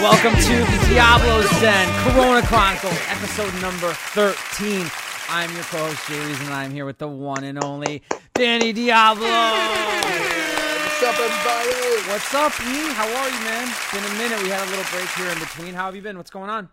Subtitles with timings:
[0.00, 4.86] Welcome to the Diablo's Den Corona Chronicles, episode number 13.
[5.28, 8.02] I'm your co-host Jay Reason, and I'm here with the one and only
[8.34, 9.26] Danny Diablo.
[9.26, 12.10] What's up, everybody?
[12.10, 12.92] What's up, E?
[12.94, 13.74] How are you, man?
[13.92, 14.40] Been a minute.
[14.44, 15.74] We had a little break here in between.
[15.74, 16.16] How have you been?
[16.16, 16.68] What's going on?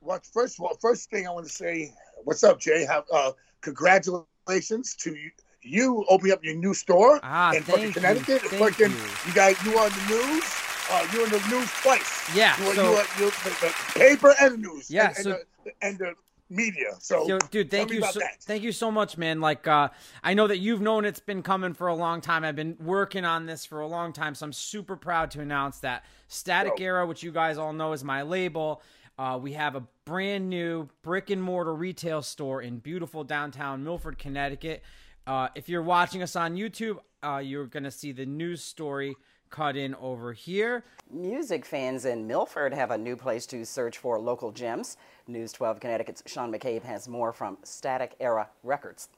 [0.00, 1.92] Well, first of all, first thing I want to say,
[2.24, 2.84] what's up, Jay?
[2.84, 5.30] Have, uh, congratulations to you.
[5.62, 7.92] You opening up your new store Ah, in fucking.
[7.92, 8.42] Connecticut.
[8.42, 9.02] It's Thank fucking, you.
[9.28, 10.44] you got you on the news.
[10.90, 12.34] Uh, you're in the news twice.
[12.36, 14.90] Yeah, You are, so- you are, you're the, paper and the news.
[14.90, 16.14] Yeah, and, so- and, the, and the
[16.50, 16.94] media.
[17.00, 18.42] So, Yo, dude, thank you, so, that.
[18.42, 19.40] thank you so much, man.
[19.40, 19.88] Like, uh,
[20.22, 22.44] I know that you've known it's been coming for a long time.
[22.44, 25.78] I've been working on this for a long time, so I'm super proud to announce
[25.80, 26.84] that Static Bro.
[26.84, 28.82] Era, which you guys all know is my label,
[29.18, 34.18] uh, we have a brand new brick and mortar retail store in beautiful downtown Milford,
[34.18, 34.82] Connecticut.
[35.26, 39.14] Uh, if you're watching us on YouTube, uh, you're gonna see the news story
[39.54, 40.82] cut in over here.
[41.12, 44.96] Music fans in Milford have a new place to search for local gems.
[45.28, 49.10] News 12 Connecticut's Sean McCabe has more from Static Era Records.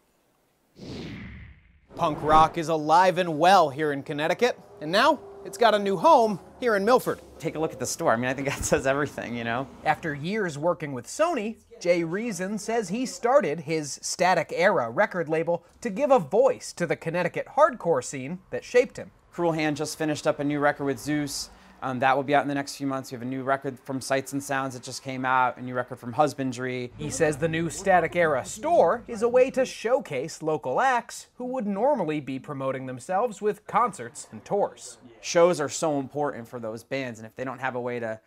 [1.94, 5.96] Punk rock is alive and well here in Connecticut, and now it's got a new
[5.96, 7.20] home here in Milford.
[7.38, 8.12] Take a look at the store.
[8.12, 9.66] I mean, I think that says everything, you know.
[9.86, 15.64] After years working with Sony, Jay Reason says he started his Static Era record label
[15.80, 19.12] to give a voice to the Connecticut hardcore scene that shaped him.
[19.36, 21.50] Cruel Hand just finished up a new record with Zeuss.
[21.82, 23.12] Um, that will be out in the next few months.
[23.12, 25.74] We have a new record from Sights and Sounds that just came out, a new
[25.74, 26.90] record from Husbandry.
[26.96, 31.44] He says the new Static Era store is a way to showcase local acts who
[31.48, 34.96] would normally be promoting themselves with concerts and tours.
[35.20, 38.18] Shows are so important for those bands, and if they don't have a way to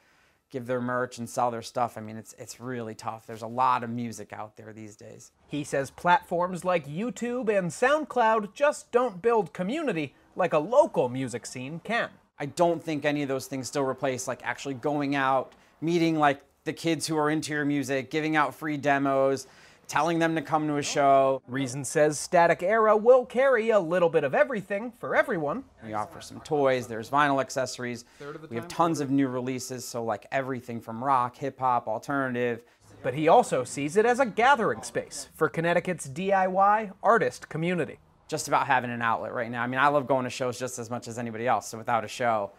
[0.51, 3.25] give their merch and sell their stuff, I mean, it's it's really tough.
[3.25, 5.31] There's a lot of music out there these days.
[5.47, 11.45] He says platforms like YouTube and SoundCloud just don't build community like a local music
[11.45, 12.09] scene can.
[12.39, 16.41] I don't think any of those things still replace like actually going out, meeting like
[16.63, 19.47] the kids who are into your music, giving out free demos,
[19.87, 21.41] telling them to come to a show.
[21.47, 25.63] Reason says Static Era will carry a little bit of everything for everyone.
[25.83, 26.87] We offer some toys.
[26.87, 28.05] There's vinyl accessories.
[28.49, 29.83] We have tons of new releases.
[29.83, 32.61] So like everything from rock, hip hop, alternative.
[33.01, 37.97] But he also sees it as a gathering space for Connecticut's DIY artist community.
[38.29, 39.61] Just about having an outlet right now.
[39.63, 41.67] I mean, I love going to shows just as much as anybody else.
[41.67, 42.51] So without a show,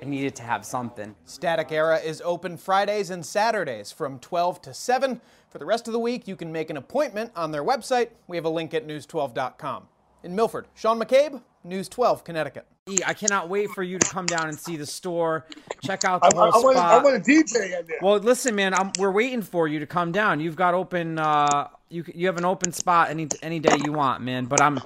[0.00, 1.14] I needed to have something.
[1.26, 5.20] Static Era is open Fridays and Saturdays from 12 to 7.
[5.50, 8.08] For the rest of the week, you can make an appointment on their website.
[8.26, 9.88] We have a link at news12.com.
[10.24, 12.66] In Milford, Sean McCabe, News 12, Connecticut.
[12.88, 15.46] E, I cannot wait for you to come down and see the store,
[15.84, 17.98] check out I, the I, I whole want, I want a DJ in there.
[18.00, 20.40] Well, listen, man, I'm, we're waiting for you to come down.
[20.40, 24.22] You've got open, uh, you you have an open spot any any day you want,
[24.22, 24.46] man.
[24.46, 24.78] But I'm,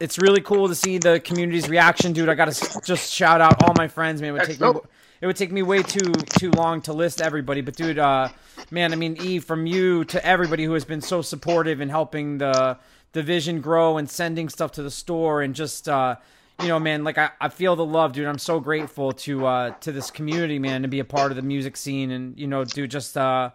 [0.00, 2.28] it's really cool to see the community's reaction, dude.
[2.28, 4.30] I gotta s- just shout out all my friends, man.
[4.30, 4.66] It would take me,
[5.20, 8.28] it would take me way too too long to list everybody, but dude, uh,
[8.70, 12.38] man, I mean, E, from you to everybody who has been so supportive in helping
[12.38, 12.78] the
[13.12, 15.88] the vision grow and sending stuff to the store and just.
[15.88, 16.16] uh
[16.62, 18.28] you know, man, like I, I feel the love, dude.
[18.28, 21.42] I'm so grateful to uh to this community, man, to be a part of the
[21.42, 23.50] music scene and you know, dude, just uh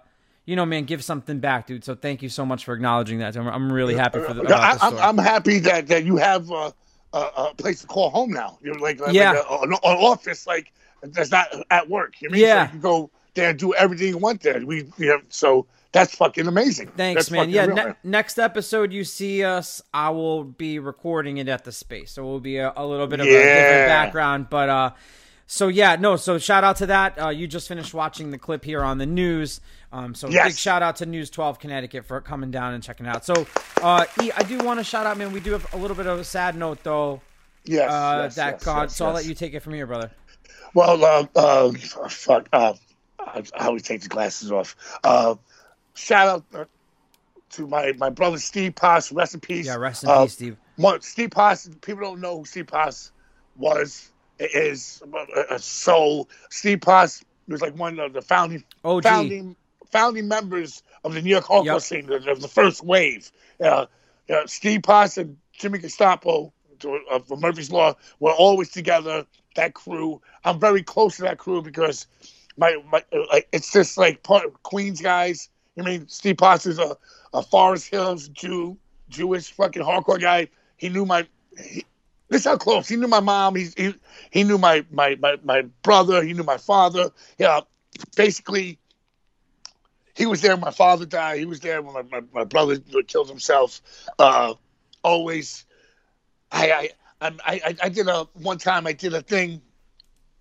[0.49, 1.83] you know, man, give something back, dude.
[1.85, 3.37] So thank you so much for acknowledging that.
[3.37, 4.97] I'm, I'm really happy for the, about I, I'm.
[4.97, 6.71] I'm happy that, that you have uh,
[7.13, 8.57] a, a place to call home now.
[8.63, 9.43] You're like, like Yeah.
[9.47, 10.71] a- an, office like
[11.03, 12.19] that's not at work.
[12.19, 12.41] You mean?
[12.41, 12.63] Yeah.
[12.63, 14.59] So you can go there and do everything you want there.
[14.65, 16.87] We, you know, so that's fucking amazing.
[16.97, 17.51] Thanks, That's man.
[17.51, 21.71] Yeah, real, ne- next episode you see us, I will be recording it at the
[21.71, 24.49] space, so it will be a, a little bit of a different background.
[24.49, 24.91] But uh,
[25.51, 26.15] so yeah, no.
[26.15, 27.19] So shout out to that.
[27.19, 29.61] Uh, you just finished watching the clip here on the news.
[29.91, 30.49] Um, so Yes.
[30.49, 33.25] big shout out to News 12 Connecticut for coming down and checking it out.
[33.25, 33.47] So
[33.81, 35.31] uh, E, I do want to shout out, man.
[35.31, 37.19] We do have a little bit of a sad note though.
[37.65, 38.91] Yes, Uh, yes, that yes, God.
[38.91, 40.11] so I'll let you take it from here, brother.
[40.75, 41.71] Well, uh, uh,
[42.09, 42.47] fuck.
[42.53, 42.73] Uh,
[43.19, 44.75] I, I always take the glasses off.
[45.03, 45.33] Uh,
[45.95, 46.65] shout out uh,
[47.51, 49.11] to my my brother Steve Poss.
[49.11, 49.65] Rest in peace.
[49.65, 50.57] Yeah, rest in Uh, peace, Steve.
[51.01, 51.67] Steve Poss.
[51.81, 53.11] People don't know who Steve Poss
[53.57, 54.11] was.
[54.39, 55.01] Is
[55.51, 56.29] a, soul.
[56.49, 59.03] Steve Poss was like one of the founding OG.
[59.03, 59.55] founding
[59.91, 61.81] founding members of the New York hardcore Yep.
[61.81, 63.31] scene, the, the first wave.
[63.61, 63.85] Uh,
[64.29, 69.25] uh, Steve Poss and Jimmy Gestapo to- uh, Murphy's Law were always together.
[69.55, 70.21] That crew.
[70.45, 72.07] I'm very close to that crew because
[72.55, 75.49] my my like it's just like part of Queens guys.
[75.77, 76.95] I mean, Steve Potts is a,
[77.33, 78.77] a Forest Hills Jew,
[79.09, 80.47] Jewish fucking hardcore guy.
[80.77, 81.27] He knew my.
[81.61, 81.83] He,
[82.29, 83.55] this is how close he knew my mom.
[83.55, 83.93] He he,
[84.31, 86.23] he knew my, my my my brother.
[86.23, 87.11] He knew my father.
[87.37, 87.61] Yeah,
[88.15, 88.79] basically,
[90.15, 91.39] he was there when my father died.
[91.39, 92.77] He was there when my, my, my brother
[93.07, 93.81] killed himself.
[94.17, 94.53] Uh,
[95.03, 95.65] always,
[96.51, 96.89] I
[97.21, 98.87] I I I, I did a one time.
[98.87, 99.61] I did a thing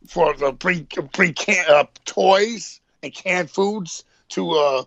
[0.08, 4.84] for the bring bring can, uh, toys and canned foods to uh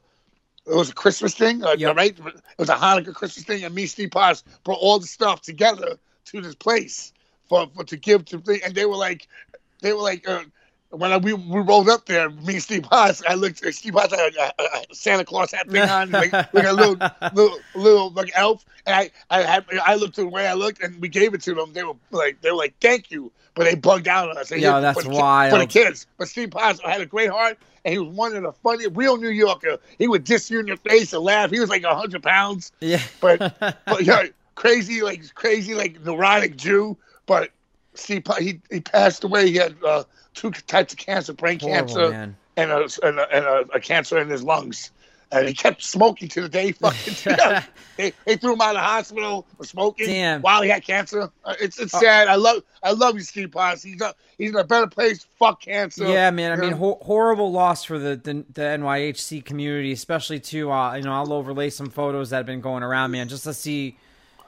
[0.68, 1.96] it was a Christmas thing, uh, Yep.
[1.96, 2.18] right?
[2.18, 5.98] It was a Hanukkah Christmas thing, and me, Steve Potts, brought all the stuff together
[6.26, 7.14] to this place
[7.50, 9.28] for, for to give to thing, and they were like,
[9.82, 10.44] they were like, uh,
[10.92, 13.94] when I, we, we rolled up there, me and Steve Potts, I looked, at Steve
[13.94, 16.96] Potts had a, a, a Santa Claus hat thing on, like, like a little,
[17.34, 21.00] little, little like elf, and I, I had, I looked the way I looked, and
[21.02, 21.72] we gave it to them.
[21.74, 24.50] They were like, they were like, thank you, but they bugged out on us.
[24.50, 25.52] They Yo, that's for the wild.
[25.54, 26.08] for the kids.
[26.18, 29.16] But Steve Potts had a great heart, and he was one of the funny, real
[29.18, 29.78] New Yorker.
[29.98, 31.52] He would diss you in your face and laugh.
[31.52, 33.02] He was like hundred pounds, Yeah.
[33.22, 33.40] but
[33.86, 34.26] but yeah,
[34.56, 36.98] crazy like crazy like neurotic Jew.
[37.26, 37.52] But
[38.24, 39.50] Potts, he he passed away.
[39.50, 40.04] He had uh,
[40.34, 42.36] two types of cancer, brain Horrible, cancer, man.
[42.58, 44.92] and a and, a, and a, a cancer in his lungs.
[45.34, 47.14] And he kept smoking to the day fucking
[47.98, 50.42] they, they threw him out of the hospital for smoking Damn.
[50.42, 51.32] while he had cancer.
[51.46, 52.28] Uh, it's it's sad.
[52.28, 53.82] I love I love you, Steve Potts.
[53.82, 55.26] He's a, he's in a better place.
[55.40, 56.06] Fuck cancer.
[56.06, 56.52] Yeah, man.
[56.52, 60.70] I mean, ho- horrible loss for the, the the NYHC community, especially too.
[60.70, 63.54] Uh, you know, I'll overlay some photos that have been going around, man, just to
[63.54, 63.98] see,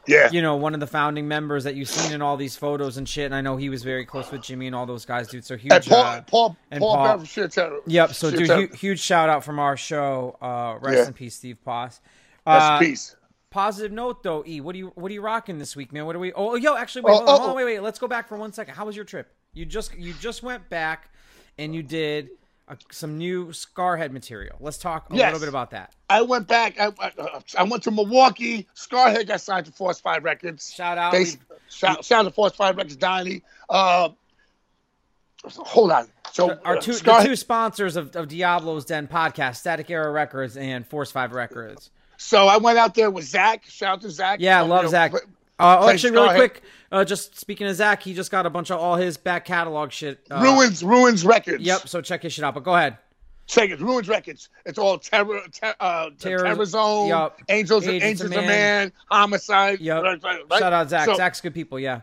[0.08, 0.30] yeah.
[0.32, 3.08] you know, one of the founding members that you've seen in all these photos and
[3.08, 3.26] shit.
[3.26, 5.46] And I know he was very close with Jimmy and all those guys, dude.
[5.46, 5.72] So huge.
[5.74, 7.58] and Paul uh, Paul and Paul, Paul- Bearer shit.
[7.88, 8.14] Yep.
[8.14, 8.68] So, dude, terror.
[8.68, 10.38] hu- huge shout out from our show.
[10.42, 11.08] Uh, rest Yeah.
[11.08, 12.02] in peace, Steve Poss.
[12.46, 13.16] Rest Uh, in peace.
[13.50, 14.62] Positive note though, E.
[14.62, 16.06] What are you what are you rocking this week, man?
[16.08, 16.34] What are we?
[16.34, 17.56] Oh, yo, actually, wait, Oh, hold on, oh, hold on, oh.
[17.58, 17.80] wait, wait.
[17.82, 18.74] Let's go back for one second.
[18.74, 19.32] How was your trip?
[19.54, 21.12] You just you just went back,
[21.60, 22.30] and you did
[22.68, 24.56] uh some new Scarhead material.
[24.60, 25.28] Let's talk a Yes.
[25.34, 25.94] little bit about that.
[26.10, 26.80] I went back.
[26.80, 27.12] I, I,
[27.58, 28.68] I went to Milwaukee.
[28.76, 30.72] Scarhead got signed to Force Five Records.
[30.74, 31.12] Shout out.
[31.12, 31.38] They, We-
[31.70, 33.42] shout, shout out to Force Five Records, Donnie.
[33.70, 34.10] Uh,
[35.46, 36.08] hold on.
[36.32, 40.58] So Our uh, two Scarhead- two sponsors of, of Diablo's Den podcast, Static Era Records
[40.58, 41.92] and Force Five Records.
[42.18, 43.66] So I went out there with Zach.
[43.68, 44.40] Shout out to Zach.
[44.40, 45.14] Yeah, So, love know, Zach.
[45.64, 46.62] Uh, oh, actually, really quick,
[46.92, 49.92] uh, just speaking of Zach, he just got a bunch of all his back catalog
[49.92, 50.20] shit.
[50.30, 51.64] Uh, Ruins, Ruins Records.
[51.64, 51.88] Yep.
[51.88, 52.54] So check his shit out.
[52.54, 52.98] But go ahead.
[53.48, 53.80] Check it.
[53.82, 54.50] Ruins Records.
[54.66, 57.40] It's all Terror, ter- uh, Terror- Terror Zone, yup.
[57.50, 58.48] Angels, Agents Angels of Man.
[58.48, 59.80] Man, Homicide.
[59.80, 60.04] Yep.
[60.04, 60.60] right, right, right?
[60.60, 61.06] Shout out Zach.
[61.06, 61.80] So, Zach's good people.
[61.80, 62.02] Yeah.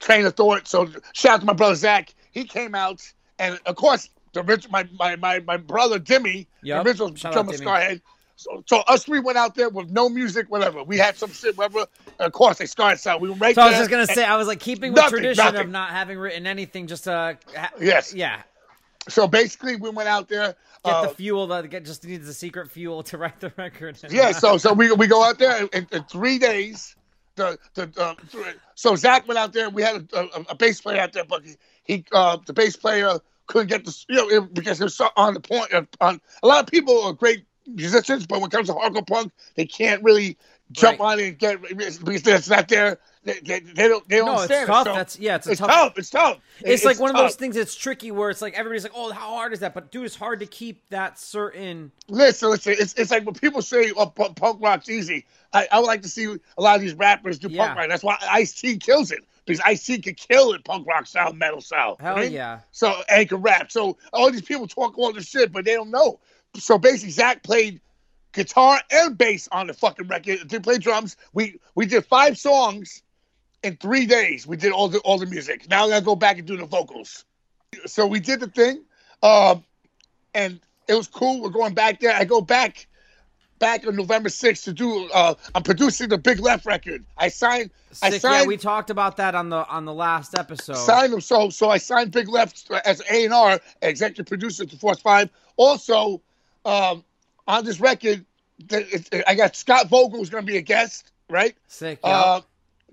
[0.00, 0.66] train of thought.
[0.68, 2.14] So shout out to my brother Zach.
[2.32, 3.02] He came out,
[3.38, 6.84] and of course, the rich, my my my, my brother Dimmy, Yep.
[6.84, 7.52] the original drummer.
[7.52, 8.00] Scarhead.
[8.38, 10.84] So, so us three went out there with no music, whatever.
[10.84, 11.86] We had some shit, whatever.
[12.20, 13.20] Of course, they started out.
[13.20, 15.18] We were right So I was just gonna say, I was like keeping with Nothing,
[15.18, 18.14] tradition of not having written anything, just uh, ha- Yes.
[18.14, 18.42] yeah,
[19.08, 20.54] So basically, we went out there.
[20.84, 23.98] get uh, the fuel that get just needs the secret fuel to write the record.
[24.08, 26.94] Yeah, so so we we go out there in, in three days.
[27.34, 28.14] The the uh,
[28.76, 29.68] so Zach went out there.
[29.68, 32.76] We had a, a, a bass player out there, but he, he uh, the bass
[32.76, 33.18] player
[33.48, 35.72] couldn't get the you know it- because he was so on the point.
[36.00, 39.32] On a lot of people are great musicians, but when it comes to hardcore punk,
[39.54, 40.36] they can't really
[40.72, 41.12] jump Right.
[41.12, 42.98] on it and get because it's not their.
[43.24, 44.08] They, they, they don't.
[44.08, 44.84] They don't No, it's tough.
[44.86, 45.98] So That's- yeah, it's a it's tough- tough.
[45.98, 46.38] It's tough.
[46.60, 49.34] it's, like one of those things that's tricky where it's like everybody's like, oh, how
[49.34, 49.74] hard is that?
[49.74, 51.90] But dude, it's hard to keep that certain.
[52.08, 52.74] Listen, listen.
[52.78, 56.02] It's, it's like when people say, "Oh, punk, punk rock's easy." I, I would like
[56.02, 56.24] to see
[56.56, 57.66] a lot of these rappers do Yeah.
[57.66, 57.88] punk rock.
[57.88, 61.32] That's why Ice T kills it because Ice T could kill it punk rock style,
[61.32, 61.96] metal style.
[62.00, 62.30] Hell right?
[62.30, 62.60] yeah.
[62.72, 63.70] So and can rap.
[63.72, 66.20] So all these people talk all this shit, but they don't know.
[66.56, 67.80] So basically, Zach played
[68.32, 70.48] guitar and bass on the fucking record.
[70.48, 71.16] They played drums.
[71.32, 73.02] We we did five songs
[73.62, 74.46] in three days.
[74.46, 75.68] We did all the all the music.
[75.68, 77.24] Now I gotta go back and do the vocals.
[77.86, 78.84] So we did the thing,
[79.22, 79.64] um,
[80.34, 81.42] and it was cool.
[81.42, 82.14] We're going back there.
[82.14, 82.86] I go back
[83.58, 85.08] back on November 6th to do.
[85.12, 87.04] Uh, I'm producing the Big Left record.
[87.16, 87.70] I signed.
[88.02, 88.42] I signed.
[88.42, 90.76] Yeah, we talked about that on the on the last episode.
[90.76, 91.20] signed them.
[91.20, 95.30] So so I signed Big Left as A and R, executive producer to Force Five.
[95.56, 96.22] Also,
[96.68, 97.04] um,
[97.46, 98.24] on this record,
[99.26, 101.56] I got Scott Vogel is going to be a guest, right?
[101.68, 101.98] Sick.
[102.04, 102.10] Yeah.
[102.10, 102.40] Uh,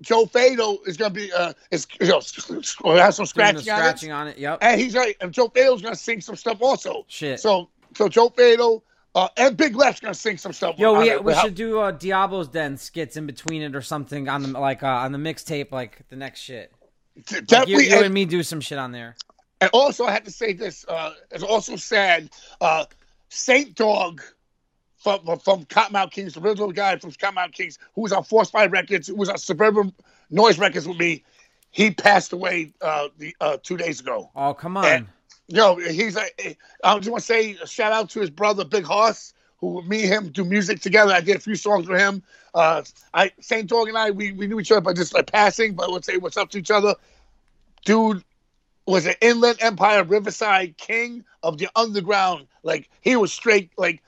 [0.02, 2.20] Joe Fatal is going to be uh, is you know,
[2.96, 4.30] has some scratching, scratching on it.
[4.32, 4.38] on it.
[4.38, 4.58] Yep.
[4.60, 5.16] and he's right.
[5.20, 7.04] And Joe Fatal's going to sing some stuff also.
[7.08, 7.40] Shit.
[7.40, 10.78] So so Joe Fatal, Uh, and Big Left's gonna sing some stuff.
[10.78, 11.24] Yo, we, it.
[11.24, 14.82] we should do uh, Diablo's Den skits in between it or something on the like
[14.82, 16.70] uh, on the mixtape, like the next shit.
[17.50, 19.16] Like, you, you and- and me do some shit on there.
[19.62, 20.84] And also, I had to say this.
[20.86, 22.28] Uh, it's also sad.
[22.60, 22.84] Uh,
[23.36, 24.22] Saint Dog
[24.96, 28.72] from from Kottonmouth Kings, the original guy from Kottonmouth Kings, who was on Force Five
[28.72, 29.92] Records, who was on Suburban
[30.30, 31.22] Noise Records with me.
[31.70, 34.30] He passed away uh, the uh, two days ago.
[34.34, 34.86] Oh come on.
[34.86, 35.06] And,
[35.48, 36.56] yo, he's a.
[36.82, 40.04] I just want to say a shout out to his brother Big Hoss, who me
[40.04, 41.12] and him do music together.
[41.12, 42.22] I did a few songs with him.
[42.54, 45.74] Uh, I Saint Dog and I we, we knew each other by just like passing,
[45.74, 46.94] but would say what's up to each other.
[47.84, 48.24] Dude
[48.86, 52.46] was an Inland Empire Riverside king of the underground.
[52.62, 54.02] Like he was straight like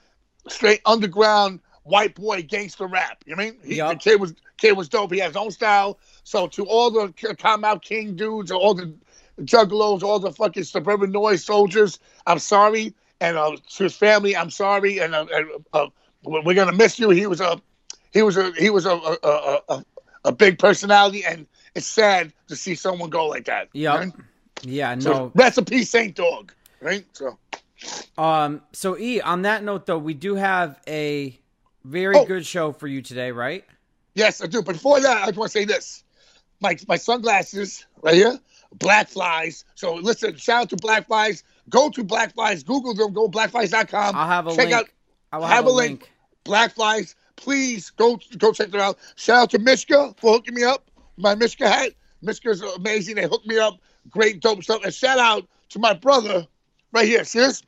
[0.49, 3.23] straight underground white boy gangster rap.
[3.27, 3.61] You know what I mean?
[3.65, 3.93] He, Yup.
[3.93, 5.13] The kid was kid was dope.
[5.13, 5.99] He had his own style.
[6.25, 8.93] So to all the Kottonmouth King dudes, all the
[9.41, 12.95] juggalos, all the fucking suburban noise soldiers, I'm sorry.
[13.21, 14.99] And uh, to his family, I'm sorry.
[14.99, 15.27] And uh,
[15.73, 15.87] uh,
[16.23, 17.11] we're gonna miss you.
[17.11, 17.61] He was a
[18.13, 19.85] he was a he was a a, a,
[20.25, 23.69] a, big personality, and it's sad to see someone go like that.
[23.73, 23.99] Yep.
[23.99, 24.13] right?
[24.63, 25.33] Yeah, no.
[25.35, 26.53] in peace, Saint Dog.
[26.81, 27.05] Right.
[27.13, 27.39] So
[28.17, 28.63] Um.
[28.73, 31.39] So E, on that note though, we do have a
[31.85, 32.25] very Oh.
[32.25, 33.65] good show for you today, right?
[34.15, 34.63] yes, I do.
[34.63, 36.03] But before that, I just want to say this:
[36.61, 38.39] my my sunglasses right here,
[38.75, 39.65] Black Flys.
[39.75, 41.45] So listen, shout out to Black Flys.
[41.69, 42.63] Go to Black Flys.
[42.65, 43.13] Google them.
[43.13, 44.17] Go blackflys.com.
[44.17, 44.73] I'll have a check link.
[44.75, 44.87] out
[45.33, 46.11] I will have a link.
[46.45, 47.15] Black Flys.
[47.37, 48.99] Please go go check them out.
[49.15, 50.91] Shout out to Mishka for hooking me up.
[51.17, 51.93] My Mishka hat.
[52.25, 53.15] Mishka's amazing.
[53.15, 53.79] They hooked me up.
[54.11, 54.85] Great dope stuff.
[54.85, 56.47] And shout out to my brother
[56.93, 57.25] right here.
[57.25, 57.63] See this?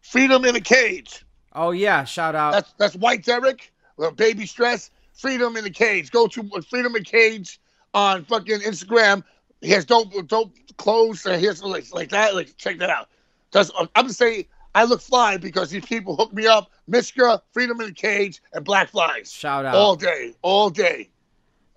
[0.00, 1.24] Freedom in a cage.
[1.52, 2.52] Oh yeah, shout out.
[2.52, 6.10] That's that's White Derek, uh, Baby Stress, Freedom in the Cage.
[6.10, 7.60] Go to Freedom in Cage
[7.94, 9.24] on fucking Instagram.
[9.60, 11.26] He has dope dope clothes.
[11.26, 12.34] Uh, he has like, like that.
[12.34, 13.08] Like check that out.
[13.50, 14.44] That's, I'm saying
[14.74, 16.70] I look fly because these people hook me up.
[16.86, 19.32] Mishka, Freedom in the Cage, and Black Flys.
[19.32, 19.74] Shout out.
[19.74, 21.10] all day, all day.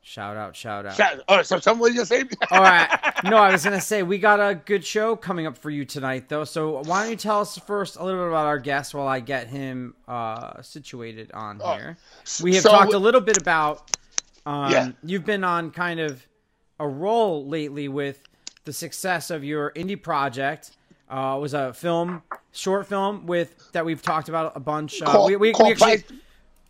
[0.04, 0.96] Shout out, shout out.
[0.96, 2.24] Shout- All right, so someone just say.
[2.50, 2.90] All right.
[3.24, 6.28] No, I was gonna say we got a good show coming up for you tonight,
[6.28, 6.44] though.
[6.44, 9.20] So why don't you tell us first a little bit about our guest while I
[9.20, 11.98] get him uh, situated on here.
[12.42, 13.96] We have so- talked a little bit about.
[14.48, 14.92] Um, Yeah.
[15.04, 16.26] You've been on kind of
[16.80, 18.20] a roll lately with
[18.66, 20.72] the success of your indie project.
[21.08, 25.00] Uh, it was a film, short film with that we've talked about a bunch.
[25.04, 26.04] Uh, Called- we, we, we actually,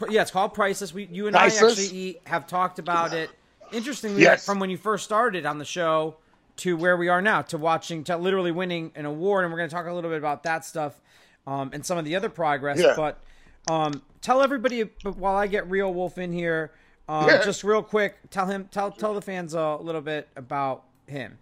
[0.10, 0.93] yeah, it's called Priceless.
[0.93, 1.79] We, you and Priceless?
[1.79, 3.29] I actually have talked about it.
[3.72, 4.46] Interestingly, Yes.
[4.46, 6.15] from when you first started on the show
[6.58, 9.70] to where we are now, to watching, to literally winning an award, and we're going
[9.70, 11.00] to talk a little bit about that stuff
[11.48, 12.79] um, and some of the other progress.
[12.79, 12.93] Yeah.
[12.96, 13.22] But
[13.70, 16.72] um, tell everybody but while I get Reel Wolf in here,
[17.08, 17.43] um, Yeah.
[17.43, 21.38] just real quick, tell him, tell tell the fans a little bit about him.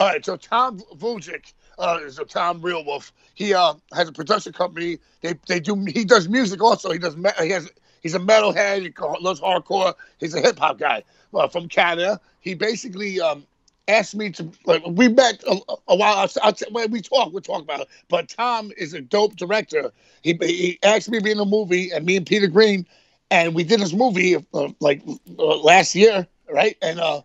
[0.00, 3.12] All right, so Tom Vujic uh, is a Tom Reel Wolf.
[3.34, 4.98] He uh, has a production company.
[5.20, 5.76] They they do.
[5.86, 6.90] He does music also.
[6.92, 7.16] He does.
[7.40, 7.68] He has.
[8.02, 8.82] He's a metalhead.
[8.82, 9.94] He loves hardcore.
[10.18, 11.04] He's a hip hop guy
[11.34, 12.20] uh, from Canada.
[12.40, 13.46] He basically um,
[13.88, 14.50] asked me to.
[14.66, 15.56] Like, we met a,
[15.88, 16.16] a while.
[16.16, 17.88] I'll, I'll, when we talk, we'll talk about it.
[18.08, 19.92] But Tom is a dope director.
[20.22, 22.86] He he asked me to be in a movie, and me and Peter Green,
[23.30, 25.02] and we did this movie uh, like
[25.38, 26.76] uh, last year, right?
[26.82, 27.22] And uh,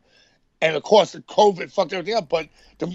[0.61, 2.29] and of course the COVID fucked everything up.
[2.29, 2.87] But the,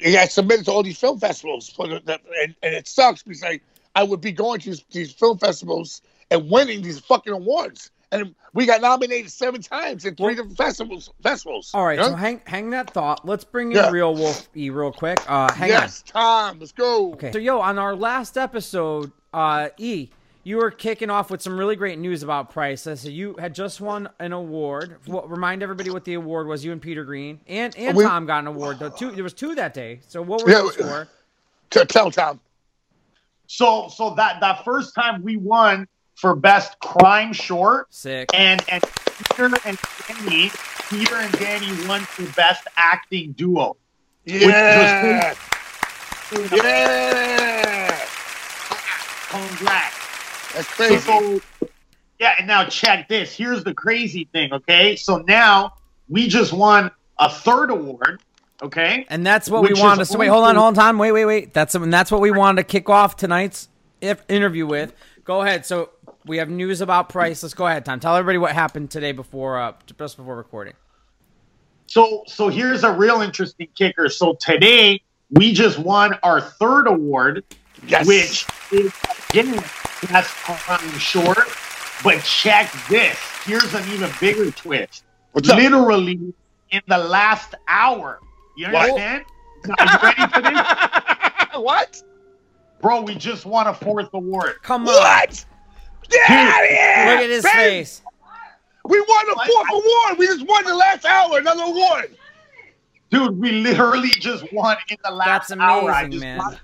[0.00, 3.42] he got submitted to all these film festivals, the, the, and, and it sucks because
[3.42, 3.62] like
[3.96, 8.34] I would be going to these, these film festivals and winning these fucking awards, and
[8.54, 11.10] we got nominated seven times in three different festivals.
[11.22, 11.70] Festivals.
[11.74, 12.10] All right, you know?
[12.10, 13.26] so hang hang that thought.
[13.26, 13.90] Let's bring in Yeah.
[13.90, 15.18] Reel Wolf E real quick.
[15.30, 15.80] Uh, hang on.
[15.82, 17.12] yes, Tom, let's go.
[17.14, 17.32] Okay.
[17.32, 20.08] So, yo, on our last episode, uh, E,
[20.44, 23.02] you were kicking off with some really great news about Priceless.
[23.02, 24.96] So you had just won an award.
[25.04, 26.64] What, remind everybody what the award was.
[26.64, 28.78] You and Peter Green and and We- Tom got an award.
[28.78, 30.00] Though two, there was two that day.
[30.08, 31.08] So what were Yeah, those we- for?
[31.70, 32.40] T- tell Tom.
[33.46, 35.86] So so that that first time we won
[36.18, 38.28] for best crime short, Sick.
[38.34, 38.82] and and
[39.30, 40.50] Peter and Danny,
[40.90, 43.76] Peter and Danny won for best acting duo.
[44.24, 45.34] Yeah,
[46.32, 47.96] yeah,
[49.30, 50.54] Congrats.
[50.54, 50.98] that's crazy.
[50.98, 51.40] So
[52.18, 53.32] yeah, and now check this.
[53.32, 54.52] Here's the crazy thing.
[54.52, 55.74] Okay, so now
[56.08, 58.20] we just won a third award.
[58.60, 60.06] Okay, And that's what Which we wanted to.
[60.06, 60.98] So wait, hold on, hold on.
[60.98, 61.54] Wait, wait, wait.
[61.54, 63.68] That's and that's what we wanted to kick off tonight's
[64.00, 64.92] if, interview with.
[65.22, 65.64] Go ahead.
[65.64, 65.90] So
[66.26, 67.42] we have news about Price.
[67.42, 68.00] Let's Go ahead, Tom.
[68.00, 70.74] Tell everybody what happened today before uh just before recording.
[71.86, 74.08] So so here's a real interesting kicker.
[74.08, 77.44] So today we just won our third award,
[77.86, 78.06] Yes.
[78.06, 78.92] which is
[79.30, 79.62] again
[80.10, 81.38] that's crime short.
[82.04, 83.18] But check this.
[83.44, 85.04] Here's an even bigger twist.
[85.32, 85.56] What's up?
[85.56, 86.32] Literally
[86.70, 88.20] in the last hour.
[88.56, 88.90] You What?
[88.90, 89.24] understand?
[89.66, 91.48] Now, are you ready for this?
[91.60, 92.02] what?
[92.80, 94.54] Bro, we just won a fourth award.
[94.62, 94.94] Come on.
[94.94, 95.44] What?
[96.10, 97.06] Get out of here!
[97.12, 98.02] Look at his Babe, face.
[98.84, 100.18] We won the fourth award.
[100.18, 102.16] We just won the last hour, another award.
[103.10, 105.90] Dude, we literally just won in the last That's hour.
[105.90, 106.38] I amazing, just man.
[106.38, 106.58] won.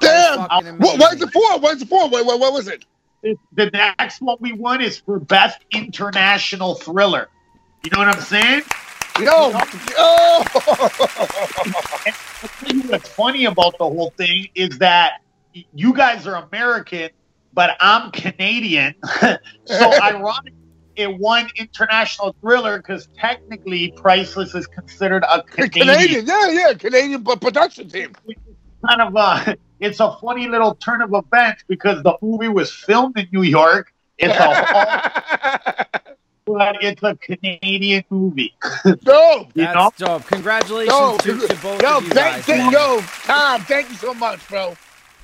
[0.00, 0.48] Damn.
[0.48, 1.28] fucking What, what is amazing.
[1.28, 1.58] it for?
[1.60, 2.08] What is it for?
[2.08, 2.84] What, what, what was it?
[3.22, 7.28] The next one we won is for best international thriller.
[7.84, 8.62] You know what I'm saying?
[9.20, 9.26] Yo,
[9.98, 10.98] oh,
[12.88, 15.20] What's funny about the whole thing is that
[15.74, 17.10] you guys are American,
[17.52, 18.94] but I'm Canadian.
[19.22, 19.38] so
[20.02, 20.52] ironically,
[20.96, 27.24] it won international thriller because technically Priceless is considered a Canadian, Canadian, yeah, yeah, Canadian
[27.24, 28.12] p- production team.
[28.86, 29.56] kind of a.
[29.80, 33.92] It's a funny little turn of events because the movie was filmed in New York.
[34.18, 35.86] It's a
[36.48, 38.54] but it's a Canadian movie.
[38.84, 39.90] Yo, You That's know?
[39.96, 40.26] dope.
[40.26, 42.44] Congratulations yo, to, to both yo, of you thank, guys.
[42.46, 42.72] thank, man.
[42.72, 44.74] yo, Tom, thank you so much, bro.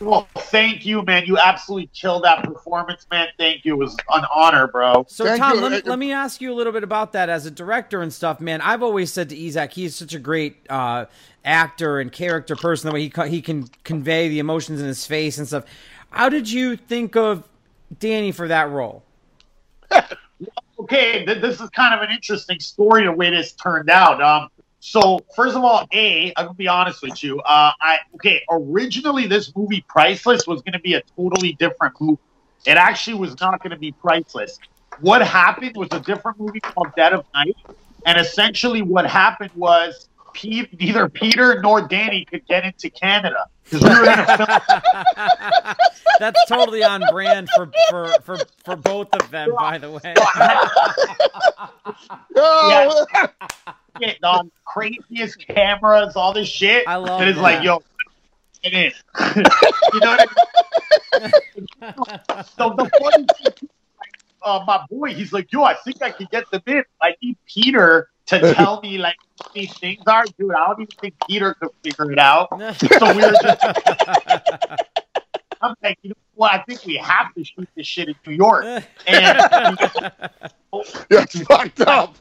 [0.05, 1.25] Well, thank you, man.
[1.27, 3.29] You absolutely killed that performance, man.
[3.39, 3.75] Thank you.
[3.75, 5.07] It was an honor, bro.
[5.09, 5.63] So Thank Tom, you.
[5.63, 8.13] let me, let me ask you a little bit about that as a director and
[8.13, 8.61] stuff, man.
[8.61, 11.07] I've always said to Isaac, he's such a great uh,
[11.45, 12.89] actor and character person.
[12.89, 15.65] The way he co- he can convey the emotions in his face and stuff.
[16.11, 17.49] How did you think of
[17.99, 19.03] Danny for that role?
[20.77, 24.21] Okay, th- this is kind of an interesting story the way this turned out.
[24.21, 24.49] Um,
[24.87, 27.41] so first of all, a I'm gonna be honest with you.
[27.41, 28.43] Uh, I okay.
[28.51, 32.21] Originally, this movie Priceless was gonna be a totally different movie.
[32.67, 34.59] It actually was not gonna be Priceless.
[35.01, 37.57] What happened was a different movie called Dead of Night,
[38.05, 43.83] and essentially what happened was Pete, neither Peter nor Danny could get into Canada because
[43.83, 45.77] we were gonna film.
[46.21, 50.15] That's totally on brand for for for, for both of them, by the way.
[52.37, 53.07] Yo,
[54.01, 54.51] shit, dog.
[54.65, 56.87] Craziest cameras, all this shit.
[56.87, 57.43] I love And it's that.
[57.43, 57.83] like, yo,
[58.63, 58.95] it is.
[59.37, 60.29] you know what
[61.13, 61.33] I mean?
[62.57, 66.27] so the funny thing, like, uh, my boy, he's like, yo, I think I can
[66.31, 66.85] get the in.
[67.01, 70.53] I need Peter to tell me like what these things are, dude.
[70.55, 72.49] I don't even think Peter could figure it out.
[72.51, 73.65] So we were just.
[75.61, 76.53] I'm like, you know what?
[76.53, 78.65] I think we have to shoot this shit in New York.
[79.07, 79.79] And
[81.11, 82.17] it's fucked up.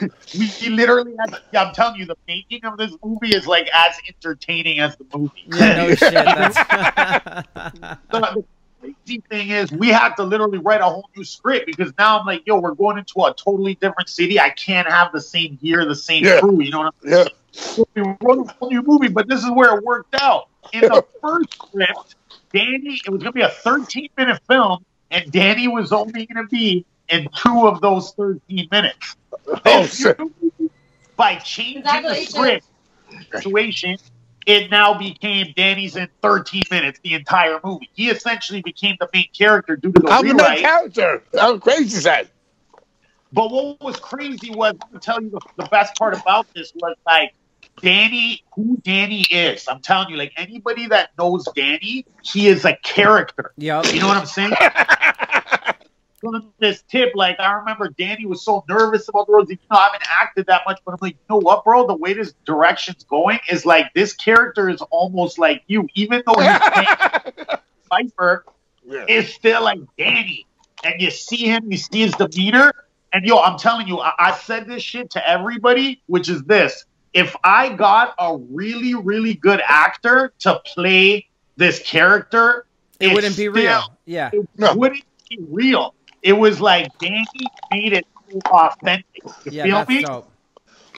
[0.38, 3.68] we, we literally had, yeah, I'm telling you, the making of this movie is like
[3.72, 5.32] as entertaining as the movie.
[5.46, 6.34] yeah, no shit.
[6.34, 6.58] That's
[7.72, 8.44] the, the
[8.80, 12.26] crazy thing is, we had to literally write a whole new script because now I'm
[12.26, 14.40] like, yo, we're going into a totally different city.
[14.40, 16.40] I can't have the same gear, the same Yeah.
[16.40, 16.62] crew.
[16.62, 17.24] You know what I'm Yeah.
[17.24, 17.86] saying?
[17.94, 20.48] We wrote a whole new movie, but this is where it worked out.
[20.72, 22.16] In the first script,
[22.52, 26.44] Danny, it was going to be a 13 minute film, and Danny was only going
[26.44, 29.16] to be in two of those 13 minutes.
[29.64, 30.18] Oh, shit.
[31.16, 32.66] By changing the script
[33.32, 33.96] situation,
[34.46, 37.90] it now became Danny's in 13 minutes, the entire movie.
[37.94, 41.22] He essentially became the main character due to the I'm the main character.
[41.34, 42.28] How crazy is that?
[43.32, 46.96] But what was crazy was, to tell you the, the best part about this was
[47.06, 47.34] like,
[47.80, 49.66] Danny, who Danny is.
[49.66, 53.52] I'm telling you, like anybody that knows Danny, he is a character.
[53.56, 53.86] yep.
[53.92, 54.52] You know what I'm saying?
[56.22, 59.50] From this tip, like I remember Danny was so nervous about the roles.
[59.50, 61.86] You know, I haven't acted that much, but I'm like, you know what, bro?
[61.86, 66.40] The way this direction's going is like this character is almost like you, even though
[66.40, 68.44] he's playing Viper,
[68.86, 69.04] Yeah.
[69.08, 70.46] is still like Danny.
[70.84, 72.72] And you see him, you see his demeanor,
[73.12, 76.84] and yo, I'm telling you, I, I said this shit to everybody, which is this:
[77.12, 82.66] if I got a really, really good actor to play this character,
[83.00, 83.96] It wouldn't be real.
[84.06, 84.30] Yeah.
[84.32, 84.74] it No.
[84.74, 85.94] wouldn't be real.
[86.22, 87.24] It was like Danny
[87.70, 88.06] made it
[88.46, 89.04] authentic.
[89.44, 90.02] You Yeah, feel that's me?
[90.02, 90.30] dope.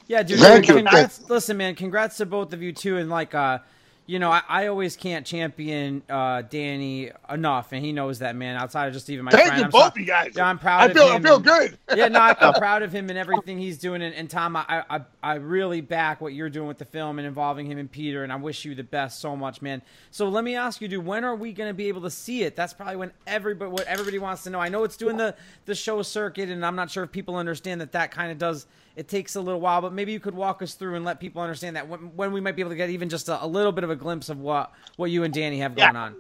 [0.07, 0.39] Yeah, dude.
[0.41, 0.85] Thank you.
[1.29, 1.75] Listen, man.
[1.75, 2.99] Congrats to both of you too.
[2.99, 3.59] And like, uh,
[4.07, 8.57] you know, I, I always can't champion uh, Danny enough, and he knows that, man.
[8.57, 10.33] Outside of just even my Thank friend, you, I'm both so- you guys.
[10.37, 11.15] Yeah, I'm proud I of feel, him.
[11.15, 11.79] I feel and- good.
[11.97, 14.03] yeah, no, I feel proud of him and everything he's doing.
[14.03, 17.27] And, and Tom, I, I I really back what you're doing with the film and
[17.27, 18.25] involving him and Peter.
[18.25, 19.81] And I wish you the best so much, man.
[20.11, 22.43] So let me ask you, dude, when are we going to be able to see
[22.43, 22.57] it?
[22.57, 24.61] That's probably when everybody what everybody wants to know.
[24.61, 27.81] I know it's doing the the show circuit, and I'm not sure if people understand
[27.81, 28.67] that that kind of does.
[28.97, 31.43] It takes a little while, but maybe you could walk us through and let people
[31.43, 33.73] understand that when, when we might be able to get even just a, a little
[33.73, 35.87] bit of a glimpse of what what you and Danny have Yeah.
[35.93, 36.17] going on.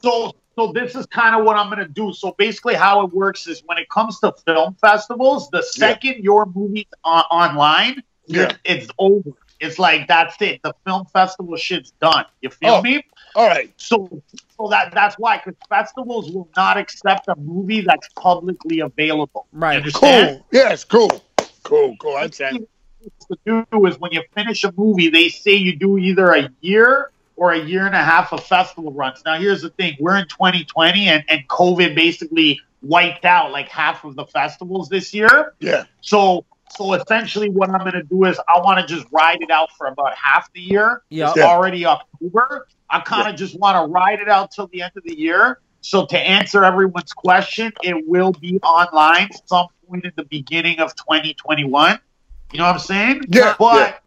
[0.00, 2.12] So, so this is kind of what I'm gonna do.
[2.12, 6.46] So basically, how it works is when it comes to film festivals, the second your
[6.46, 8.52] movie's on- online, Yeah.
[8.64, 9.30] it's over.
[9.60, 10.60] It's like that's it.
[10.62, 12.24] The film festival shit's done.
[12.42, 12.82] You feel Oh.
[12.82, 13.04] me?
[13.34, 13.72] All right.
[13.76, 14.08] So,
[14.56, 19.46] so that that's why because festivals will not accept a movie that's publicly available.
[19.52, 19.72] Right.
[19.74, 20.36] You understand?
[20.38, 20.46] Cool.
[20.52, 21.22] Yes, cool.
[21.62, 22.16] Cool, cool.
[22.16, 22.66] I understand.
[23.46, 27.10] to do is when you finish a movie, they say you do either a year
[27.36, 29.22] or a year and a half of festival runs.
[29.24, 34.04] Now, here's the thing: we're in 2020, and and COVID basically wiped out like half
[34.04, 35.54] of the festivals this year.
[35.60, 35.84] Yeah.
[36.00, 36.44] So
[36.76, 39.70] so essentially, what I'm going to do is I want to just ride it out
[39.76, 41.02] for about half the year.
[41.10, 41.28] Yeah.
[41.28, 41.44] It's Yeah.
[41.44, 42.66] already October.
[42.88, 45.60] I kind of just want to ride it out till the end of the year.
[45.82, 50.94] So to answer everyone's question, it will be online some point in the beginning of
[50.96, 51.98] 2021.
[52.52, 53.22] You know what I'm saying?
[53.28, 54.00] Yeah, But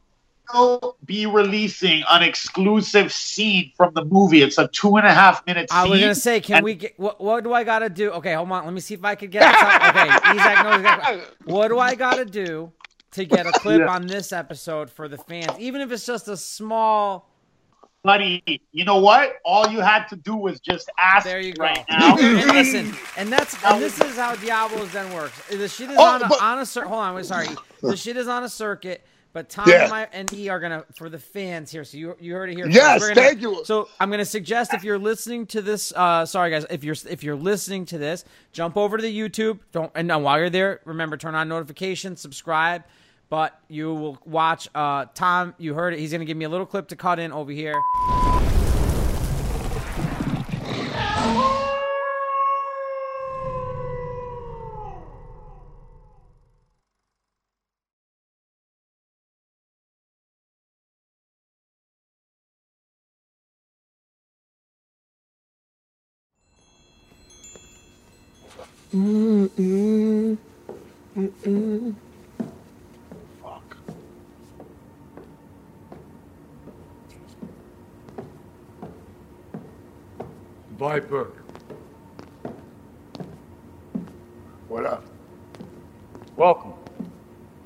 [0.54, 4.42] we'll be releasing an exclusive scene from the movie.
[4.42, 5.78] It's a two and a half minute scene.
[5.80, 7.20] I was gonna say, can and- we get what?
[7.20, 8.12] What do I gotta do?
[8.12, 8.64] Okay, hold on.
[8.66, 9.44] Let me see if I could get.
[9.44, 11.22] Some, okay, Isaac knows exactly.
[11.54, 12.72] What do I gotta do
[13.12, 13.88] to get a clip Yeah.
[13.88, 15.52] on this episode for the fans?
[15.60, 17.30] Even if it's just a small.
[18.06, 19.38] Buddy, you know what?
[19.44, 21.64] All you had to do was just ask There you go.
[21.64, 22.16] right now.
[22.18, 25.34] and listen, and that's and this is how Diablo's Den works.
[25.50, 27.48] The shit is Oh, on a, but- on a cir- hold on, wait, sorry.
[27.82, 29.04] The shit is on a circuit.
[29.34, 29.82] But Tom Yeah.
[29.82, 31.84] and, my, and E are gonna for the fans here.
[31.84, 32.68] So you you heard it here.
[32.70, 33.66] Yes, We're gonna- thank you.
[33.66, 37.22] So I'm gonna suggest if you're listening to this, uh, sorry guys, if you're if
[37.22, 39.60] you're listening to this, jump over to the YouTube.
[39.74, 42.84] Don't and while you're there, remember turn on notifications, subscribe.
[43.30, 45.56] But you will watch uh, Tom.
[45.58, 46.00] You heard it.
[46.00, 47.76] He's gonna give me a little clip to cut in over here.
[71.44, 72.05] Fuck.
[80.78, 81.32] Viper.
[84.68, 85.06] What up?
[86.36, 86.74] Welcome.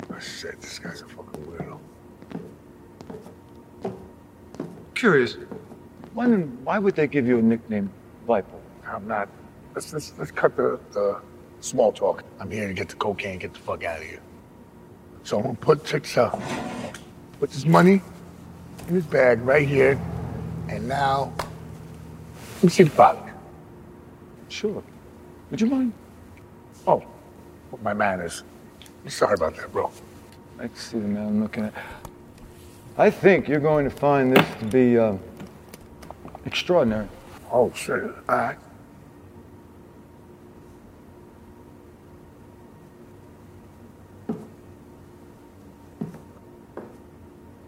[0.08, 1.80] Oh, shit, this guy's a fucking weirdo.
[4.94, 5.38] Curious.
[6.14, 7.90] When, why would they give you a nickname,
[8.28, 8.60] Viper?
[8.86, 9.28] I'm not.
[9.74, 11.20] Let's let's, let's cut the, the
[11.58, 12.22] small talk.
[12.38, 14.20] I'm here to get the cocaine, get the fuck out of here.
[15.24, 16.40] So I'm gonna put chicks up.
[17.40, 18.02] Put this money
[18.86, 20.00] in his bag right here,
[20.68, 21.32] and now
[22.60, 23.30] let me see the product.
[24.50, 24.82] Sure.
[25.50, 25.94] Would you mind?
[26.86, 27.02] Oh,
[27.70, 28.42] what my manners.
[29.02, 29.90] I'm sorry about that, bro.
[30.58, 31.72] I can see the man I'm looking at.
[32.98, 35.16] I think you're going to find this to be uh,
[36.44, 37.08] extraordinary.
[37.50, 38.02] Oh shit.
[38.02, 38.58] All right.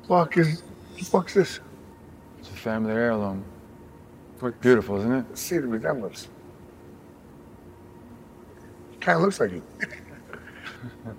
[0.06, 0.62] Fuck is
[1.04, 1.60] fuck's this?
[2.40, 3.42] It's a family heirloom.
[4.42, 5.38] Quite beautiful, isn't it?
[5.38, 6.26] See the resemblance.
[9.00, 9.62] Kind of looks like you.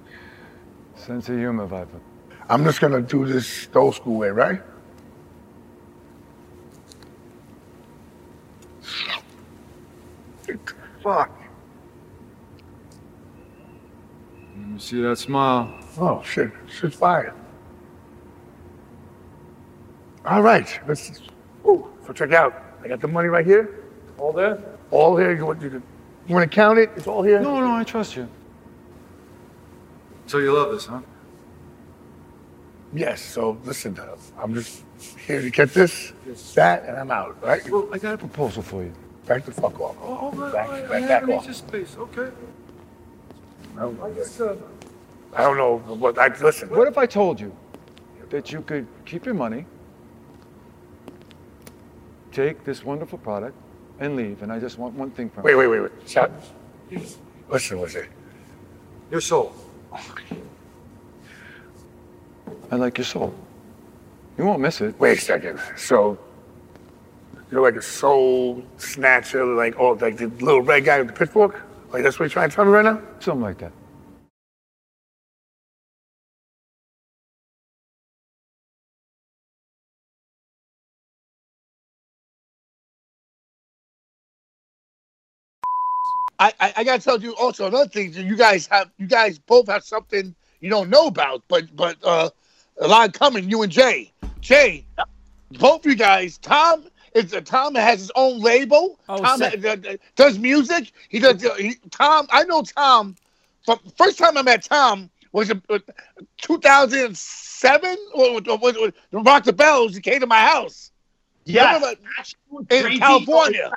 [0.98, 2.02] Sense of humor, Viper.
[2.50, 4.62] I'm just gonna do this the old school way, right?
[11.02, 11.32] Fuck.
[14.58, 15.80] Let me see that smile.
[15.98, 17.34] Oh shit, shit's fire.
[20.26, 21.22] All right, let's.
[21.66, 22.73] Ooh, so check it out.
[22.84, 23.80] I got the money right here.
[24.18, 24.62] All there?
[24.92, 25.34] All here.
[25.34, 25.82] You want you to?
[26.28, 26.90] You want to count it?
[26.96, 27.40] It's all here.
[27.40, 28.28] No, no, I trust you.
[30.28, 31.02] So you love this, huh?
[32.94, 33.22] Yes.
[33.22, 34.84] So listen, uh, I'm just
[35.26, 36.14] here to get this,
[36.56, 37.42] that, and I'm out.
[37.42, 37.68] Right?
[37.70, 38.94] Well, I got a proposal for you.
[39.26, 39.96] Back the fuck off.
[40.02, 41.48] Oh, back, I, back, I back off.
[41.48, 42.30] need space, okay?
[43.78, 44.56] I don't, I guess, uh,
[45.34, 46.18] I don't know what.
[46.20, 46.70] I listen.
[46.70, 47.56] what if I told you
[48.30, 49.66] that you could keep your money,
[52.34, 53.56] take this wonderful product,
[54.00, 54.42] and leave?
[54.42, 55.58] And I just want one thing from Wait, you.
[55.58, 55.92] wait, wait, wait.
[56.06, 56.32] Shut.
[57.50, 58.08] Listen, listen.
[59.12, 59.54] Your soul.
[62.72, 63.34] I like your soul.
[64.38, 65.00] You won't miss it.
[65.00, 65.60] Wait a second.
[65.78, 66.18] So
[67.52, 71.62] you're like a soul snatcher, like oh, like the little red guy with the pitchfork.
[71.92, 73.00] Like that's what you're trying to tell me right now?
[73.20, 73.72] Something like that.
[86.44, 88.12] I, I, I gotta tell you also another thing.
[88.12, 91.98] that You guys have you guys both have something you don't know about, but but
[92.04, 92.30] uh,
[92.80, 93.50] a lot coming.
[93.50, 94.86] You and Jay, Jay,
[95.52, 96.38] both of you guys.
[96.40, 99.00] Tom is uh, Tom has his own label.
[99.08, 99.64] Oh, Tom sick.
[99.66, 99.78] uh,
[100.16, 100.92] does music.
[101.10, 101.44] He does.
[101.46, 103.16] Uh, he, Tom, I know Tom.
[103.66, 105.80] From first time I met Tom was in uh,
[106.42, 109.96] 2007 or, or, or, or Rock the Bells.
[109.96, 110.92] He came to my house
[111.46, 113.00] Yes, Remember- actually, it in.
[113.00, 113.72] California.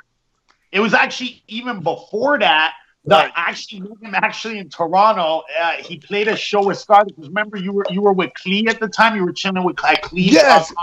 [0.71, 2.73] It was actually even before that.
[3.05, 3.31] The, Right.
[3.37, 5.43] I actually met him actually in Toronto.
[5.57, 8.67] Uh, he played a show with Scar because remember you were you were with Clee
[8.67, 9.15] at the time.
[9.15, 10.23] You were chilling with Clee.
[10.23, 10.73] Yes.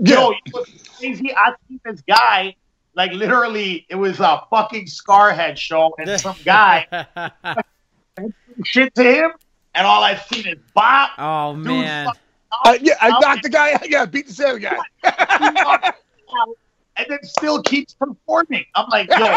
[0.00, 0.68] Yo, it was
[0.98, 1.32] crazy.
[1.32, 2.56] I seen this guy,
[2.94, 6.88] like literally, it was a fucking Scarhead show, and some guy
[8.64, 9.30] shit to him,
[9.76, 11.10] and all I've seen is Bob.
[11.18, 12.08] oh man.
[12.64, 13.74] Uh, yeah, I knocked the guy.
[13.74, 13.88] out.
[13.88, 14.78] Yeah, beat the same guy.
[16.96, 18.64] and then still keeps performing.
[18.74, 19.28] I'm like, yo, this,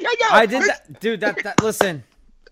[0.00, 0.28] yeah, yeah.
[0.30, 1.20] I did that, dude.
[1.20, 2.02] That, that listen.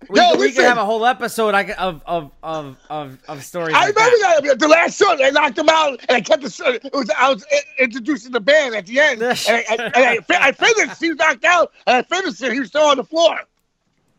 [0.09, 3.77] We, Yo, we could have a whole episode of, of of of of stories.
[3.77, 4.43] I like remember that.
[4.45, 4.59] that.
[4.59, 6.51] The last show I knocked him out, and I kept the.
[6.51, 6.79] song.
[6.83, 7.47] It was I was
[7.79, 11.01] introducing the band at the end, and I, and I, and I, I finished.
[11.01, 12.53] He was knocked out, and I finished it.
[12.53, 13.39] He was still on the floor.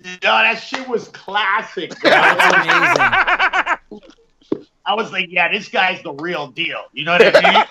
[0.04, 2.00] yo, that shit was classic.
[2.00, 2.12] bro.
[4.86, 6.86] I was like, yeah, this guy's the real deal.
[6.92, 7.66] You know what I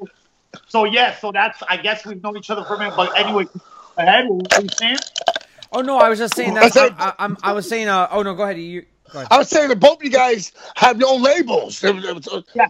[0.00, 0.08] mean?
[0.68, 2.94] so yeah, so that's I guess we've known each other for a minute.
[2.96, 3.46] But anyway,
[3.98, 4.26] ahead.
[4.28, 4.98] What were you saying?
[5.72, 6.70] Oh no, I was just saying I that.
[6.70, 7.88] said- I, I, I'm, I was saying.
[7.88, 8.58] Uh, oh no, go ahead.
[8.58, 8.86] You.
[9.10, 9.30] Go ahead.
[9.30, 11.82] I was saying that both of you guys have your own labels.
[12.54, 12.68] Yeah.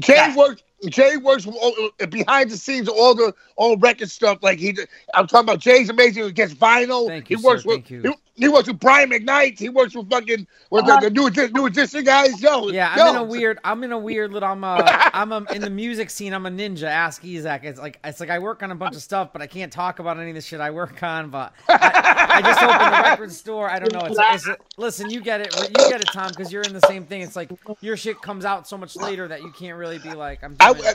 [0.00, 0.34] Jay Yeah.
[0.36, 0.62] works.
[0.84, 4.38] Jay works with all, uh, behind the scenes, all the all record stuff.
[4.42, 4.76] Like he,
[5.14, 6.24] I'm talking about Jay's amazing.
[6.24, 7.08] He gets vinyl.
[7.08, 7.68] Thank he works sir.
[7.68, 7.76] with.
[7.76, 8.02] Thank you.
[8.02, 9.58] He, he works with Brian McKnight.
[9.58, 12.40] He works with fucking with the, the new Edi- new edition guys.
[12.40, 13.58] Yo, Yeah, I'm in a weird.
[13.64, 14.48] I'm in a weird little.
[14.48, 15.10] I'm a.
[15.14, 16.34] I'm a, in the music scene.
[16.34, 16.84] I'm a ninja.
[16.84, 17.62] Ask Isaac.
[17.64, 19.98] It's like it's like I work on a bunch of stuff, but I can't talk
[20.00, 21.30] about any of the shit I work on.
[21.30, 23.70] But I, I just opened a record store.
[23.70, 24.06] I don't know.
[24.06, 25.08] It's, it's listen.
[25.08, 25.56] You get it.
[25.58, 27.22] You get it, Tom, because you're in the same thing.
[27.22, 30.44] It's like your shit comes out so much later that you can't really be like.
[30.44, 30.56] I'm.
[30.66, 30.94] I, I-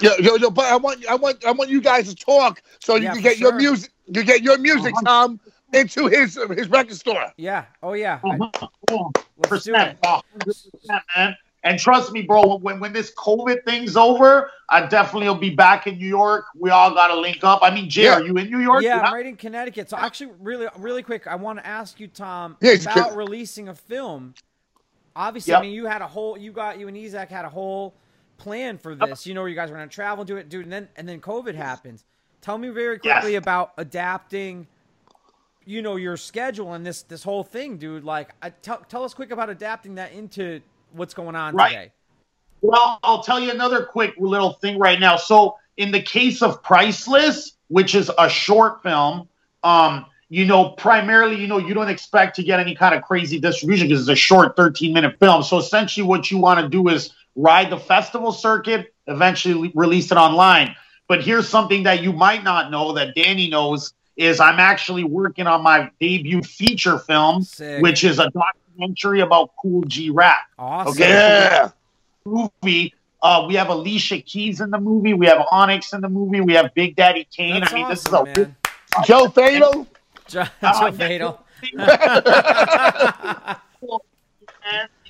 [0.00, 2.96] yo, yo, yo, but I want, I want, I want you guys to talk so
[2.96, 5.38] you Yeah, can for get your music, you get your music, Tom,
[5.72, 7.32] into his his record store.
[7.36, 7.64] yeah.
[7.82, 8.20] Oh yeah.
[8.24, 8.50] Uh-huh.
[8.60, 9.10] I- Oh,
[9.50, 10.06] Let's do percent, it.
[10.06, 11.36] oh, 100%, man.
[11.64, 15.86] And trust me, bro, when when this COVID thing's over, I definitely will be back
[15.86, 16.46] in New York.
[16.58, 17.60] We all got to link up.
[17.62, 18.14] I mean, Jay, Yeah.
[18.14, 18.82] are you in New York?
[18.82, 19.88] Yeah, I'm right in Connecticut.
[19.88, 23.74] So actually, really, really quick, I want to ask you, Tom, Yeah, about releasing a
[23.74, 24.34] film.
[25.14, 25.58] Obviously, Yep.
[25.58, 27.94] I mean, you had a whole, you got you and Isaac had a whole
[28.38, 29.26] plan for this.
[29.26, 31.08] You know, where you guys were going to travel, do it, dude, and then and
[31.08, 32.04] then COVID happens.
[32.40, 33.20] Tell me very Yes.
[33.20, 34.66] quickly about adapting.
[35.64, 38.02] You know your schedule and this this whole thing, dude.
[38.04, 40.60] Like, I, tell tell us quick about adapting that into
[40.92, 41.68] what's going on Right.
[41.68, 41.92] today.
[42.62, 45.16] Well, I'll tell you another quick little thing right now.
[45.16, 49.28] So, in the case of Priceless, which is a short film,
[49.62, 53.38] um, you know, primarily, you know, you don't expect to get any kind of crazy
[53.38, 55.42] distribution because it's a short 13 minute film.
[55.44, 60.18] So, essentially, what you want to do is ride the festival circuit, eventually release it
[60.18, 60.74] online.
[61.08, 65.46] But here's something that you might not know that Danny knows is I'm actually working
[65.46, 67.82] on my debut feature film, Sick.
[67.82, 70.92] which is a documentary about Kool G Rap Awesome.
[70.92, 71.08] Okay.
[71.08, 71.70] Yeah,
[72.24, 72.94] movie.
[73.22, 75.14] Uh, we have Alicia Keys in the movie.
[75.14, 76.40] We have Onyx in the movie.
[76.40, 77.60] We have Big Daddy Kane.
[77.60, 78.56] That's I mean, this is a man.
[79.04, 79.86] Joe Fatal.
[80.26, 80.92] Joe, Joe.
[80.92, 81.44] Fatal.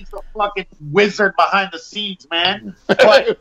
[0.02, 2.74] He's a fucking wizard behind the scenes, man.
[2.88, 3.38] But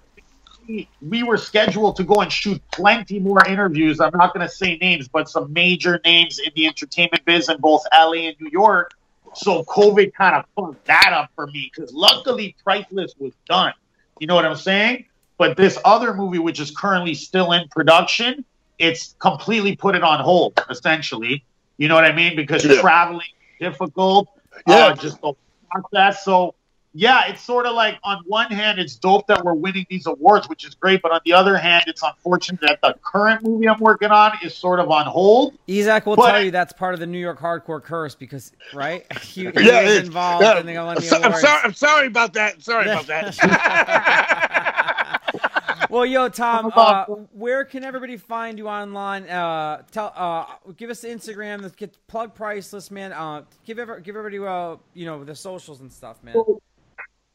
[0.67, 4.00] we, we were scheduled to go and shoot plenty more interviews.
[4.00, 7.58] I'm not going to say names, but some major names in the entertainment biz in
[7.58, 8.91] both LA and New York.
[9.34, 13.74] So COVID kind of fucked that up for me because luckily Priceless was done.
[14.19, 15.06] You know what I'm saying?
[15.39, 18.45] But this other movie, which is currently still in production,
[18.78, 21.43] it's completely put it on hold, essentially.
[21.78, 22.36] You know what I mean?
[22.36, 22.80] Because Yeah.
[22.82, 23.26] traveling
[23.60, 24.28] is difficult.
[24.67, 24.76] Yeah.
[24.88, 25.34] Uh, just the
[25.72, 26.24] process.
[26.24, 26.56] So
[26.94, 30.50] yeah, it's sort of like on one hand, it's dope that we're winning these awards,
[30.50, 31.02] which is great.
[31.02, 34.54] But on the other hand, it's unfortunate that the current movie I'm working on is
[34.54, 35.54] sort of on hold.
[35.70, 39.06] Isaac will But- tell you that's part of the New York hardcore curse because, right?
[39.22, 40.60] He, he Yeah, was involved yeah.
[40.60, 41.62] in the I'm, the so- I'm sorry.
[41.64, 42.62] I'm sorry about that.
[42.62, 43.38] Sorry about that.
[45.92, 49.28] Well, yo, Tom, uh, where can everybody find you online?
[49.28, 50.46] Uh, tell, uh,
[50.78, 51.62] give us the Instagram.
[51.62, 53.12] Let's get plug priceless, man.
[53.12, 56.36] Uh, give ever, give everybody, uh, you know, the socials and stuff, man.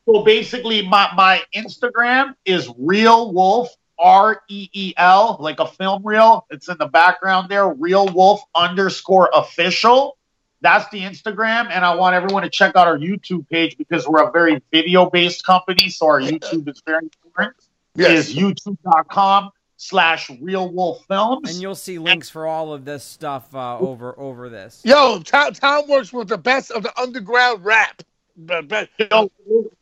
[0.07, 6.03] So basically, my, my Instagram is Reel Wolf, R E E L, like a film
[6.03, 6.47] reel.
[6.49, 10.17] It's in the background there, Reel Wolf underscore official.
[10.63, 11.69] That's the Instagram.
[11.71, 15.11] And I want everyone to check out our YouTube page because we're a very video
[15.11, 15.91] based company.
[15.91, 17.66] So our YouTube is very important.
[17.97, 18.29] Yes.
[18.29, 21.51] Is youtube.com slash Reel Wolf Films.
[21.51, 24.83] And you'll see links for all of this stuff uh, over over this.
[24.85, 28.03] Yo, Tom, Tom works with the best of the underground rap.
[28.39, 29.31] But, but, You know,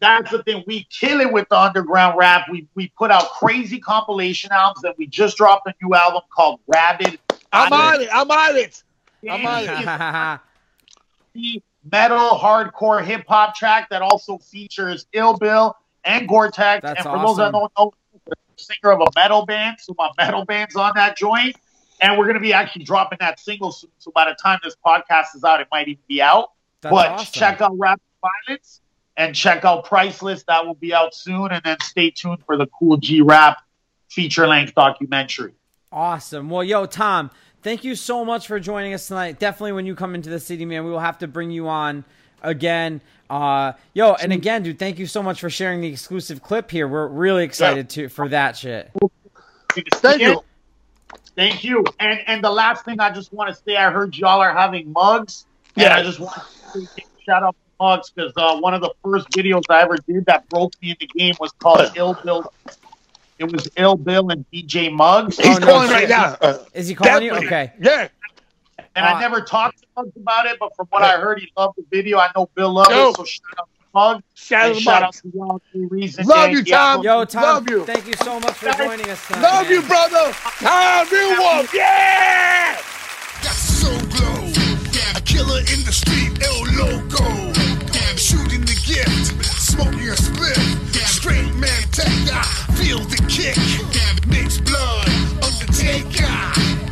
[0.00, 0.62] that's the thing.
[0.66, 2.46] We kill it with the underground rap.
[2.50, 6.60] We we put out crazy compilation albums, and we just dropped a new album called
[6.68, 7.18] Rabid.
[7.52, 8.08] I'm on it.
[8.12, 8.82] I'm on it.
[9.28, 10.40] I'm on
[11.34, 11.62] it.
[11.90, 16.82] metal hardcore hip hop track that also features Ill Bill and Gore-Tex.
[16.82, 17.52] That's and for those that awesome.
[17.52, 18.03] don't know, the
[18.56, 21.56] singer of a metal band, so my metal band's on that joint.
[22.00, 23.90] And we're gonna be actually dropping that single soon.
[23.98, 26.50] So by the time this podcast is out, it might even be out.
[26.80, 27.32] That's but awesome.
[27.32, 28.80] check out Rapid Violence
[29.16, 30.42] and check out Priceless.
[30.44, 31.52] That will be out soon.
[31.52, 33.58] And then stay tuned for the Kool G Rap
[34.08, 35.54] feature length documentary.
[35.92, 36.50] Awesome.
[36.50, 37.30] Well, yo, Tom,
[37.62, 39.38] thank you so much for joining us tonight.
[39.38, 42.04] Definitely, when you come into the city, man, we will have to bring you on
[42.44, 43.00] again.
[43.28, 46.86] Uh, yo, and again, dude, thank you so much for sharing the exclusive clip here.
[46.86, 48.90] We're really excited to for that shit.
[49.94, 50.44] Thank you.
[51.36, 51.84] Thank you.
[51.98, 54.92] And and the last thing I just want to say, I heard y'all are having
[54.92, 55.46] Muggs.
[55.74, 55.84] Yeah.
[55.86, 56.34] And I just want
[56.74, 59.96] to say, shout out to Muggs because uh, one of the first videos I ever
[60.06, 62.52] did that broke me in the game was called Ill Bill.
[63.40, 65.38] It was Ill Bill and DJ Muggs.
[65.38, 65.96] He's Oh, no calling shit.
[65.96, 66.36] right now.
[66.40, 67.32] Uh, Is he calling you?
[67.32, 67.72] Okay.
[67.80, 68.08] Yeah.
[68.96, 71.50] And Uh, I never talked to Muggs about it, but from what I heard, he
[71.56, 72.18] loved the video.
[72.18, 73.10] I know Bill loved Yo.
[73.10, 74.22] it, so shout out to Muggs.
[74.34, 76.26] Shout out to shout out to y'all, Three Reasons.
[76.28, 77.02] Love you, Tom.
[77.02, 77.84] Yo, Tom, Love you.
[77.84, 79.42] thank you so much for joining us tonight.
[79.42, 79.72] Love man.
[79.72, 80.32] you, brother.
[80.32, 81.74] Tom Reel Wolf.
[81.74, 82.76] Yeah.
[83.42, 84.52] That's so glow.
[85.16, 87.52] A killer in the street, El Loco.
[88.16, 90.56] Shooting the gift, smoking a split.
[91.06, 92.06] Straight man, take
[92.76, 93.56] feel the kick.
[93.92, 95.08] Damn, mixed blood,
[95.42, 96.30] Undertaker.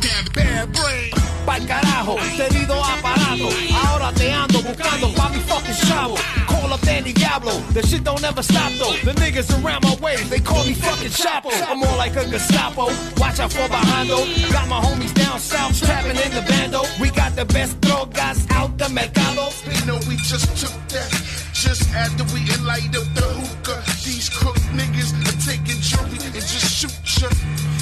[0.01, 1.22] Damn bad brain.
[1.45, 3.49] Pa'l carajo, aparato.
[3.85, 6.15] Ahora te ando buscando pa' mi fucking chavo.
[6.47, 8.95] Call up Danny Diablo, the shit don't ever stop though.
[9.03, 11.51] The niggas around my way, they call me fucking Chapo.
[11.67, 12.85] I'm more like a Gestapo,
[13.17, 14.23] watch out for behindo.
[14.51, 16.83] Got my homies down south, trapping in the bando.
[17.01, 19.49] We got the best drogas out the mercado.
[19.65, 21.09] They know we just took that.
[21.53, 23.83] Just after we light up the hookah.
[24.05, 27.72] These crook niggas are taking jewelry and just shoot ya.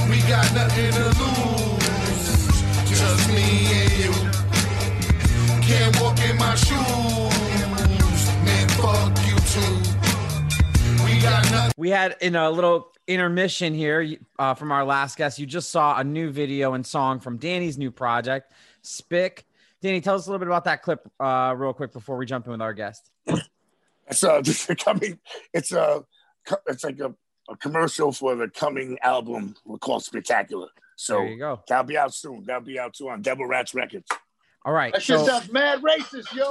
[0.00, 0.10] Nigga.
[0.10, 1.90] We got nothing to lose.
[2.88, 4.12] Just me and you.
[5.62, 8.26] Can't walk in my shoes.
[8.44, 11.04] Man, fuck you too.
[11.04, 11.72] We got nothing.
[11.76, 15.38] We had in a little intermission here uh, from our last guest.
[15.38, 19.46] You just saw a new video and song from Danny's new project, Spick.
[19.80, 22.44] Danny, tell us a little bit about that clip, uh, real quick, before we jump
[22.46, 23.10] in with our guest.
[24.06, 25.18] It's uh, just coming.
[25.54, 26.04] It's a.
[26.66, 27.14] It's like a,
[27.50, 30.68] a commercial for the coming album called Spectacular.
[30.96, 31.60] So There you go.
[31.68, 32.44] that'll be out soon.
[32.44, 34.06] That'll be out too on Devil Rats Records.
[34.64, 34.92] All right.
[34.92, 36.48] That shit So, sounds mad racist, yo.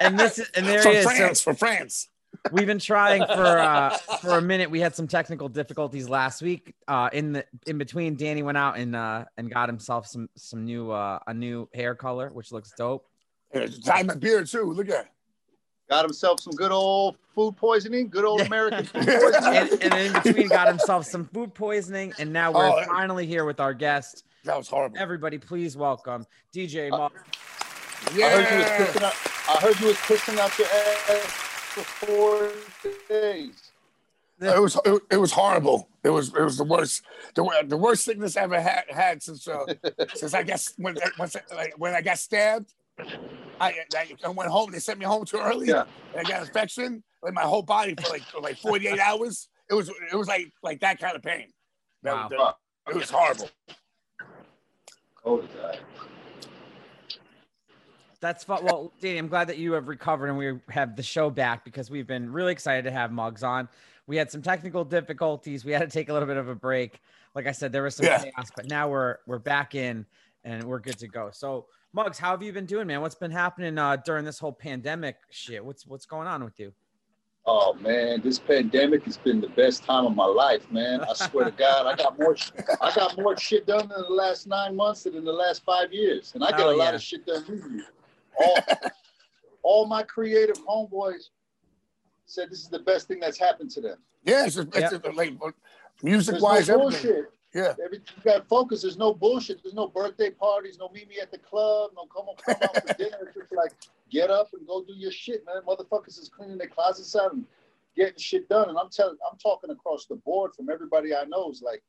[0.00, 1.04] And this is, and there for he is.
[1.04, 2.08] So- France, for France.
[2.50, 3.90] We've been trying for uh,
[4.20, 4.68] for a minute.
[4.70, 6.74] We had some technical difficulties last week.
[6.88, 10.64] Uh, in the in between, Danny went out and uh, and got himself some some
[10.64, 13.06] new uh, a new hair color, which looks dope.
[13.52, 14.72] And it's my beard too.
[14.72, 15.06] Look at.
[15.92, 19.44] Got himself some good old food poisoning, good old American food poisoning.
[19.82, 23.44] And, and in between, got himself some food poisoning, and now we're Oh, finally here
[23.44, 24.24] with our guest.
[24.44, 24.96] That was horrible.
[24.98, 27.20] Everybody, please welcome DJ Muggs.
[28.10, 29.14] I heard you was pissing out.
[29.50, 31.26] I heard you was pissing out your ass
[31.74, 32.52] for four
[33.10, 33.70] days.
[34.40, 35.88] It was it, it was horrible.
[36.04, 37.02] It was it was the worst
[37.34, 39.66] the, wor- the worst sickness I ever had had since uh,
[40.14, 42.72] since I guess when once I- like, when I got stabbed.
[43.62, 44.70] I, I I went home.
[44.72, 45.68] They sent me home too early.
[45.68, 45.84] Yeah.
[46.16, 49.48] And I got infection like my whole body for like for like 48 hours.
[49.70, 51.46] It was it was like like that kind of pain.
[52.02, 52.28] That, Wow.
[52.28, 52.56] that-
[52.94, 53.48] it was horrible.
[55.24, 55.76] Oh, Cold as.
[58.20, 58.64] That's fun.
[58.64, 61.90] Well, Danny, I'm glad that you have recovered and we have the show back because
[61.90, 63.68] we've been really excited to have Muggs on.
[64.06, 65.64] We had some technical difficulties.
[65.64, 67.00] We had to take a little bit of a break.
[67.34, 68.18] Like I said, there was some Yeah.
[68.22, 70.06] chaos, but now we're we're back in
[70.44, 71.30] and we're good to go.
[71.32, 73.02] So, Muggs, how have you been doing, man?
[73.02, 75.62] What's been happening uh, during this whole pandemic shit?
[75.64, 76.72] What's what's going on with you?
[77.44, 81.02] Oh man, this pandemic has been the best time of my life, man.
[81.02, 82.36] I swear to God, I got more.
[82.80, 85.92] I got more shit done in the last nine months than in the last five
[85.92, 87.82] years, and I get Hell a lot of shit done usually.
[88.38, 88.58] All,
[89.62, 91.28] all my creative homeboys
[92.24, 93.98] said this is the best thing that's happened to them.
[94.24, 94.88] Yeah, it's, just, it's Yeah.
[94.90, 95.34] just, like
[96.02, 97.02] music-wise, no everything.
[97.02, 97.32] bullshit.
[97.54, 97.74] Yeah.
[97.84, 98.82] Every, you got focus.
[98.82, 99.62] There's no bullshit.
[99.62, 100.78] There's no birthday parties.
[100.78, 101.90] No meet me at the club.
[101.94, 103.18] No come on, come out for dinner.
[103.22, 103.72] It's just like
[104.10, 105.62] get up and go do your shit, man.
[105.66, 107.44] Motherfuckers is cleaning their closets out and
[107.94, 108.68] getting shit done.
[108.68, 111.50] And I'm telling, I'm talking across the board from everybody I know.
[111.50, 111.82] Is like,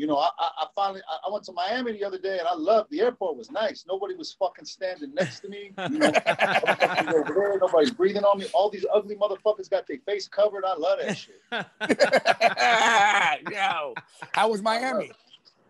[0.00, 2.48] you know, I, I, I finally I, I went to Miami the other day and
[2.48, 3.84] I loved the airport was nice.
[3.86, 5.72] Nobody was fucking standing next to me.
[5.76, 8.46] You know, motherfuckers there, nobody's breathing on me.
[8.54, 10.64] All these ugly motherfuckers got their face covered.
[10.64, 11.42] I love that shit.
[13.52, 13.94] Yo,
[14.32, 15.12] how was Miami?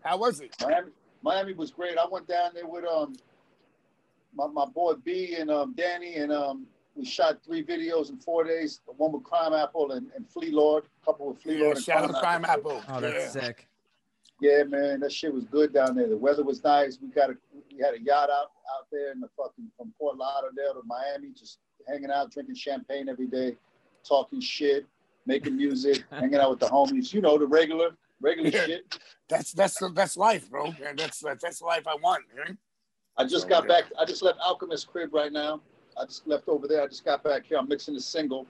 [0.01, 0.55] How was it?
[0.61, 1.97] Miami, Miami was great.
[1.97, 3.17] I went down there with um
[4.33, 8.45] my, my boy B and um Danny and um we shot three videos in four
[8.45, 8.79] days.
[8.85, 11.75] One with Crimeapple and, and Flee Lord, a couple with Flea Yeah, Lord.
[11.75, 12.81] and shout out to Crimeapple.
[12.87, 13.41] Oh, that's yeah.
[13.41, 13.67] sick.
[14.41, 16.07] Yeah, man, that shit was good down there.
[16.09, 16.97] The weather was nice.
[16.99, 17.35] We got a
[17.71, 21.29] we had a yacht out out there in the fucking from Fort Lauderdale to Miami,
[21.37, 23.55] just hanging out, drinking champagne every day,
[24.03, 24.87] talking shit,
[25.27, 27.13] making music, hanging out with the homies.
[27.13, 28.65] You know the regular regular Yeah.
[28.65, 28.97] shit.
[29.29, 30.73] That's that's the that's life, bro.
[30.81, 32.23] Yeah, that's that's, that's the life I want.
[32.35, 32.57] man.
[33.17, 33.83] I just got back.
[33.99, 35.61] I just left Alchemist crib right now.
[36.01, 36.81] I just left over there.
[36.81, 37.59] I just got back here.
[37.59, 38.47] I'm mixing a single.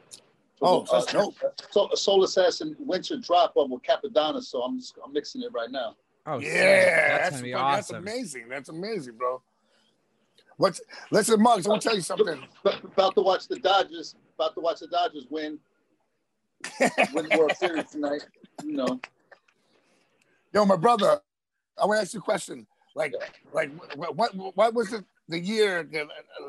[0.62, 1.36] Oh, that's dope.
[1.72, 4.43] So a Soul Assassin Winter Drop um, with Cappadonna.
[4.43, 5.95] So I'm just I'm mixing it right now.
[6.26, 7.95] Oh, yeah, that's, that's, gonna be fucking- that's awesome.
[7.95, 8.49] amazing.
[8.49, 9.41] That's amazing, bro.
[10.57, 11.66] What's listen, Muggs?
[11.66, 12.43] I'm gonna tell you something.
[12.64, 14.16] About to watch the Dodgers.
[14.36, 15.57] About to watch the Dodgers win.
[17.14, 18.24] win the World Series tonight.
[18.64, 18.99] You know.
[20.53, 21.20] Yo, my brother,
[21.82, 22.68] I want to ask you a question.
[22.93, 23.16] Like,
[23.53, 25.89] like, what, what, what was the, the year?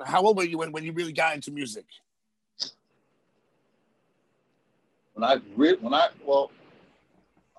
[0.04, 1.86] How old were you when, when you really got into music?
[5.14, 6.50] When I re- when I well,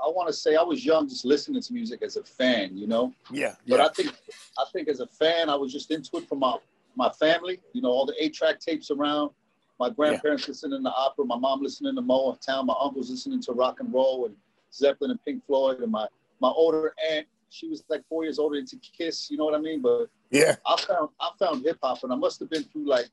[0.04, 2.88] I want to say I was young, just listening to music as a fan, you
[2.88, 3.14] know.
[3.32, 3.86] Yeah, But yeah.
[3.86, 4.14] I think
[4.58, 6.58] I think as a fan, I was just into it from my
[6.96, 7.60] my family.
[7.74, 9.32] You know, all the eight track tapes around.
[9.80, 13.80] My grandparents listening to opera, my mom listening to Motown, my uncles listening to rock
[13.80, 14.36] and roll and
[14.72, 16.08] Zeppelin and Pink Floyd, and my
[16.40, 19.30] my older aunt, she was like four years older into Kiss.
[19.32, 19.82] You know what I mean?
[19.82, 23.08] But yeah, I found I found hip hop, and I must have been through like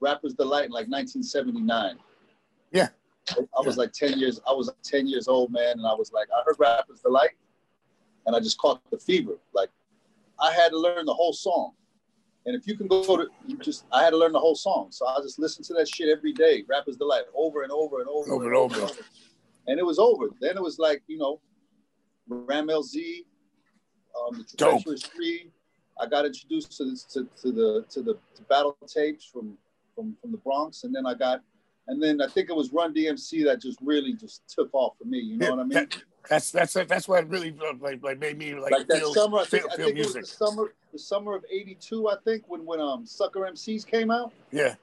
[0.00, 1.96] Rappers Delight in like 1979.
[2.72, 2.88] Yeah.
[3.30, 6.28] I was like 10 years, I was 10 years old, man, and I was like,
[6.36, 7.30] I heard Rappers Delight,
[8.26, 9.38] and I just caught the fever.
[9.54, 9.70] Like,
[10.40, 11.72] I had to learn the whole song.
[12.44, 14.88] And if you can go to, you just, I had to learn the whole song.
[14.90, 18.08] So I just listened to that shit every day, Rappers Delight, over and over and
[18.08, 18.90] over, Over and over.
[19.68, 20.26] And it was over.
[20.40, 21.40] Then it was like, you know,
[22.28, 23.24] Rammellzee,
[24.20, 24.56] um, the.
[24.56, 25.50] Treacherous Three.
[26.00, 29.56] I got introduced to, this, to, to the to the to battle tapes from,
[29.94, 31.42] from from the Bronx, and then I got,
[31.88, 35.04] and then I think it was Run DMC that just really just took off for
[35.04, 35.18] me.
[35.18, 35.70] You know what I mean?
[35.70, 39.12] That- that's that's that's what really uh, like, like made me like, like that feel,
[39.12, 40.14] summer, I think, feel, I think music.
[40.14, 42.08] it was the summer, the summer of '82.
[42.08, 44.32] I think when when um Sucker MCs came out.
[44.52, 44.76] Yeah.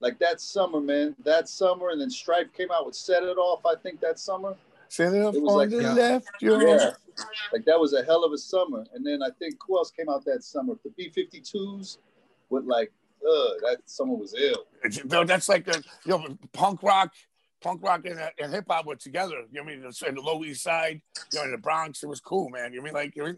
[0.00, 1.14] Like that summer, man.
[1.22, 4.56] That summer, and then Strafe came out with "Set It Off." I think that summer.
[4.88, 5.92] Set it off It was on like- the Yeah.
[5.92, 6.28] left.
[6.40, 6.90] Yeah,
[7.52, 8.82] like that was a hell of a summer.
[8.94, 10.78] And then I think who else came out that summer?
[10.82, 11.98] The B52s
[12.48, 12.90] with like,
[13.26, 14.66] uh, that someone was ill.
[14.84, 17.12] It's- no, that's like the you know punk rock,
[17.60, 19.44] punk rock and, uh, and hip hop were together.
[19.50, 19.92] You know what I mean?
[20.08, 21.00] In the Lower East Side,
[21.32, 22.72] you know, in the Bronx, it was cool, man.
[22.72, 23.34] You know I mean like you know,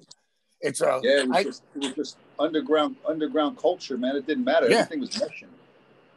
[0.61, 4.17] it's uh, Yeah, it was, I, just, it was just underground underground culture, man.
[4.17, 4.69] It didn't matter.
[4.69, 4.79] Yeah.
[4.79, 5.49] Everything was meshing.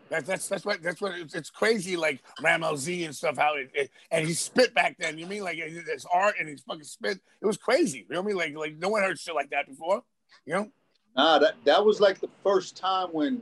[0.10, 3.56] That, that's that's what that's what it's, it's crazy like Ram Z and stuff how
[3.56, 6.84] it, it and he spit back then you mean like it's art and he's fucking
[6.84, 9.34] spit it was crazy you know what I mean like like no one heard shit
[9.34, 10.04] like that before
[10.46, 10.70] you know
[11.16, 13.42] Nah, that that was like the first time when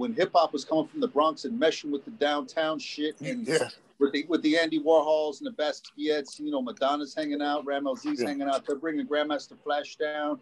[0.00, 3.46] when hip hop was coming from the Bronx and meshing with the downtown shit and
[3.46, 3.68] Yeah.
[3.98, 8.22] with the with the Andy Warhols and the Basquiat's, you know, Madonna's hanging out, Rammellzee's
[8.22, 8.28] Yeah.
[8.28, 8.64] hanging out.
[8.66, 10.40] They're bringing Grandmaster Flash down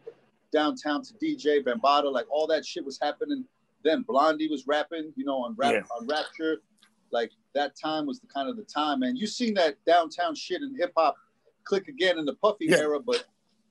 [0.52, 3.44] downtown to DJ Bambaataa, like all that shit was happening.
[3.82, 5.82] Then Blondie was rapping, you know, on rap Yeah.
[5.98, 6.62] on Rapture.
[7.10, 9.16] Like that time was the kind of the time, man.
[9.16, 11.16] You seen that downtown shit in hip hop
[11.64, 13.24] click again in the Puffy era, but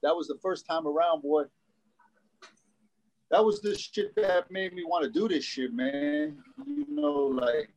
[0.04, 1.46] that was the first time around, boy.
[3.30, 6.38] That was the shit that made me want to do this shit, man.
[6.66, 7.12] You know,
[7.42, 7.70] like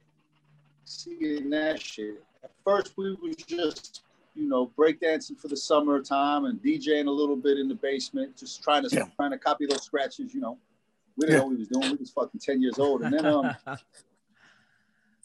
[0.84, 2.22] seeing that shit.
[2.44, 4.02] At first, we was just,
[4.34, 8.62] you know, breakdancing for the summertime and DJing a little bit in the basement, just
[8.62, 9.06] trying to Yeah.
[9.16, 10.32] trying to copy those scratches.
[10.32, 10.58] You know,
[11.16, 11.38] we didn't Yeah.
[11.40, 11.90] know what we was doing.
[11.90, 13.54] We was fucking ten years old, and then um,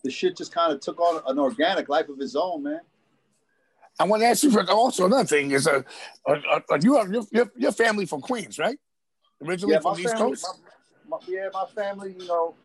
[0.03, 2.81] the shit just kind of took on an organic life of its own, man.
[3.99, 5.81] I want to ask you for also another thing is uh,
[6.25, 8.77] are, are, are you are your, your your family from Queens right
[9.43, 10.59] originally Yeah, from the East family, Coast
[11.07, 12.55] my, my, yeah, my family, you know,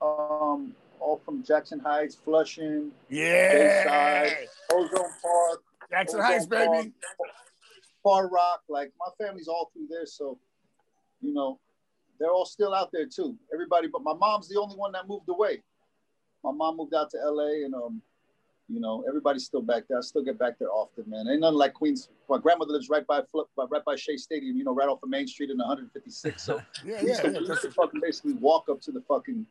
[0.00, 4.90] um, all from Jackson Heights, Flushing, yeah Bayside, Ozone
[5.22, 6.92] Park, Jackson Ozone Heights baby Park,
[8.02, 8.62] Far Rock.
[8.68, 10.38] Like my family's all through there, so
[11.20, 11.58] you know,
[12.18, 13.36] they're all still out there too.
[13.52, 15.62] Everybody, but my mom's the only one that moved away.
[16.44, 18.02] My mom moved out to LA, and um,
[18.68, 19.98] you know, everybody's still back there.
[19.98, 21.26] I still get back there often, man.
[21.28, 22.10] Ain't nothing like Queens.
[22.28, 24.56] My grandmother lives right by Flip, right by Shea Stadium.
[24.56, 26.42] You know, right off of Main Street in 156.
[26.42, 29.46] So yeah yeah, to, yeah used fucking basically walk up to the fucking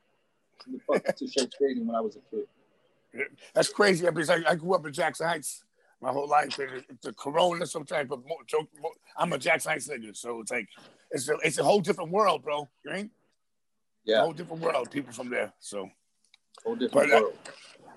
[0.63, 3.25] to the fucking to Shea Stadium when I was a kid.
[3.53, 5.63] that's crazy because I, I grew up in Jackson Heights
[5.99, 9.87] my whole life a Corona some type of mo- joke mo- I'm a Jackson Heights
[9.87, 10.67] nigga so it's like
[11.09, 13.11] it's a, it's a whole different world bro you ain't
[14.07, 15.89] a Yeah, whole different world people from there so.
[16.63, 17.37] whole different But, uh, world.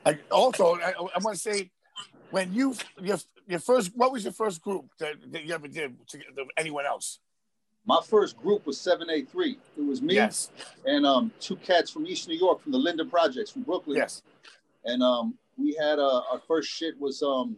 [0.05, 1.70] I, also, I, I want to say,
[2.30, 5.96] when you your your first, what was your first group that, that you ever did
[6.09, 7.18] to, to anyone else?
[7.86, 9.57] My first group was 7A3.
[9.78, 10.51] It was me Yes,
[10.84, 13.96] and um, two cats from East New York, from the Linden Projects, from Brooklyn.
[13.96, 14.22] yes,
[14.84, 17.57] And um, we had uh, our first shit was um,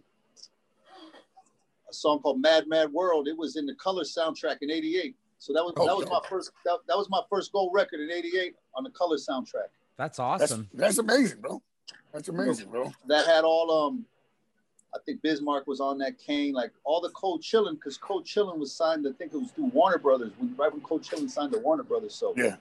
[1.90, 3.28] a song called Mad Mad World.
[3.28, 5.14] It was in the Color soundtrack in '88.
[5.38, 8.00] So that was Oh, that was my first that, that was my first gold record
[8.00, 9.68] in '88 on the Color soundtrack.
[9.98, 10.68] That's that's awesome.
[10.72, 11.60] that's amazing, bro.
[12.12, 12.92] That's amazing, bro.
[13.06, 14.04] That had all um,
[14.94, 16.18] I think Biz Markie was on that.
[16.18, 19.06] Kane, like all the Cold Chillin, because Cold Chillin was signed.
[19.08, 21.82] I think it was through Warner Brothers when right when Cold Chillin signed to Warner
[21.82, 22.14] Brothers.
[22.14, 22.56] So Yeah,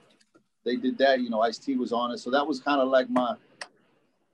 [0.64, 1.20] they did that.
[1.20, 2.18] You know, Ice T was on it.
[2.18, 3.34] So that was kind of like my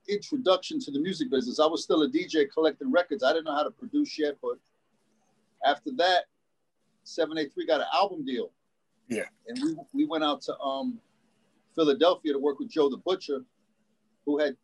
[0.09, 1.61] introduction to the music business.
[1.61, 3.23] I was still a DJ collecting records.
[3.23, 4.59] I didn't know how to produce yet, but
[5.65, 6.25] after that,
[7.05, 8.51] 7A3 got an album deal.
[9.09, 9.25] Yeah.
[9.47, 10.99] And we, we went out to um,
[11.75, 13.41] Philadelphia to work with Joe the Butcher,
[14.25, 14.57] who had,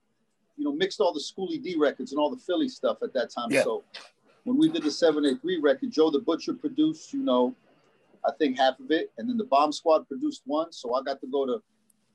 [0.56, 3.30] you know, mixed all the Schoolly D records and all the Philly stuff at that
[3.30, 3.50] time.
[3.50, 3.62] Yeah.
[3.64, 3.84] So
[4.44, 7.54] when we did the 7A3 record, Joe the Butcher produced, you know,
[8.26, 9.12] I think half of it.
[9.18, 10.72] And then the Bomb Squad produced one.
[10.72, 11.62] So I got to go to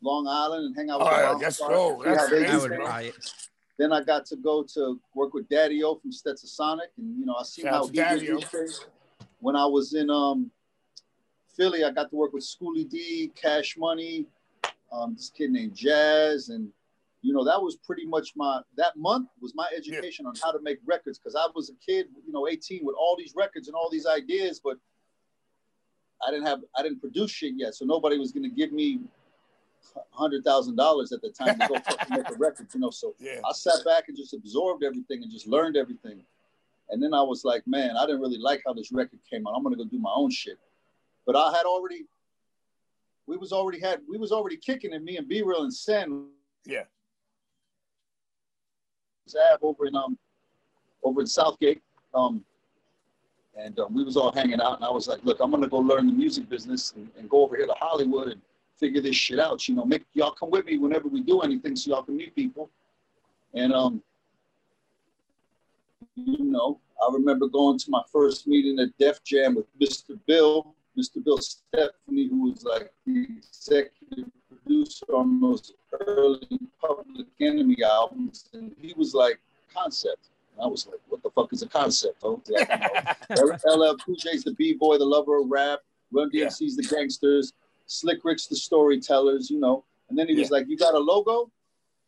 [0.02, 2.02] Long Island and hang out with Oh, the yeah, Bomb let's Squad, go.
[2.04, 3.16] see how That's- they I would buy it.
[3.78, 7.36] Then I got to go to work with Daddy O from Stetsasonic, and you know
[7.40, 8.40] I seen Shout how he did Daddy-O.
[8.40, 8.68] his thing.
[9.40, 10.52] When I was in um,
[11.56, 14.26] Philly, I got to work with Schoolly D, Cash Money,
[14.92, 16.68] um, this kid named Jazz, and
[17.22, 20.60] you know that was pretty much my that month was my education on how to
[20.62, 23.76] make records because I was a kid, you know, 18 with all these records and
[23.76, 24.78] all these ideas, but
[26.26, 29.02] I didn't have I didn't produce shit yet, so nobody was gonna give me
[30.12, 32.90] hundred thousand dollars at the time to go fucking make a record, you know.
[32.90, 33.40] So Yeah.
[33.48, 36.24] I sat back and just absorbed everything and just learned everything.
[36.90, 39.54] And then I was like, man, I didn't really like how this record came out.
[39.56, 40.58] I'm gonna go do my own shit.
[41.26, 42.06] But I had already,
[43.28, 45.04] we was already had, we was already kicking it.
[45.04, 46.28] Me and B Real and Sen
[46.66, 46.84] Yeah.
[49.62, 50.18] Over in um
[51.04, 51.82] over in Southgate.
[52.14, 52.44] Um
[53.58, 55.80] and um, we was all hanging out and I was like, look, I'm gonna go
[55.80, 58.42] learn the music business and, and go over here to Hollywood and
[58.80, 59.68] figure this shit out.
[59.68, 62.36] You know, make y'all come with me whenever we do anything so y'all can meet
[62.36, 62.70] people.
[63.54, 64.02] And um
[66.16, 70.20] you know, I remember going to my first meeting at Def Jam with Mr.
[70.26, 71.24] Bill, Mr.
[71.24, 74.32] Bill Stephney, who was like the executive
[74.70, 75.74] producer on those
[76.08, 79.40] early Public Enemy albums, and he was like,
[79.74, 82.42] "Concept." And I was like, "What the fuck is a concept?" Oh,
[83.66, 85.80] LL Cool J's the b-boy, the lover of rap.
[86.12, 87.54] Run DMC's the gangsters.
[87.86, 89.50] Slick Rick's the storytellers.
[89.50, 89.84] You know.
[90.10, 91.52] And then he was like, "You got a logo?"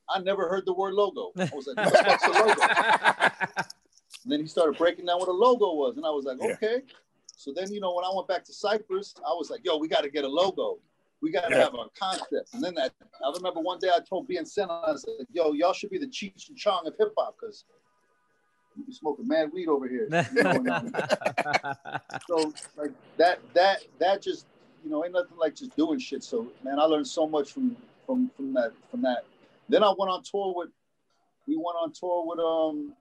[0.10, 1.32] I never heard the word logo.
[1.38, 3.66] I was like, "What the fuck's a logo?"
[4.24, 6.84] And then he started breaking down what a logo was, and I was like, okay.
[7.36, 9.88] So then, you know, when I went back to Cypress, I was like, yo, we
[9.88, 10.78] got to get a logo.
[11.22, 11.64] We got to Yeah.
[11.64, 12.54] have a concept.
[12.54, 12.94] And then that,
[13.24, 16.00] I remember one day I told B and Sen, I said, yo, y'all should be
[16.00, 17.66] the Cheech and Chong of hip hop because
[18.76, 20.10] you be smoking mad weed over here.
[20.34, 20.64] You know,
[22.28, 24.48] so like that, that, that just,
[24.84, 26.24] you know, ain't nothing like just doing shit.
[26.24, 29.26] So man, I learned so much from from from that from that.
[29.70, 30.70] Then I went on tour with,
[31.48, 32.94] we went on tour with um,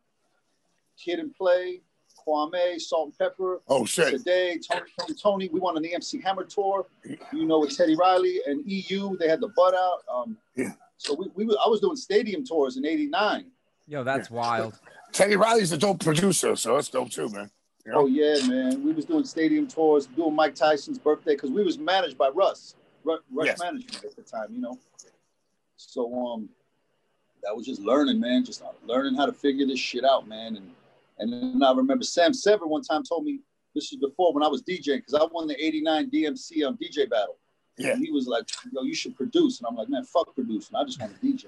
[1.02, 1.80] Kid and Play,
[2.26, 3.60] Kwame, Salt-N-Pepa.
[3.68, 4.10] Oh, shit.
[4.18, 5.48] Today, Tony, Tony, Tony.
[5.48, 6.86] We went on the MC Hammer tour.
[7.32, 9.16] You know, with Teddy Riley and EU.
[9.16, 9.98] They had the butt out.
[10.12, 10.72] Um, yeah.
[10.98, 13.46] So we, we I was doing stadium tours in '89.
[13.88, 14.78] Yo, that's wild.
[15.12, 17.50] Teddy Riley's a dope producer, so that's dope too, man.
[17.86, 17.98] You know?
[18.00, 18.84] Oh yeah, man.
[18.84, 22.74] We was doing stadium tours, doing Mike Tyson's birthday because we was managed by Russ,
[23.04, 23.58] Ru- Rush Yes.
[23.58, 24.78] Management at the time, you know.
[25.76, 26.50] So um,
[27.42, 28.44] that was just learning, man.
[28.44, 30.56] Just learning how to figure this shit out, man.
[30.56, 30.70] And
[31.20, 33.40] and then I remember Sam Sever one time told me
[33.74, 37.08] this was before when I was DJing because I won the '89 DMC um, DJ
[37.08, 37.36] battle.
[37.76, 37.92] Yeah.
[37.92, 40.76] And he was like, "Yo, you should produce," and I'm like, "Man, fuck producing.
[40.76, 41.46] I just want to DJ."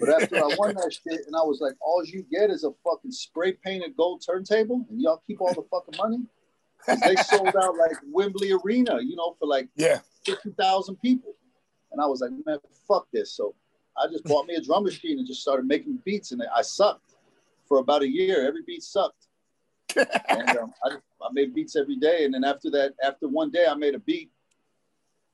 [0.00, 2.72] But after I won that shit, and I was like, all you get is a
[2.82, 6.24] fucking spray painted gold turntable, and y'all keep all the fucking money.
[6.86, 10.00] they sold out like Wembley Arena, you know, for like yeah.
[10.24, 11.34] fifty thousand people.
[11.92, 13.32] And I was like, man, fuck this.
[13.32, 13.54] So
[13.96, 17.13] I just bought me a drum machine and just started making beats, and I sucked
[17.66, 18.46] for about a year.
[18.46, 19.26] Every beat sucked.
[19.96, 23.66] and um, I, I made beats every day, and then after that, after one day,
[23.68, 24.30] I made a beat,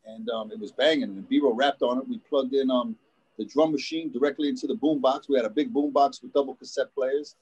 [0.04, 1.04] and um, it was banging.
[1.04, 2.06] And B-Real rapped on it.
[2.08, 2.96] We plugged in um,
[3.38, 5.28] the drum machine directly into the boom box.
[5.28, 7.36] We had a big boom box with double cassette players.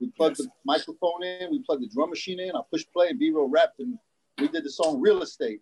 [0.00, 1.50] We plugged the microphone in.
[1.50, 2.52] We plugged the drum machine in.
[2.56, 3.98] I pushed play, and B-Real rapped, and
[4.38, 5.60] we did the song "Real Estate."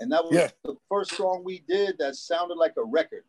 [0.00, 0.48] And that was Yeah.
[0.64, 3.24] the first song we did that sounded like a record.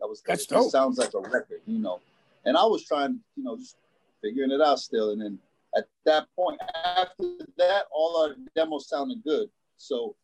[0.00, 0.70] That was That's it dope.
[0.70, 2.00] sounds like a record, you know.
[2.44, 3.76] And I was trying, you know, just
[4.22, 5.10] figuring it out still.
[5.10, 5.38] And then
[5.76, 6.60] at that point,
[6.96, 7.24] after
[7.58, 9.48] that, all our demos sounded good.
[9.76, 10.16] So,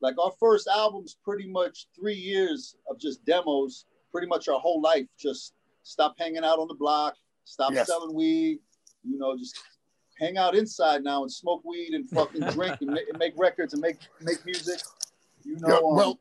[0.00, 3.84] like our first album's pretty much three years of just demos.
[4.10, 5.54] Pretty much our whole life, just
[5.84, 7.14] stop hanging out on the block,
[7.44, 7.86] stop Yes.
[7.86, 8.58] selling weed,
[9.02, 9.58] you know, just
[10.18, 13.72] hang out inside now and smoke weed and fucking drink and, make, and make records
[13.72, 14.80] and make make music.
[15.44, 16.18] You know, Yeah, um, well-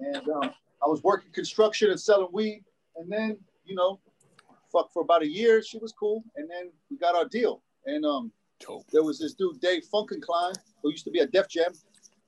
[0.00, 0.50] and um,
[0.82, 2.64] I was working construction and selling weed,
[2.96, 4.00] and then you know,
[4.92, 7.62] for about a year, she was cool, and then we got our deal.
[7.86, 8.32] And um,
[8.92, 11.72] there was this dude Dave Funkenklein who used to be at Def Jam.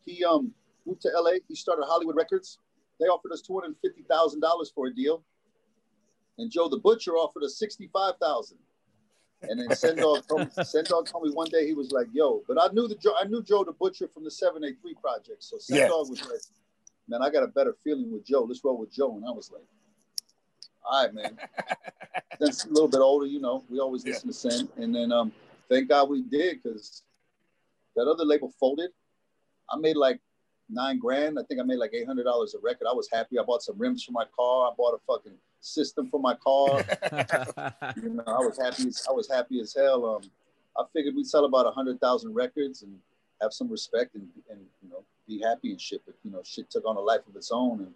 [0.04, 0.52] He um
[0.86, 1.32] moved to LA.
[1.48, 2.58] He started Hollywood Records.
[3.00, 5.22] They offered us two hundred fifty thousand dollars for a deal,
[6.38, 8.58] and Joe the Butcher offered us sixty-five thousand.
[9.48, 12.72] And then Sendog told Sendog told me one day he was like, "Yo," but I
[12.72, 15.42] knew the Joe, I knew Joe the Butcher from the Seven Eight Three project.
[15.44, 15.88] So Sendog Yeah.
[15.88, 16.40] was like,
[17.08, 18.42] "Man, I got a better feeling with Joe.
[18.42, 19.62] Let's roll with Joe." And I was like,
[20.88, 21.38] all right, man.
[22.40, 25.32] then a little bit older, you know, we always listen to Sen, and then um,
[25.68, 27.02] thank God we did because
[27.94, 28.90] that other label folded.
[29.70, 30.20] I made like
[30.70, 31.38] nine grand.
[31.38, 32.86] I think I made like eight hundred dollars a record.
[32.88, 33.38] I was happy.
[33.38, 34.70] I bought some rims for my car.
[34.70, 36.84] I bought a fucking system for my car.
[37.96, 38.88] you know, I was happy.
[38.88, 40.06] As, I was happy as hell.
[40.06, 40.30] Um,
[40.78, 42.94] I figured we'd sell about a hundred thousand records and
[43.42, 46.00] have some respect and, and you know be happy and shit.
[46.06, 47.80] But you know, shit took on a life of its own.
[47.80, 47.94] And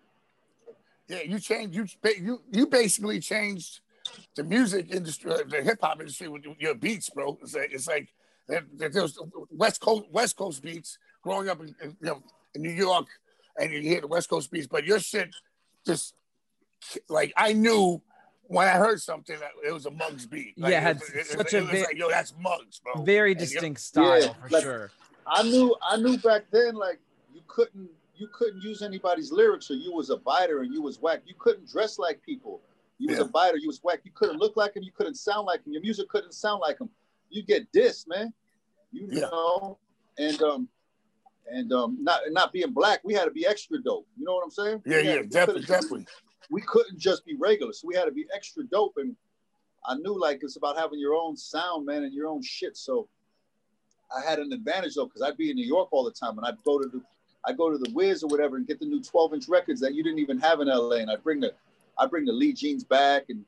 [1.08, 1.74] Yeah, you changed.
[1.74, 1.86] You
[2.20, 3.80] you you basically changed
[4.36, 7.38] the music industry, uh, the hip hop industry with your beats, bro.
[7.42, 8.08] It's like it's like
[8.48, 9.18] there, there- there's
[9.50, 12.22] West Coast West Coast beats growing up in, in you know
[12.54, 13.06] in New York,
[13.58, 15.34] and you hear the West Coast beats, but your shit
[15.86, 16.14] just
[17.08, 18.00] like I knew
[18.44, 20.58] when I heard something that it was a Muggs beat.
[20.58, 22.34] Like, Yeah, it had it, was- it- such it a was ve- like yo, that's
[22.40, 23.02] Muggs, bro.
[23.02, 24.90] Very And, distinct style Yeah, for like- sure.
[25.26, 26.98] I knew I knew back then like
[27.34, 31.00] you couldn't you couldn't use anybody's lyrics or you was a biter and you was
[31.00, 31.22] whack.
[31.24, 32.60] You couldn't dress like people.
[32.98, 34.00] You was a biter, you was whack.
[34.04, 35.72] You couldn't look like him, you couldn't sound like him.
[35.72, 36.88] Your music couldn't sound like him.
[37.30, 38.32] You get dissed, man.
[38.92, 39.28] You Yeah.
[39.30, 39.78] know,
[40.18, 40.68] and um
[41.50, 44.06] and um not not being black, we had to be extra dope.
[44.16, 44.82] You know what I'm saying?
[44.84, 46.06] Yeah, We yeah, definitely, definitely.
[46.50, 48.94] we couldn't just be regular, so we had to be extra dope.
[48.98, 49.16] And
[49.86, 52.76] I knew like it's about having your own sound, man, and your own shit.
[52.76, 53.08] So
[54.14, 56.46] I had an advantage though, because I'd be in New York all the time, and
[56.46, 57.02] I'd go to the
[57.44, 59.94] I'd go to the Wiz or whatever and get the new 12 inch records that
[59.94, 61.52] you didn't even have in LA, and I'd bring the
[61.98, 63.44] I bring the Lee Jeans back and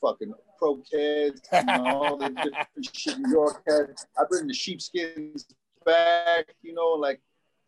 [0.00, 3.94] fucking Pro-Keds, know, all the different shit New York had.
[4.18, 5.46] I bring the sheepskins
[5.84, 7.20] back, you know, like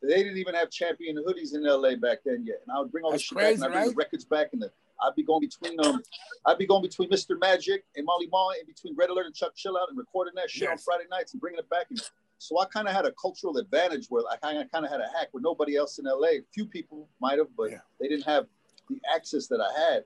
[0.02, 2.62] they didn't even have champion hoodies in LA back then yet.
[2.66, 4.24] And I would bring all That's the shit crazy, back and I'd bring the records
[4.24, 4.70] back and the
[5.02, 6.02] I'd be going between um
[6.46, 7.38] I'd be going between Mr.
[7.38, 10.50] Magic and Marley Marl and between Red Alert and Chuck Chill Out and recording that
[10.50, 11.86] shit on Friday nights and bringing it back.
[11.90, 12.00] And
[12.38, 15.28] so I kind of had a cultural advantage where I kind of had a hack
[15.32, 17.78] where nobody else in LA, few people might have, but Yeah.
[18.00, 18.46] they didn't have
[18.88, 20.04] the access that I had.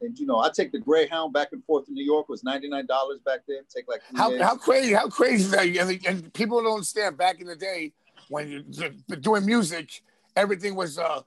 [0.00, 2.42] And you know, I take the Greyhound back and forth to New York it was
[2.42, 3.58] ninety nine dollars back then.
[3.74, 4.42] Take like How, days.
[4.42, 4.92] how crazy?
[4.92, 5.66] How crazy is that?
[5.66, 7.16] And, and people don't understand.
[7.16, 7.92] Back in the day,
[8.28, 8.64] when you
[9.12, 10.02] are doing music,
[10.34, 11.22] everything was uh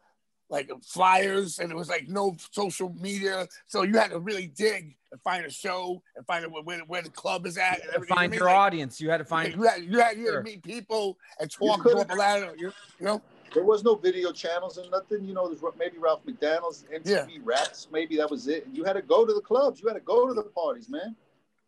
[0.49, 3.47] like flyers, and it was like no social media.
[3.67, 6.79] So you had to really dig and find a show and find out where, where,
[6.81, 8.65] where the club is at and find You your know what I mean?
[8.65, 9.53] audience, you had to find.
[9.55, 10.37] you had you had, you had Sure.
[10.39, 12.53] to meet people and talk, couldn't- talk.
[12.57, 13.21] You, you know,
[13.53, 15.23] There was no video channels and nothing.
[15.23, 18.67] You know, there's maybe Ralph McDaniels, MTV Raps, maybe that was it.
[18.73, 19.79] You had to go to the clubs.
[19.81, 21.15] You had to go to the parties, man.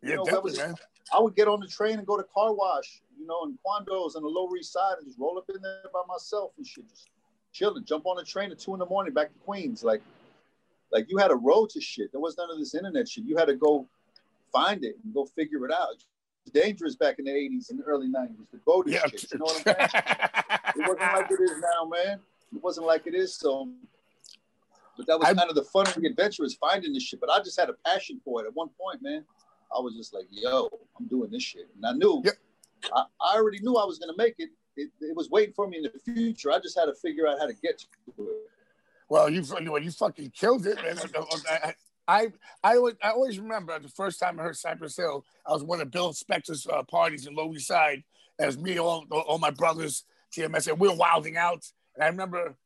[0.02, 0.74] You yeah, know, that definitely, was- man.
[1.14, 4.14] I would get on the train and go to car wash, you know, in Quando's
[4.14, 6.86] on the Lower East Side and just roll up in there by myself and shit,
[6.86, 7.08] just
[7.50, 7.82] chilling.
[7.86, 9.82] Jump on the train at two in the morning back to Queens.
[9.82, 10.02] Like,
[10.92, 12.10] like you had a road to shit.
[12.12, 13.24] There was none of this internet shit.
[13.24, 13.86] You had to go
[14.52, 16.02] find it and go figure it out.
[16.46, 19.06] It dangerous back in the '80s and the early '90s to go to Yeah.
[19.06, 19.32] shit.
[19.32, 19.88] You know what I'm saying?
[20.76, 22.20] it wasn't like it is now, man.
[22.54, 23.34] It wasn't like it is.
[23.34, 23.68] So,
[24.96, 27.20] but that was I- kind of the fun of the adventure is finding this shit.
[27.20, 28.46] But I just had a passion for it.
[28.46, 29.24] At one point, man,
[29.76, 30.68] I was just like, "Yo,
[30.98, 32.34] I'm doing this shit," and I knew, Yep.
[32.94, 34.48] I, I already knew I was gonna make it.
[34.76, 34.90] it.
[35.00, 36.50] It was waiting for me in the future.
[36.50, 37.86] I just had to figure out how to get to
[38.24, 38.50] it.
[39.08, 40.98] Well, you you, you fucking killed it, man.
[41.50, 41.74] I,
[42.06, 42.32] I,
[42.62, 45.24] I, always, I always remember the first time I heard Cypress Hill.
[45.46, 48.02] I was one of Bill Spector's uh, parties in Lower East Side.
[48.38, 50.04] It was me, all, all my brothers,
[50.34, 51.64] TMS, and we were wilding out.
[51.94, 52.56] And I remember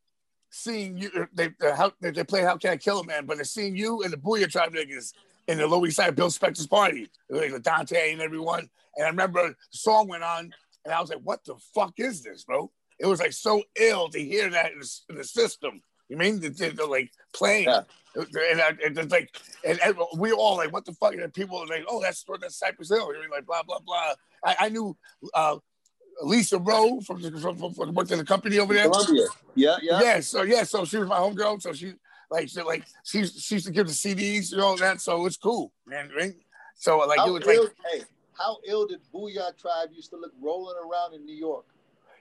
[0.51, 1.29] seeing you.
[1.33, 4.03] They uh, how they, play How Can I Kill a Man, but they seeing you
[4.03, 5.13] and the Boo-Yaa Tribe niggas
[5.49, 8.69] in the Lower East Side Bill Spector's party, like Dante and everyone.
[8.97, 10.53] And I remember the song went on,
[10.85, 14.09] and I was like, "What the fuck is this, bro?" It was like so ill
[14.11, 15.83] to hear that in the, in the system.
[16.09, 17.83] You mean are like playing, Yeah.
[18.17, 19.35] and, I, and it's like,
[19.65, 21.15] and, and we all like, what the fuck?
[21.15, 23.13] And people are like, oh, that's that's Cypress Hill.
[23.15, 24.15] You're like, blah blah blah.
[24.45, 24.97] I, I knew
[25.35, 25.57] uh,
[26.23, 28.89] Lisa Rowe from from, from, from worked in the company over there.
[28.89, 30.01] Columbia, yeah, yeah.
[30.03, 31.63] Yeah, so yeah, so she was my homegirl.
[31.63, 31.95] So she
[32.31, 35.01] like she like she she used to give the CDs, you know that.
[35.01, 36.11] So it's cool, man.
[36.17, 36.35] Right?
[36.75, 37.59] So like How it was like
[37.93, 41.67] hey, how ill did Boo-Yaa Tribe used to look rolling around in New York?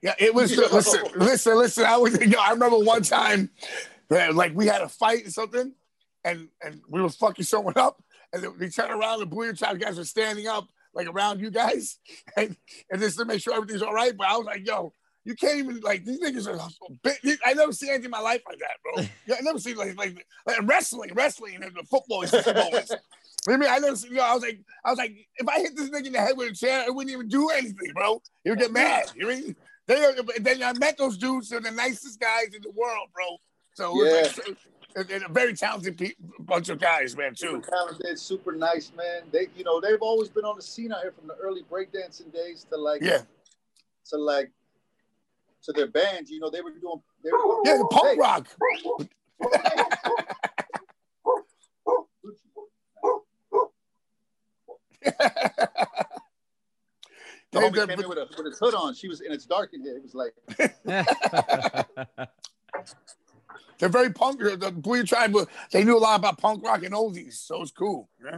[0.01, 0.55] Yeah, it was.
[0.55, 0.63] Yo.
[0.71, 1.85] listen, listen, listen.
[1.85, 2.19] I was.
[2.25, 3.49] Yo, I remember one time,
[4.09, 5.73] like we had a fight or something,
[6.23, 8.01] and and we were fucking someone up,
[8.33, 11.51] and then we turned around, the Boo-Yaa Tribe guys were standing up like around you
[11.51, 11.99] guys,
[12.37, 12.55] and
[12.89, 14.15] and just to make sure everything's all right.
[14.15, 14.93] But I was like, yo.
[15.23, 16.67] You can't even like these niggas are.
[17.03, 19.03] big- I never seen anything in my life like that, bro.
[19.27, 22.91] Yeah, I never seen like like, like wrestling, wrestling, and the football is moments.
[23.47, 24.11] I mean, I never seen.
[24.11, 26.19] You know, I was like, I was like, if I hit this nigga in the
[26.19, 28.19] head with a chair, it wouldn't even do anything, bro.
[28.43, 29.11] He would get mad.
[29.15, 29.29] You know?
[29.31, 29.55] I mean?
[29.87, 30.13] They are,
[30.63, 31.49] I met those dudes.
[31.49, 33.37] They're the nicest guys in the world, bro.
[33.73, 34.27] So yeah.
[34.45, 34.57] Like,
[34.95, 37.47] a very talented pe- bunch of guys, man, too.
[37.47, 39.21] Super talented, super nice, man.
[39.31, 42.33] They, you know, they've always been on the scene out here from the early breakdancing
[42.33, 43.21] days to like, yeah,
[44.09, 44.51] to like,
[45.63, 46.29] to their bands.
[46.29, 48.47] You know, they were doing, they were doing yeah, the punk rock.
[57.59, 57.73] rock.
[57.73, 58.93] homie came in with, a, with his hood on.
[58.93, 59.97] She was, and it's dark in here.
[59.97, 60.33] It was like,
[63.79, 64.39] They're very punk.
[64.39, 65.35] The Boo-Yaa Tribe,
[65.71, 68.09] they knew a lot about punk rock and oldies, so it's cool.
[68.23, 68.37] Yeah.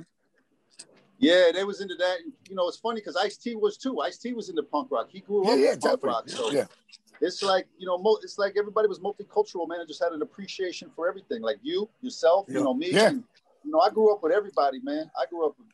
[1.19, 2.17] yeah, they was into that.
[2.49, 3.99] You know, it's funny because Ice T was too.
[3.99, 5.07] Ice T was into punk rock.
[5.11, 6.29] He grew Yeah, up yeah, with punk rock.
[6.29, 6.65] So Yeah.
[7.19, 10.21] it's like you know, mo- it's like everybody was multicultural, man, and just had an
[10.21, 11.41] appreciation for everything.
[11.41, 12.59] Like you, yourself, Yeah.
[12.59, 12.91] you know, me.
[12.91, 13.09] Yeah.
[13.09, 13.23] And,
[13.65, 15.11] you know, I grew up with everybody, man.
[15.21, 15.67] I grew up with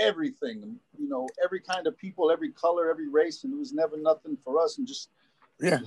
[0.00, 0.78] everything.
[0.98, 4.36] You know, every kind of people, every color, every race, and it was never nothing
[4.44, 4.78] for us.
[4.78, 5.10] And just
[5.60, 5.80] Yeah.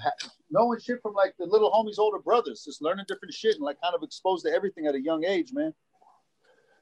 [0.50, 3.80] knowing shit from like the little homies' older brothers, just learning different shit and like
[3.82, 5.74] kind of exposed to everything at a young age, man.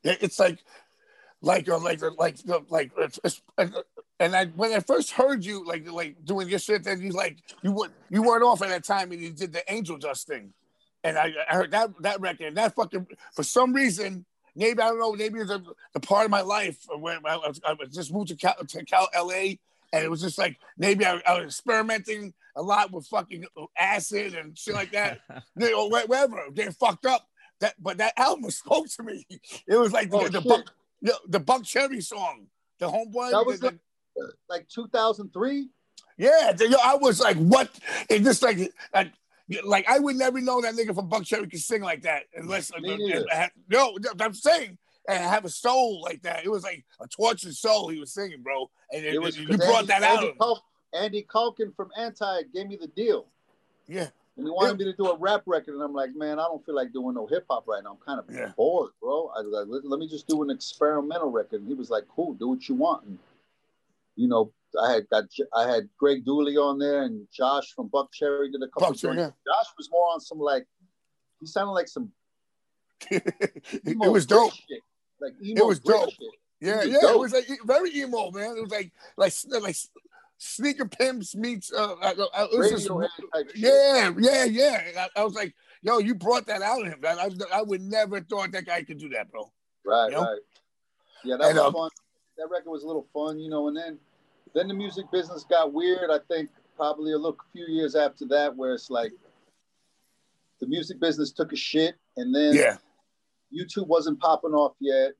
[0.03, 0.63] Yeah, it's like,
[1.41, 3.76] like, uh, like, uh, like, uh, like, it's, it's, and,
[4.20, 7.38] and I when I first heard you like, like doing your shit, then you like
[7.61, 10.53] you were you weren't off at that time, and you did the Angel Dust thing,
[11.03, 14.26] and I, I heard that that record, and that fucking for some reason.
[14.56, 15.14] Maybe I don't know.
[15.14, 15.62] Maybe it's a,
[15.93, 18.86] the part of my life when I, was, I was just moved to Cal, to
[18.86, 19.56] Cal, LA,
[19.93, 23.45] and it was just like maybe I, I was experimenting a lot with fucking
[23.78, 25.20] acid and shit like that,
[25.58, 27.26] you know, whatever, getting fucked up.
[27.62, 29.26] That, but that album spoke to me.
[29.68, 30.47] It was like the, Oh, the shit.
[30.50, 30.72] Buck,
[31.02, 32.47] the, the Buckcherry song,
[32.80, 33.32] the homeboy.
[33.32, 33.80] That was the- like,
[34.50, 35.70] like 2003.
[36.18, 37.70] yeah, the- yo, I was like, what?
[38.10, 39.12] It just like, like,
[39.64, 42.80] like I would never know that nigga from Buckcherry could sing like that unless, uh,
[42.80, 43.26] Me uh, neither.
[43.32, 44.78] I had- no, I'm saying,
[45.08, 46.45] and have a soul like that.
[46.45, 48.70] It was like a tortured soul he was singing, bro.
[48.93, 50.18] And it, It was you brought Andy, that out.
[50.24, 50.58] Andy, of
[50.93, 53.26] Andy Kaulkin from Anti gave me the deal.
[53.88, 54.08] Yeah.
[54.38, 56.64] And he wanted me to do a rap record, and I'm like, man, I don't
[56.66, 57.91] feel like doing no hip hop right now.
[57.91, 58.54] I'm kind of Yeah.
[58.56, 59.32] bored, bro.
[59.36, 61.60] I was like, let, let me just do an experimental record.
[61.62, 63.06] And he was like, cool, do what you want.
[63.06, 63.18] And
[64.16, 68.51] you know, I had got I had Greg Dulli on there, and Josh from Buckcherry
[68.51, 68.93] did a couple.
[68.93, 69.38] Buckcherry, joints.
[69.45, 70.65] Josh was more on some like,
[71.39, 72.11] he sounded like some.
[73.09, 74.53] it was dope.
[74.53, 74.82] Shit.
[75.22, 76.09] Like emo It was dope.
[76.11, 76.20] Shit.
[76.61, 77.11] Yeah, yeah, dope.
[77.15, 78.57] it was like very emo, man.
[78.57, 79.76] It was like like like
[80.38, 81.72] sneaker pimps meets.
[81.72, 82.89] Uh, uh, uh, it was just-
[83.55, 85.07] yeah, yeah, yeah.
[85.15, 86.99] I, I was like, yo, you brought that out of him.
[87.01, 87.17] man.
[87.20, 89.51] I, I would never thought that guy could do that, bro.
[89.86, 90.22] Right, You know?
[90.24, 90.39] right.
[91.24, 91.89] Yeah, that And, was um, fun.
[92.38, 93.67] That record was a little fun, you know.
[93.67, 93.99] And then,
[94.54, 96.10] then the music business got weird.
[96.12, 99.12] I think probably a little few years after that, where it's like
[100.60, 102.78] the music business took a shit, and then Yeah,
[103.54, 105.12] YouTube wasn't popping off yet.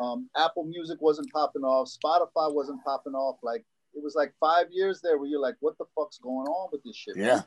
[0.00, 1.88] Um, Apple Music wasn't popping off.
[1.88, 3.36] Spotify wasn't popping off.
[3.42, 3.64] Like
[3.94, 6.82] it was like five years there where you're like, what the fuck's going on with
[6.84, 7.16] this shit?
[7.16, 7.26] man?
[7.26, 7.42] yeah,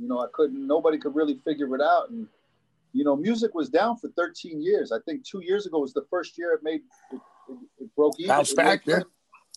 [0.00, 0.66] You know, I couldn't.
[0.66, 2.26] Nobody could really figure it out, and
[2.92, 4.92] you know, music was down for 13 years.
[4.92, 6.82] I think two years ago was the first year it made
[7.12, 8.28] it, it, it broke even.
[8.28, 9.00] Bounced back, yeah.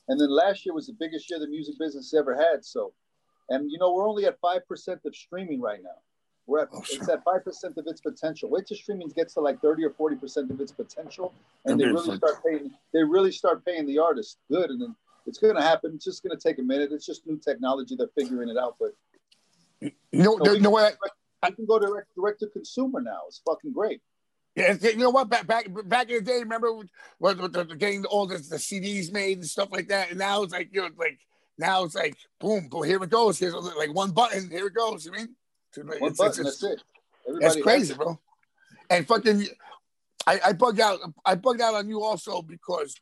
[0.07, 2.63] And then last year was the biggest year the music business ever had.
[2.63, 2.93] So,
[3.49, 5.97] and you know, we're only at five percent of streaming right now.
[6.45, 7.11] We're at Oh, it's sure.
[7.11, 8.49] at five percent of its potential.
[8.49, 11.33] Wait till streaming gets to like 30 or 40 percent of its potential,
[11.65, 12.71] and they really start paying.
[12.93, 14.95] They really start paying the artists good, and then
[15.25, 15.91] it's going to happen.
[15.95, 16.91] It's just going to take a minute.
[16.93, 17.95] It's just new technology.
[17.97, 18.93] They're figuring it out, but
[19.81, 19.91] you
[20.23, 20.97] know, So you know what?
[21.45, 23.19] you can go direct direct to consumer now.
[23.27, 24.01] It's fucking great.
[24.57, 25.29] Yeah, you know what?
[25.29, 26.89] Back back back in the day, remember when,
[27.19, 30.51] when the, getting all the, the CDs made and stuff like that, and now it's
[30.51, 31.19] like you know, like
[31.59, 33.37] now it's like boom, boom, here it goes.
[33.37, 35.05] Here's like one button, here it goes.
[35.05, 35.35] You mean?
[35.75, 36.83] One it's- button, it's- that's it.
[37.39, 37.97] That's crazy, it.
[37.97, 38.17] bro.
[38.89, 39.45] And fucking,
[40.25, 40.99] I, I bugged out.
[41.23, 42.95] I bugged out on you also because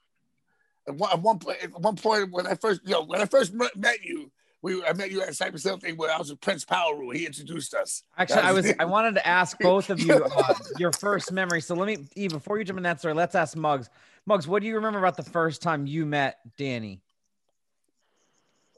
[0.89, 3.25] at one, at one point, at one point when I first, you know, when I
[3.25, 4.29] first met you,
[4.65, 6.97] we I met you at a Cypress Hill thing where I was with Prince Power
[6.97, 7.11] Rule.
[7.11, 8.01] He introduced us.
[8.17, 11.61] Actually, That I was I wanted to ask both of you uh, your first memory.
[11.61, 13.91] So let me, Eve, before you jump in that story, let's ask Muggs.
[14.25, 16.99] Muggs, what do you remember about the first time you met Danny?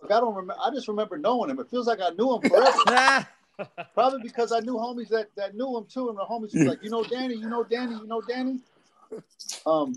[0.02, 0.56] Like, I don't remember.
[0.62, 1.60] I just remember knowing him.
[1.60, 3.28] It feels like I knew him forever.
[3.94, 6.84] Probably because I knew homies that, that knew him too, and the homies was like,
[6.84, 8.60] you know Danny, you know Danny, you know Danny.
[9.66, 9.96] Um,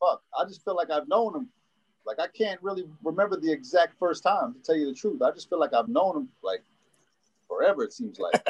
[0.00, 1.48] fuck, I just feel like I've known him.
[2.08, 5.20] Like I can't really remember the exact first time to tell you the truth.
[5.20, 6.64] I just feel like I've known him like
[7.46, 7.84] forever.
[7.84, 8.42] It seems like.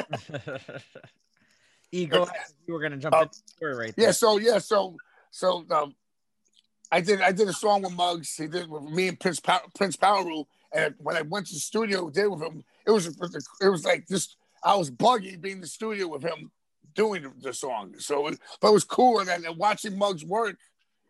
[1.91, 2.35] E, go ahead.
[2.67, 4.05] You were gonna jump Uh, into the story right there.
[4.05, 4.95] Yeah, so yeah, so
[5.31, 5.95] so um,
[6.91, 8.35] I did I did a song with Muggs.
[8.35, 10.47] He did with me and Prince Power, Prince Power Rule.
[10.71, 14.07] And when I went to the studio, did with him, it was it was like
[14.07, 16.51] just I was buggy being in the studio with him
[16.93, 17.95] doing the, the song.
[17.97, 19.19] So, it, but it was cool.
[19.19, 20.57] And then watching Muggs work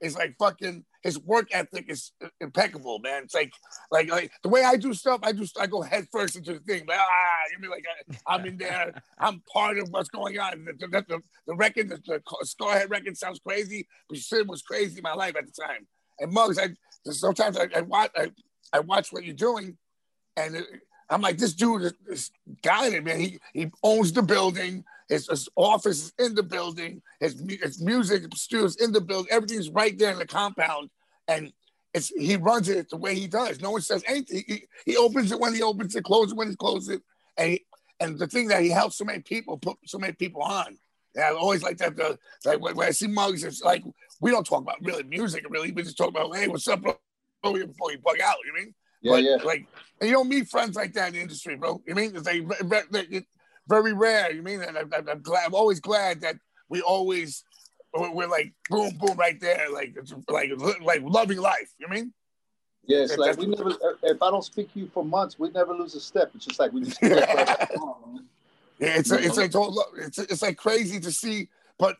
[0.02, 3.24] is like fucking his work ethic is impeccable, man.
[3.24, 3.52] It's like
[3.92, 5.20] like like the way I do stuff.
[5.24, 6.86] I do I go head first into the thing.
[6.88, 8.94] Like, ah, you mean like I, I'm in there.
[9.18, 10.66] I'm part of what's going on.
[10.66, 14.98] The, the, the, the record, the, the Scarhead record sounds crazy, but shit was crazy
[14.98, 15.88] in my life at the time.
[16.20, 16.70] And Muggs, I
[17.12, 18.32] sometimes I, I watch I,
[18.74, 19.78] I watch what you're doing,
[20.36, 20.66] and it,
[21.10, 22.32] I'm like, this dude is, is
[22.62, 23.20] got it, man.
[23.20, 24.84] He he owns the building.
[25.10, 27.02] His, his office is in the building.
[27.20, 29.32] His, his music studios in the building.
[29.32, 30.92] Everything's right there in the compound,
[31.28, 31.52] and
[31.94, 33.60] it's he runs it the way he does.
[33.60, 34.44] No one says anything.
[34.48, 37.02] He, he opens it when he opens it, closes it when he closes it,
[37.38, 37.66] and he,
[38.00, 40.78] and the thing that he helps so many people put so many people on.
[41.16, 41.98] And I always like that.
[41.98, 43.84] The like when, when I see Muggs, it's like
[44.22, 45.44] we don't talk about really music.
[45.50, 46.96] Really, we just talk about hey, what's up, bro?
[47.42, 48.76] Before you bug out, you mean?
[49.02, 49.36] Yeah, but, yeah.
[49.44, 49.66] Like
[50.00, 51.82] and you don't meet friends like that in the industry, bro.
[51.88, 52.44] You mean it's like
[53.70, 54.32] very rare.
[54.32, 54.62] You mean?
[54.62, 55.46] And I'm, I'm- I'm glad.
[55.46, 56.36] I'm always glad that
[56.68, 57.44] we always
[57.94, 60.52] we're like boom, boom, right there, like it's like
[60.82, 61.72] like loving life.
[61.80, 62.14] You mean?
[62.86, 63.72] Yes, like we never.
[64.04, 66.32] If I don't speak to you for months, we never lose a step.
[66.36, 67.00] It's just like we just.
[68.82, 69.52] Yeah, it's it's like
[69.98, 71.98] it's it's like crazy to see, but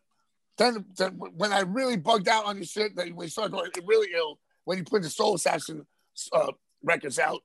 [0.58, 3.70] then, then when I really bugged out on your shit, that when you started going
[3.86, 5.86] really ill, when you put the Soul Assassin
[6.32, 7.42] uh, records out,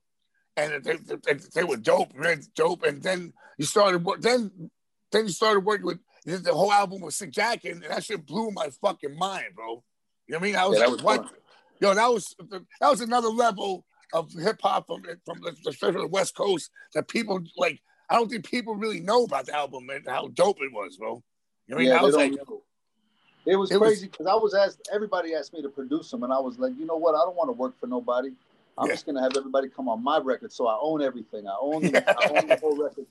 [0.57, 4.69] and they, they, they were dope, man, dope, and then you started then
[5.11, 5.99] then you started working with
[6.43, 9.83] the whole album with Sick Jack, and that shit blew my fucking mind, bro.
[10.27, 10.55] You know what I mean?
[10.55, 11.23] I was Yeah, that like, what?
[11.29, 11.29] fun.
[11.81, 12.35] Yo, that was
[12.79, 17.07] that was another level of hip hop from from the, especially the West Coast that
[17.07, 17.81] people like.
[18.09, 21.23] I don't think people really know about the album and how dope it was, bro.
[21.67, 21.91] You know what I mean?
[21.97, 22.61] I was like, know.
[23.47, 24.87] It was It was- crazy because I was asked.
[24.93, 27.15] Everybody asked me to produce them, and I was like, you know what?
[27.15, 28.29] I don't want to work for nobody.
[28.77, 28.93] I'm Yeah.
[28.93, 31.47] just gonna have everybody come on my record, so I own everything.
[31.47, 33.05] I own, the, I own the whole record,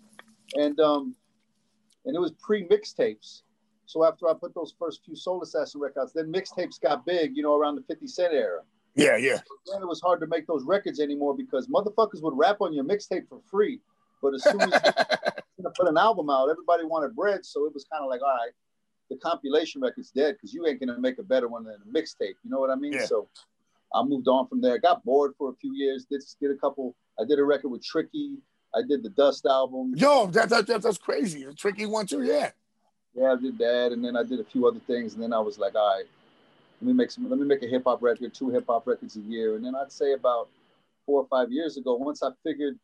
[0.54, 1.14] and um,
[2.04, 3.42] and it was pre mixtapes.
[3.86, 7.42] So after I put those first few Soul Assassin records, then mixtapes got big, you
[7.42, 8.60] know, around the 50 Cent era.
[8.94, 9.38] yeah, yeah,
[9.70, 12.84] Then it was hard to make those records anymore because motherfuckers would rap on your
[12.84, 13.80] mixtape for free.
[14.22, 14.72] But as soon as
[15.58, 17.44] you put an album out, everybody wanted bread.
[17.44, 18.52] So it was kind of like, all right,
[19.10, 22.36] the compilation record's dead because you ain't gonna make a better one than a mixtape.
[22.42, 22.94] You know what I mean?
[22.94, 23.04] Yeah.
[23.04, 23.28] So
[23.94, 24.78] I moved on from there.
[24.78, 26.04] Got bored for a few years.
[26.10, 26.94] Did did a couple.
[27.18, 28.38] I did a record with Tricky.
[28.74, 29.94] I did the Dust album.
[29.96, 31.44] Yo, that, that, that that's crazy.
[31.44, 32.50] The tricky one too, yeah.
[33.14, 35.38] Yeah, I did that, and then I did a few other things, and then I
[35.38, 36.04] was like, all right,
[36.80, 39.14] let me make some, let me make a hip hop record, two hip hop records
[39.14, 40.48] a year, and then I'd say about
[41.06, 42.76] four or five years ago, once I figured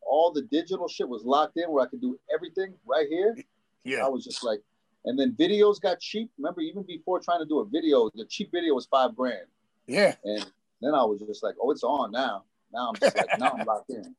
[0.00, 3.36] all the digital shit was locked in, where I could do everything right here,
[3.82, 4.06] Yeah.
[4.06, 4.60] I was just like,
[5.04, 6.30] and then videos got cheap.
[6.38, 9.46] Remember, even before trying to do a video, the cheap video was five grand,
[9.86, 10.14] Yeah.
[10.24, 10.46] and
[10.80, 12.44] then I was just like, oh, it's on now.
[12.72, 14.14] Now I'm just like, now I'm locked in.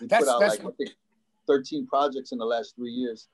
[0.00, 0.90] We That's- put out that's like think
[1.46, 3.28] 13 projects in the last three years.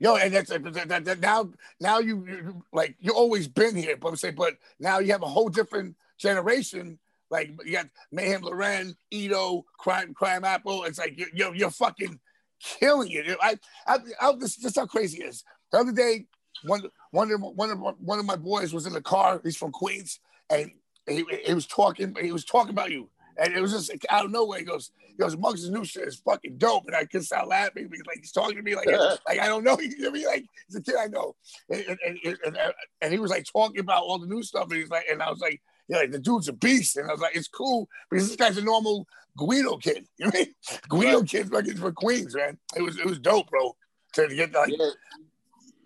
[0.00, 1.50] Yo, and that's that, that, now
[1.80, 5.22] now you, you like you always been here, but I'm saying, but now you have
[5.22, 7.00] a whole different generation.
[7.30, 10.86] Like you got Mayhem Lauren, Eto, Crime Crimeapple.
[10.86, 12.20] It's like you're you're, you're fucking
[12.60, 13.36] killing it.
[13.42, 13.58] I
[13.88, 15.44] I, I this this how crazy it is.
[15.72, 16.26] The other day,
[16.64, 19.40] one one of one of one of my boys was in the car.
[19.42, 20.70] He's from Queens, and
[21.08, 22.14] he, he was talking.
[22.20, 24.58] He was talking about you, and it was just out of nowhere.
[24.58, 27.88] He goes, he goes, Muggs' new shit is fucking dope, and I couldn't stop laughing
[27.88, 28.86] because like he's talking to me like
[29.28, 29.78] like I don't know.
[29.80, 30.26] You know I mean?
[30.26, 31.34] Like he's a kid I know,
[31.70, 34.64] and and, and, and, uh, and he was like talking about all the new stuff,
[34.64, 35.60] and he's like, and I was like.
[35.90, 38.58] Yeah, like the dude's a beast, and I was like, it's cool because this guy's
[38.58, 39.06] a normal
[39.38, 40.06] Guido kid.
[40.18, 40.54] You know what I mean?
[40.90, 42.58] Guido kid fucking for Queens, man.
[42.76, 43.74] It was it was dope, bro.
[44.12, 44.90] To get like, yeah,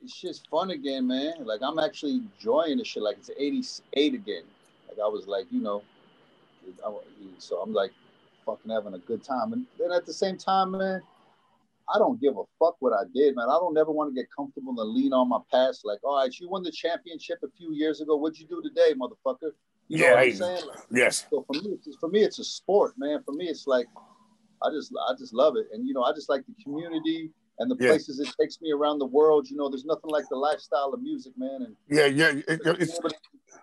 [0.02, 1.34] it's just fun again, man.
[1.44, 3.02] Like I'm actually enjoying the shit.
[3.02, 4.42] Like it's 88 again.
[4.92, 5.82] Like I was like, you know,
[7.38, 7.92] so I'm like
[8.44, 9.52] fucking having a good time.
[9.52, 11.00] And then at the same time, man,
[11.92, 13.46] I don't give a fuck what I did, man.
[13.48, 15.84] I don't ever want to get comfortable and lean on my past.
[15.84, 18.16] Like, all right, you won the championship a few years ago.
[18.16, 19.52] What'd you do today, motherfucker?
[19.88, 20.62] You know Yeah, I'm saying?
[20.66, 23.22] Like, yes, so for me, it's, for me, it's a sport, man.
[23.24, 23.86] For me, it's like
[24.62, 27.70] I just I just love it, and you know, I just like the community and
[27.70, 27.88] the Yeah.
[27.90, 29.50] places it takes me around the world.
[29.50, 32.28] You know, there's nothing like the lifestyle of music, man, and yeah, yeah.
[32.28, 33.00] it- it- it's,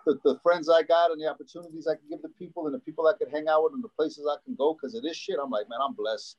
[0.06, 2.78] the, the friends I got and the opportunities I can give the people and the
[2.80, 5.16] people I could hang out with and the places I can go because of this
[5.16, 5.36] shit.
[5.42, 6.36] I'm like, man, I'm blessed.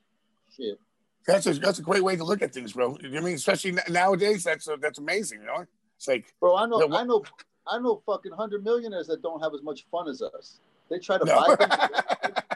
[0.55, 0.79] Shit.
[1.25, 2.97] that's a that's a great way to look at things, bro.
[3.01, 5.39] You know I mean, especially nowadays, that's uh, that's amazing.
[5.41, 7.23] You know, it's like, Bro, I know, Yeah, what- I know,
[7.67, 10.59] I know, fucking hundred millionaires that don't have as much fun as us.
[10.89, 11.35] They try to No.
[11.35, 11.75] buy things,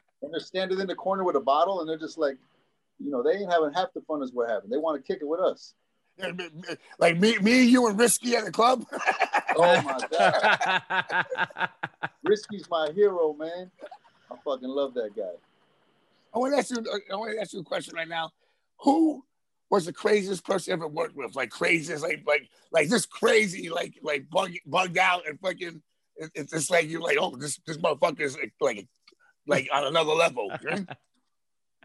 [0.23, 2.37] and they're standing in the corner with a bottle, and they're just like,
[2.99, 4.69] you know, they ain't having half the fun as we're having.
[4.69, 5.73] They want to kick it with us.
[6.99, 8.85] Like me, me, you, and Risky at the club.
[9.57, 11.25] Oh my god,
[12.23, 13.71] Risky's my hero, man.
[14.29, 15.31] I fucking love that guy.
[16.33, 16.77] I want to ask you.
[16.79, 18.31] Uh, I want to ask you a question right now.
[18.81, 19.23] Who
[19.69, 21.37] was the craziest person you ever worked with?
[21.37, 25.81] Like craziest, like like like this crazy, like like bug, bugged out and fucking.
[26.17, 28.87] It's just like you're like, oh, this this motherfucker is like like,
[29.47, 30.51] like on another level.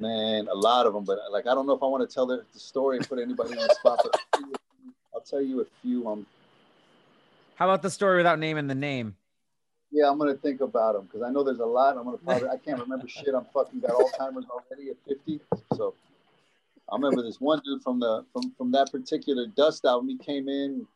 [0.01, 2.27] Man, a lot of them, but like I don't know if I want to tell
[2.27, 4.01] the, the story and put anybody on the spot.
[4.03, 4.21] But
[5.15, 6.09] I'll tell you a few.
[6.09, 6.27] Um,
[7.57, 9.17] How about the story without naming the name?
[9.93, 11.97] yeah, I'm gonna think about them because I know there's a lot.
[11.97, 13.35] I'm gonna probably I can't remember shit.
[13.35, 15.41] I'm fucking got Alzheimer's already at 50.
[15.77, 15.95] So
[16.91, 20.09] I remember this one dude from the from from that particular Dust album.
[20.09, 20.87] He came in.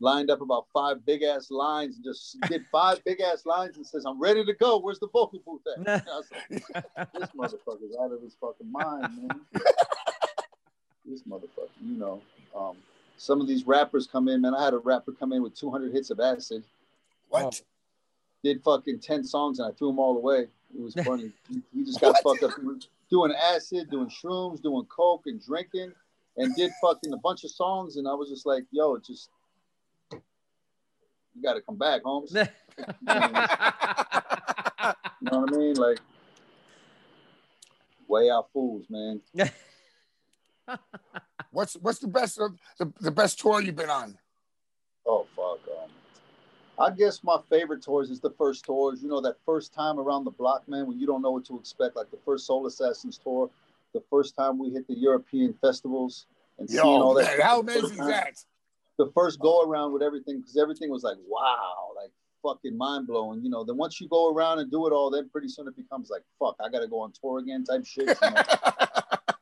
[0.00, 3.86] Lined up about five big ass lines and just did five big ass lines and
[3.86, 4.78] says, "I'm ready to go.
[4.78, 9.02] Where's the vocal booth at?" I was like, this motherfucker's out of his fucking mind,
[9.26, 9.40] man.
[11.06, 12.20] this motherfucker, you know.
[12.56, 12.76] Um,
[13.16, 14.54] some of these rappers come in, man.
[14.54, 16.62] I had a rapper come in with 200 hits of acid.
[17.28, 17.60] What?
[18.44, 20.48] Did fucking 10 songs and I threw them all away.
[20.76, 21.32] It was funny.
[21.48, 22.50] He- he just got fucked up.
[23.10, 25.92] Doing acid, doing shrooms, doing coke and drinking,
[26.36, 27.96] and did fucking a bunch of songs.
[27.96, 29.30] And I was just like, yo, just,
[31.36, 32.32] you got to come back, Holmes.
[32.34, 32.44] you
[35.22, 35.74] know what I mean?
[35.74, 36.00] Like,
[38.08, 39.20] way out fools, man.
[41.52, 44.18] What's what's the best of the, the best tour you've been on?
[45.06, 45.60] Oh fuck.
[45.68, 45.88] Um,
[46.78, 49.02] I guess my favorite tours is the first tours.
[49.02, 51.58] You know that first time around the block, man, when you don't know what to
[51.58, 51.96] expect.
[51.96, 53.48] Like the first Soul Assassins tour,
[53.94, 56.26] the first time we hit the European festivals
[56.58, 57.38] and seeing all Yo, that.
[57.38, 58.34] man, how amazing is that?
[58.98, 62.10] The first go around with everything, because everything was like wow, like
[62.42, 63.42] fucking mind blowing.
[63.42, 65.76] You know, then once you go around and do it all, then pretty soon it
[65.76, 68.08] becomes like fuck, I gotta go on tour again type shit.
[68.08, 68.42] You know?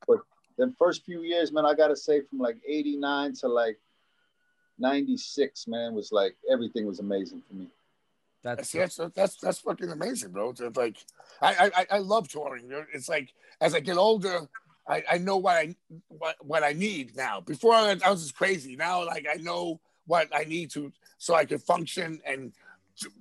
[0.07, 0.18] but
[0.59, 3.78] then first few years, man, I gotta say from like '89 to like
[4.78, 7.68] 96, man, was like everything was amazing for me.
[8.42, 10.50] That's That's that's that's, that's fucking amazing, bro.
[10.50, 10.98] It's it's like
[11.40, 12.70] I, I I love touring.
[12.92, 14.48] It's like as I get older,
[14.87, 15.74] I, I know what I
[16.09, 17.41] what, what I need now.
[17.41, 18.76] Before I, I was just crazy.
[18.76, 22.53] Now like I know what I need to so I can function and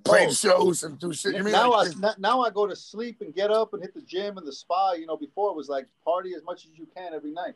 [0.04, 0.32] play Oh.
[0.32, 1.34] shows and do shit.
[1.34, 3.94] I mean, now like, I now I go to sleep and get up and hit
[3.94, 4.92] the gym and the spa.
[4.92, 7.54] You know, before it was like party as much as you can every night.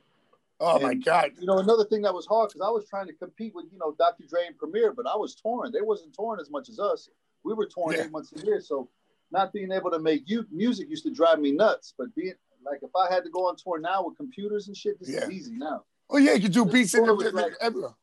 [0.60, 3.12] oh my god, You know, another thing that was hard because I was trying to
[3.12, 4.24] compete with you know Dr.
[4.26, 5.70] Dre and Premier, but I was touring.
[5.70, 7.10] They wasn't touring as much as us.
[7.44, 8.04] We were touring Yeah.
[8.06, 8.88] eight months a year, so
[9.30, 11.92] not being able to make you music used to drive me nuts.
[11.96, 12.34] But being
[12.64, 15.24] like, if I had to go on tour now with computers and shit, this Yeah.
[15.24, 15.84] is easy now.
[16.10, 17.94] oh yeah, you can do beats in every, like- everywhere.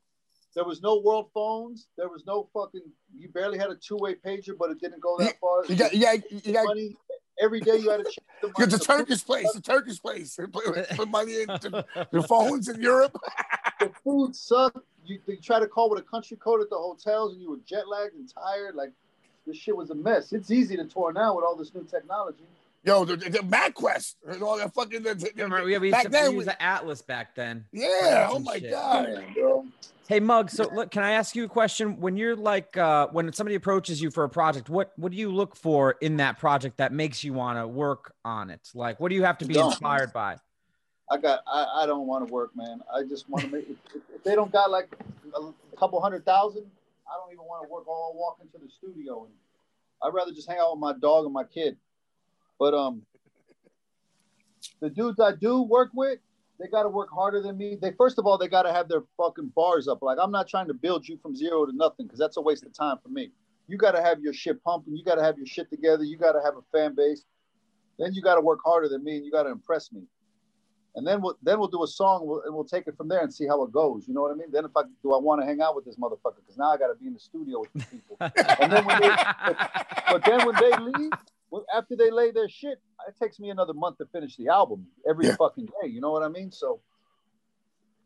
[0.55, 1.87] There was no world phones.
[1.97, 2.81] There was no fucking.
[3.13, 5.65] You barely had a two way pager, but it didn't go that far.
[5.67, 6.95] You got you got you got money
[7.41, 7.75] every day.
[7.75, 8.71] You had to check the money.
[8.71, 10.39] The Turkish place, the Turkish place.
[10.53, 11.69] Put, money into
[12.11, 13.17] the phones in Europe.
[13.81, 14.77] the food sucked.
[15.05, 17.59] You, you try to call with a country code at the hotels, and you were
[17.65, 18.75] jet lagged and tired.
[18.75, 18.93] Like
[19.45, 20.31] this shit was a mess.
[20.31, 22.45] It's easy to tour now with all this new technology.
[22.85, 25.01] Yo, the, the, the MapQuest and all that fucking.
[25.01, 27.65] The, the, Remember, we, we back used then, use we- the Atlas back then.
[27.71, 28.27] yeah.
[28.29, 28.69] Oh my shit.
[28.71, 29.09] god.
[29.09, 29.71] Man.
[30.07, 31.99] Hey Mug, so look, can I ask you a question?
[31.99, 35.31] When you're like, uh, when somebody approaches you for a project, what what do you
[35.31, 38.69] look for in that project that makes you want to work on it?
[38.75, 39.71] Like, what do you have to be Don't.
[39.71, 40.37] inspired by?
[41.09, 41.39] I got.
[41.47, 42.81] I, I don't want to work, man.
[42.93, 43.67] I just want to make.
[43.67, 44.95] If, if they don't got like
[45.35, 46.65] a couple hundred thousand,
[47.11, 47.85] I don't even want to work.
[47.87, 49.33] I'll walk into the studio, and
[50.03, 51.77] I'd rather just hang out with my dog and my kid.
[52.59, 53.01] But um,
[54.81, 56.19] the dudes I do work with,
[56.59, 57.77] they got to work harder than me.
[57.81, 60.01] They first of all, they got to have their fucking bars up.
[60.01, 62.65] Like I'm not trying to build you from zero to nothing because that's a waste
[62.65, 63.31] of time for me.
[63.67, 64.95] You got to have your shit pumping.
[64.95, 66.03] You got to have your shit together.
[66.03, 67.23] You got to have a fan base.
[67.97, 70.03] Then you got to work harder than me, and you got to impress me.
[70.95, 73.09] And then we'll then we'll do a song and we'll, and we'll take it from
[73.09, 74.07] there and see how it goes.
[74.07, 74.47] You know what I mean?
[74.51, 76.77] Then if I do, I want to hang out with this motherfucker because now I
[76.77, 78.17] got to be in the studio with these people.
[78.21, 79.75] and then when they, but,
[80.09, 81.11] but then when they leave,
[81.73, 85.27] after they lay their shit, it takes me another month to finish the album every
[85.27, 85.35] Yeah.
[85.35, 85.87] fucking day.
[85.87, 86.51] You know what I mean?
[86.51, 86.81] So,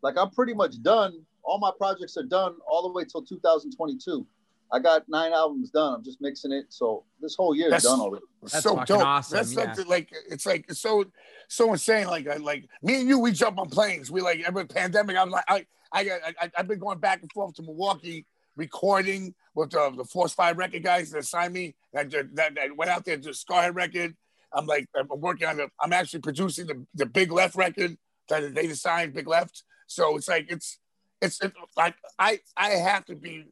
[0.02, 1.24] like, I'm pretty much done.
[1.42, 4.26] All my projects are done all the way till 2022.
[4.72, 5.94] I got nine albums done.
[5.94, 6.66] I'm just mixing it.
[6.68, 8.24] So this whole year is done already.
[8.42, 9.04] That's so fucking dope.
[9.04, 9.64] awesome, That's yeah.
[9.64, 11.04] something like it's like it's so
[11.48, 12.06] so insane.
[12.06, 14.12] Like I- like me and you, we jump on planes.
[14.12, 15.16] We like every pandemic.
[15.16, 18.26] I'm like I I got I, I've been going back and forth to Milwaukee
[18.56, 21.74] recording with the, the Force Five record guys that signed me.
[21.92, 24.14] That, that, that went out there to Skarhead record.
[24.52, 25.68] I'm like I'm working on the.
[25.80, 27.96] I'm actually producing the the Big Left record
[28.28, 29.62] that they signed Big Left.
[29.86, 30.78] So it's like it's
[31.20, 33.44] it's it, like I I have to be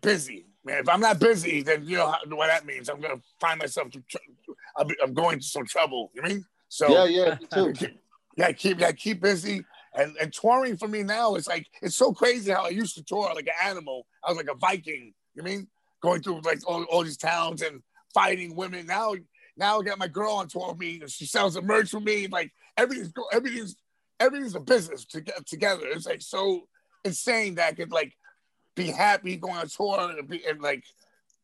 [0.00, 0.78] busy, man.
[0.78, 2.88] If I'm not busy, then you know how, what that means.
[2.88, 3.88] I'm gonna find myself.
[3.90, 4.16] Tr-
[4.76, 6.10] I'm, I'm going to some trouble.
[6.14, 6.44] You mean?
[6.68, 7.72] So Yeah, yeah, me too.
[7.72, 7.98] keep-
[8.36, 9.64] yeah, keep yeah, keep busy.
[9.94, 13.04] And and touring for me now is like it's so crazy how I used to
[13.04, 14.06] tour like an animal.
[14.24, 15.12] I was like a Viking.
[15.34, 15.68] You mean
[16.02, 17.82] going through like all, all these towns and
[18.14, 18.86] fighting women.
[18.86, 19.14] Now
[19.56, 21.00] now I got my girl on tour with me.
[21.00, 22.26] And she sells the merch for me.
[22.26, 23.76] Like everything's go- everything's
[24.18, 25.82] everything's a business to get together.
[25.86, 26.68] It's like so
[27.04, 28.14] insane that I could like
[28.74, 30.84] be happy going on tour and, be, and like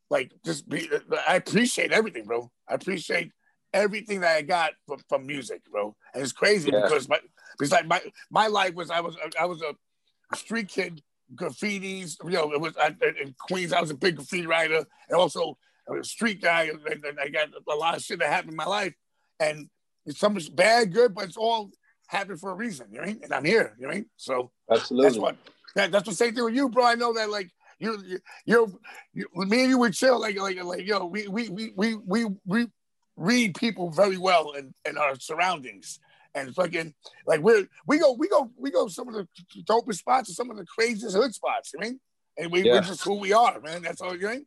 [0.09, 0.89] like just be.
[1.27, 2.49] I appreciate everything, bro.
[2.67, 3.31] I appreciate
[3.73, 5.95] everything that I got from, from music, bro.
[6.13, 6.81] And it's crazy Yeah.
[6.83, 7.19] because my
[7.57, 11.01] because like my my life was I was I was a street kid,
[11.35, 12.17] graffitis.
[12.23, 13.73] You know, it was I, in Queens.
[13.73, 16.63] I was a big graffiti writer, and also I was a street guy.
[16.63, 18.93] And, and I got a lot of shit that happened in my life,
[19.39, 19.69] and
[20.05, 21.71] it's some bad, good, but it's all
[22.07, 22.87] happened for a reason.
[22.91, 23.19] You know I mean?
[23.23, 23.75] And I'm here.
[23.77, 24.05] You know I mean?
[24.17, 25.09] So Absolutely.
[25.09, 25.35] that's what
[25.75, 26.85] that, that's the same thing with you, bro.
[26.85, 28.79] I know that like you, you, you,
[29.13, 32.25] you, me and you would chill like, like, like, yo, we, we, we, we, we,
[32.45, 32.67] we
[33.15, 35.99] read people very well in, in our surroundings.
[36.35, 36.93] And fucking
[37.25, 39.27] like we're we go we go we go some of the
[39.63, 41.73] dopest spots and some of the craziest hood spots.
[41.77, 41.99] I mean?
[42.37, 42.73] And we, Yeah.
[42.75, 43.81] we're just who we are, man.
[43.81, 44.45] That's all you mean.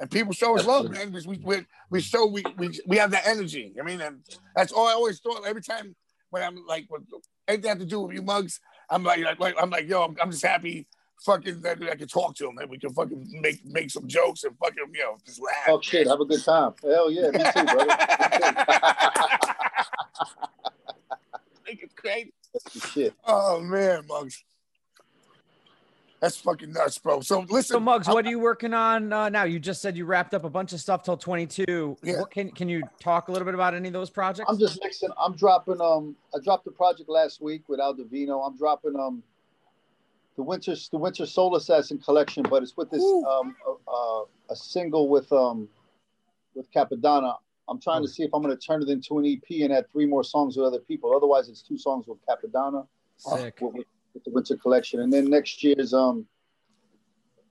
[0.00, 1.10] And people show us love, man.
[1.10, 3.74] because We we we show we we we have that energy.
[3.78, 4.20] I mean, and
[4.56, 5.46] that's all I always thought.
[5.46, 5.94] Every time
[6.30, 7.02] when I'm like, with
[7.46, 8.58] anything to do with you Muggs,
[8.88, 10.86] I'm like, like, like I'm like, yo, I'm, I'm just happy,
[11.26, 14.44] fucking that I can talk to him and we can fucking make make some jokes
[14.44, 15.68] and fucking you know just laugh.
[15.68, 16.72] Oh shit, have a good time.
[16.82, 17.96] Hell yeah, me too, brother.
[21.70, 22.34] think it's great.
[22.92, 23.14] Shit.
[23.24, 24.44] Oh man, Muggs.
[26.20, 27.22] That's fucking nuts, bro.
[27.22, 29.44] So listen, So Muggs, what are you working on uh, now?
[29.44, 31.96] You just said you wrapped up a bunch of stuff till 22.
[32.02, 34.50] What can can you talk a little bit about any of those projects?
[34.50, 35.08] I'm just mixing.
[35.18, 35.80] I'm dropping.
[35.80, 38.40] Um, I dropped a project last week with Al Divino.
[38.40, 39.22] I'm dropping um,
[40.36, 43.56] the winter the winter Soul Assassin collection, but it's with this um,
[43.88, 45.68] uh, a single with um,
[46.54, 47.36] with Cappadonna.
[47.70, 49.90] I'm trying to see if I'm going to turn it into an EP and add
[49.92, 51.14] three more songs with other people.
[51.14, 52.86] Otherwise, it's two songs with Cappadonna.
[53.16, 53.58] Sick.
[53.60, 56.26] With, with- with the winter collection, and then next year's um,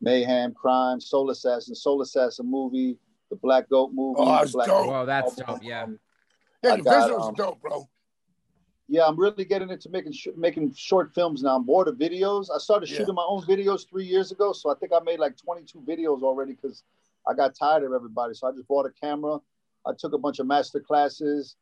[0.02, 2.98] Mayhem, Crime, Soul Assassin, Soul Assassin movie,
[3.30, 4.18] the Black Goat movie.
[4.20, 4.88] Oh, that's Black dope.
[4.88, 5.60] Goat that's dope.
[5.64, 5.86] Yeah.
[6.62, 7.88] yeah, the got, visuals um, are dope, bro.
[8.90, 11.56] Yeah, I'm really getting into making sh- making short films now.
[11.56, 12.48] I'm bored of videos.
[12.54, 12.98] I started Yeah.
[12.98, 16.24] shooting my own videos three years ago, so I think I made like 22 videos
[16.24, 16.84] already because
[17.26, 18.34] I got tired of everybody.
[18.34, 19.38] So I just bought a camera.
[19.90, 21.56] I took a bunch of master classes,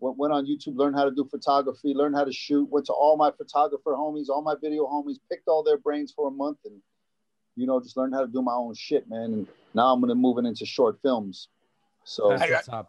[0.00, 2.68] went, went on YouTube, learned how to do photography, learned how to shoot.
[2.70, 6.28] Went to all my photographer homies, all my video homies, picked all their brains for
[6.28, 6.80] a month, and
[7.56, 9.32] you know just learned how to do my own shit, man.
[9.32, 11.48] And now I'm gonna move it into short films.
[12.04, 12.84] So That's I-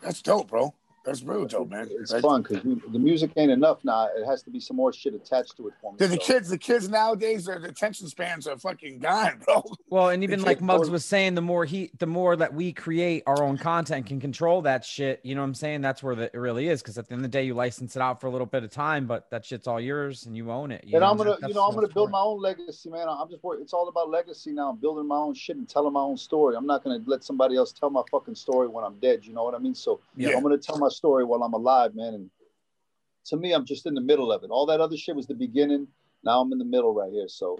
[0.00, 0.74] That's dope, bro.
[1.04, 1.88] That's real dope, man.
[1.90, 4.08] it's That's- fun because the music ain't enough now.
[4.14, 5.96] It has to be some more shit attached to it for me.
[5.98, 9.64] The, the So- kids, the kids nowadays, their attention spans are fucking gone, bro.
[9.90, 12.72] Well, and even like can't Muggs was saying, the more he, the more that we
[12.74, 15.20] create our own content, can control that shit.
[15.22, 15.80] You know what I'm saying?
[15.80, 16.82] That's where the, it really is.
[16.82, 18.64] Because at the end of the day, you license it out for a little bit
[18.64, 20.84] of time, but that shit's all yours and you own it.
[20.84, 21.10] you and know?
[21.10, 23.06] I'm gonna, That- you know, I'm gonna build my own legacy, man.
[23.08, 23.62] I'm just working.
[23.62, 24.68] It's all about legacy now.
[24.68, 26.54] I'm building my own shit and telling my own story.
[26.54, 29.24] I'm not gonna let somebody else tell my fucking story when I'm dead.
[29.24, 29.74] You know what I mean?
[29.74, 30.36] So Yeah.
[30.36, 32.14] I'm gonna tell my story while I'm alive, man.
[32.14, 32.30] And
[33.26, 34.50] to me, I'm just in the middle of it.
[34.50, 35.88] All that other shit was the beginning.
[36.24, 37.28] Now I'm in the middle right here.
[37.28, 37.58] So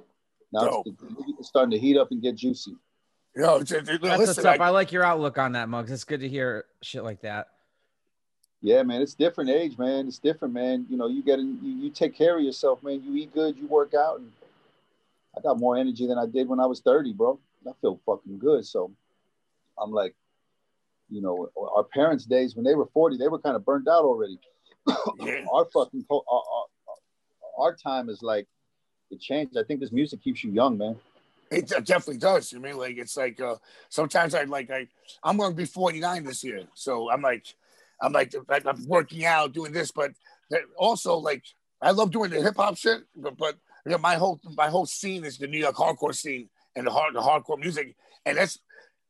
[0.52, 1.02] now it's,
[1.38, 2.76] it's starting to heat up and get juicy.
[3.36, 3.86] Yo, it's, it.
[3.86, 4.60] That's listen, what's up.
[4.60, 5.90] I- I like your outlook on that, Muggs.
[5.92, 7.48] It's good to hear shit like that.
[8.60, 10.08] Yeah, man, it's different age, man.
[10.08, 10.84] It's different, man.
[10.90, 13.00] You know, you get in, you, you take care of yourself, man.
[13.04, 14.32] You eat good, you work out, and
[15.36, 17.38] I got more energy than I did when I was 30, bro.
[17.68, 18.66] I feel fucking good.
[18.66, 18.90] So
[19.80, 20.16] I'm like,
[21.10, 24.04] you know, our parents' days when they were 40, they were kind of burnt out
[24.04, 24.38] already.
[24.88, 26.64] our fucking our, our,
[27.58, 28.46] our time is like
[29.10, 29.56] it changed.
[29.56, 30.96] I think this music keeps you young, man.
[31.50, 32.52] It definitely does.
[32.54, 33.56] I mean, like it's like uh
[33.88, 34.86] sometimes I like I
[35.22, 37.46] I'm going to be 49 this year, so I'm like
[38.00, 40.12] I'm like, I'm working out, doing this, but
[40.50, 41.42] that- also like
[41.80, 43.56] I love doing the hip hop shit, but but
[43.86, 46.90] you know, my whole my whole scene is the New York hardcore scene and the
[46.90, 47.96] hard the hardcore music,
[48.26, 48.58] and that's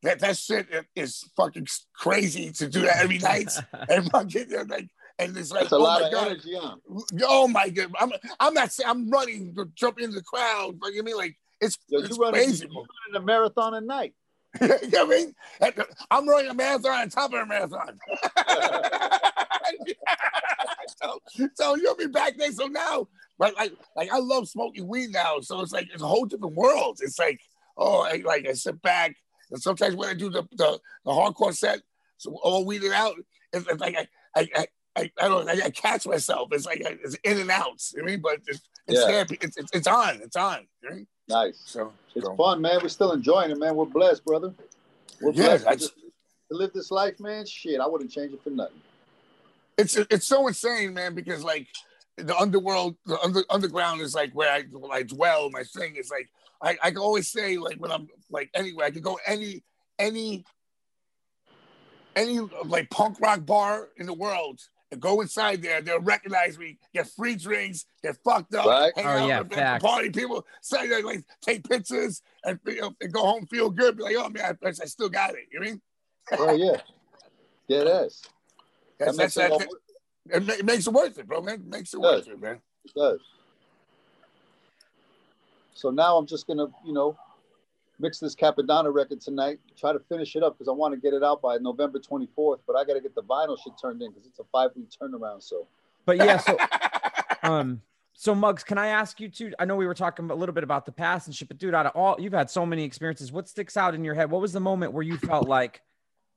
[0.03, 3.51] that that shit is fucking crazy to do that every night
[3.88, 4.88] and fucking like.
[5.20, 6.26] And it's like, That's a oh lot my of God.
[6.28, 6.76] energy, huh?
[7.24, 7.90] Oh my god!
[7.99, 11.77] I'm I'm not saying I'm running, jumping in the crowd, but you mean like it's,
[11.89, 12.68] Yo, it's you running, crazy.
[12.70, 14.14] you running a marathon at night.
[14.60, 15.35] you know what I mean?
[16.10, 17.98] I'm running a marathon on top of a marathon.
[21.02, 21.20] so,
[21.55, 22.52] so you'll be back there.
[22.52, 23.09] So now,
[23.39, 25.40] but like, like I love smoking weed now.
[25.40, 26.98] So it's like it's a whole different world.
[27.02, 27.40] It's like,
[27.77, 29.16] oh, I, like I sit back,
[29.51, 31.81] and sometimes when I do the the, the hardcore set,
[32.16, 33.15] so all weeded out,
[33.53, 34.09] it's, it's like I
[34.41, 34.49] I.
[34.55, 34.66] I
[34.97, 35.49] I, I don't.
[35.49, 36.49] I, I catch myself.
[36.51, 37.93] It's like it's in and outs.
[37.95, 39.25] You know I mean, but it's it's Yeah.
[39.41, 40.20] It's, it's it's on.
[40.23, 40.66] It's on.
[40.83, 41.45] You know I?
[41.47, 41.62] Nice.
[41.66, 42.81] So It's so- fun, man.
[42.83, 43.77] We're still enjoying it, man.
[43.77, 44.53] We're blessed, brother.
[45.20, 45.95] We're blessed that's- just-
[46.51, 47.47] to live this life, man.
[47.47, 48.81] Shit, I wouldn't change it for nothing.
[49.77, 51.69] it's it's so insane, man, because like
[52.16, 55.49] the underworld, the under, underground is like where I where I dwell.
[55.51, 56.29] My thing is like
[56.61, 59.62] I, I can always say like when I'm like anywhere, I could go any
[59.98, 60.44] any
[62.16, 64.60] any like punk rock bar in the world
[64.90, 65.80] and go inside there.
[65.80, 68.92] They'll recognize me, get free drinks, get fucked up, Right.
[68.96, 69.84] hang Oh, out yeah, with the facts.
[69.84, 73.96] party people, say they like take pictures and, you know, and go home feel good.
[73.96, 75.46] Be like, oh man, I, I still got it.
[75.52, 75.82] You know what I mean?
[76.38, 76.80] Oh yeah,
[77.68, 78.22] yeah, ass.
[78.98, 79.68] That's, That that's, makes it all that,
[80.30, 81.55] it, it makes it worth it, bro, man.
[81.55, 82.26] It makes it Does.
[82.26, 82.60] worth it, man.
[82.84, 83.20] It does.
[85.74, 87.16] So now I'm just gonna, you know,
[88.01, 89.59] mix this Cappadonna record tonight.
[89.77, 92.61] Try to finish it up because I want to get it out by November 24th.
[92.66, 94.89] But I got to get the vinyl shit turned in because it's a five week
[94.91, 95.43] turnaround.
[95.43, 95.66] So
[96.05, 96.57] But yeah, so
[97.43, 97.83] um,
[98.15, 99.53] So Muggs, can I ask you too?
[99.59, 101.75] I know we were talking a little bit about the past and shit, but dude,
[101.75, 104.31] out of all you've had so many experiences, what sticks out in your head?
[104.31, 105.81] What was the moment where you felt like,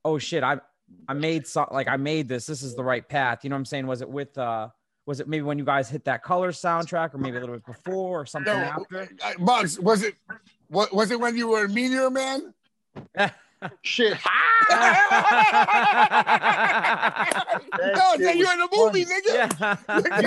[0.06, 0.60] oh shit, I
[1.08, 2.46] I made so like I made this.
[2.46, 3.44] This is the right path.
[3.44, 3.88] You know what I'm saying?
[3.88, 4.70] Was it with uh
[5.06, 7.66] was it maybe when you guys hit that color soundtrack or maybe a little bit
[7.66, 9.10] before or something No, after?
[9.40, 10.16] Bugs, was it
[10.68, 12.54] what was it when you were a Meteor Man?
[13.84, 14.14] Shit.
[14.72, 14.78] no,
[18.18, 19.22] shit you're in the movie, nigga.
[19.28, 19.78] Yeah.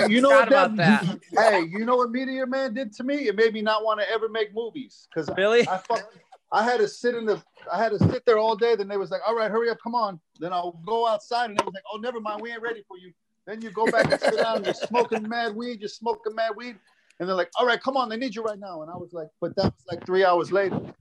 [0.06, 1.18] You, you know what Forgot that, about
[1.52, 3.26] Hey, you know what Meteor Man did to me?
[3.28, 5.66] It made me not want to ever make movies because Really?
[5.66, 6.12] I, I, fuck-
[6.52, 7.42] I had to sit in the
[7.72, 8.76] I had to sit there all day.
[8.76, 11.58] Then they was like, "All right, hurry up, come on." Then I'll go outside, and
[11.58, 13.12] they was like, "Oh, never mind, we ain't ready for you."
[13.46, 14.64] Then you go back and sit down.
[14.64, 15.80] You're smoking mad weed.
[15.80, 16.76] You're smoking mad weed,
[17.20, 19.12] and they're like, "All right, come on, they need you right now." And I was
[19.12, 20.94] like, "But that was like three hours later." And it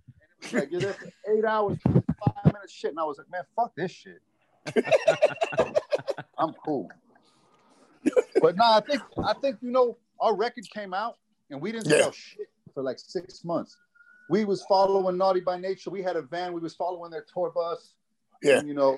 [0.44, 3.44] was like, "You're there for eight hours, five minutes shit," and I was like, "Man,
[3.56, 4.22] fuck this shit."
[6.38, 6.90] I'm cool.
[8.41, 11.18] But no, I think I think you know our record came out
[11.49, 11.99] and we didn't Yeah.
[12.03, 13.78] sell shit for like six months.
[14.30, 15.90] We was following Naughty by Nature.
[15.90, 16.53] We had a van.
[16.53, 17.94] We was following their tour bus.
[18.41, 18.60] Yeah.
[18.60, 18.98] and, you know,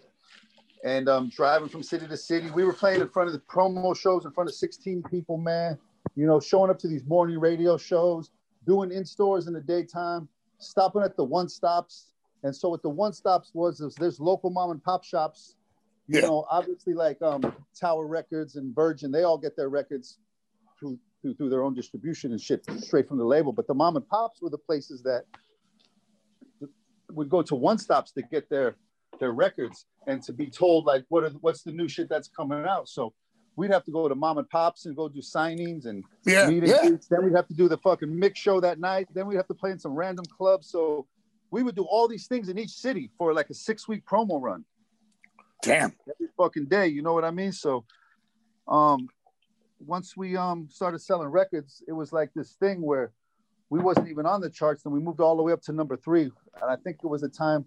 [0.85, 2.49] and um, driving from city to city.
[2.51, 5.77] We were playing in front of the promo shows in front of 16 people, man.
[6.15, 8.29] You know, showing up to these morning radio shows,
[8.67, 10.29] doing in stores in the daytime,
[10.59, 12.11] stopping at the one stops.
[12.43, 15.55] And so what the one stops was is there's local mom and pop shops.
[16.07, 16.27] You Yeah.
[16.27, 17.41] know, obviously like um,
[17.77, 20.19] Tower Records and Virgin, they all get their records
[20.79, 23.51] through, through through their own distribution and shit straight from the label.
[23.51, 25.25] But the mom and pops were the places that
[27.11, 28.75] would go to one stops to get their
[29.19, 32.65] their records and to be told like what are what's the new shit that's coming
[32.65, 32.87] out.
[32.87, 33.13] So
[33.55, 36.63] we'd have to go to mom and pops and go do signings and Yeah, meet
[36.63, 36.97] and yeah.
[37.09, 39.07] Then we'd have to do the fucking mix show that night.
[39.13, 40.69] Then we'd have to play in some random clubs.
[40.69, 41.07] So
[41.51, 44.41] we would do all these things in each city for like a six week promo
[44.41, 44.65] run
[45.61, 45.93] Damn.
[46.09, 46.87] every fucking day.
[46.87, 47.51] You know what I mean?
[47.51, 47.85] So,
[48.67, 49.07] um,
[49.79, 53.11] once we um started selling records, it was like this thing where
[53.69, 55.97] we wasn't even on the charts, and we moved all the way up to number
[55.97, 56.23] three.
[56.61, 57.65] And I think it was a time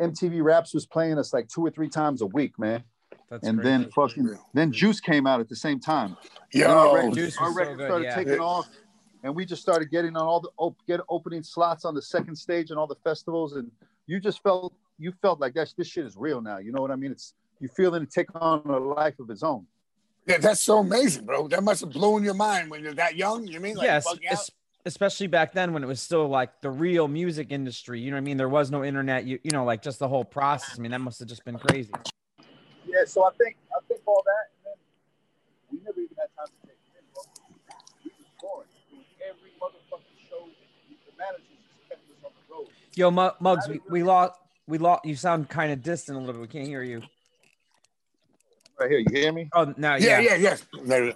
[0.00, 2.84] MTV Raps was playing us like two or three times a week, man.
[3.30, 3.70] That's and crazy.
[3.70, 6.16] then fucking then Juice came out at the same time.
[6.52, 8.14] Yo, And our record, Juice was our so record good, started yeah.
[8.14, 8.68] taking off,
[9.22, 12.36] and we just started getting on all the op- get opening slots on the second
[12.36, 13.70] stage and all the festivals, and
[14.06, 16.58] you just felt you felt like that this shit is real now.
[16.58, 17.12] You know what I mean?
[17.12, 19.66] It's you feeling it take on a life of its own.
[20.26, 21.48] Yeah, that's so amazing, bro.
[21.48, 23.46] That must have blown your mind when you're that young.
[23.46, 24.32] You mean like yes, bug out?
[24.32, 24.50] es-
[24.88, 28.00] especially back then when it was still like the real music industry.
[28.00, 28.36] You know what I mean?
[28.36, 29.24] There was no internet.
[29.24, 30.78] You you know, like just the whole process.
[30.78, 31.92] I mean, that must have just been crazy.
[32.86, 34.76] Yeah, so I think I think all that, and then
[35.70, 37.04] we never even had time to take it in.
[38.04, 40.48] We was touring, doing every motherfucking show.
[41.06, 42.68] The managers just kept us on the road.
[42.96, 44.32] Yo, Mu- Muggs, we, we lost.
[44.66, 45.04] We lost.
[45.04, 46.34] You sound kind of distant a little.
[46.34, 46.40] bit.
[46.42, 47.02] We can't hear you.
[48.80, 49.48] Right here, you hear me?
[49.54, 50.20] Oh, now yeah, yeah.
[50.20, 50.66] yeah, yes.
[50.84, 51.12] There-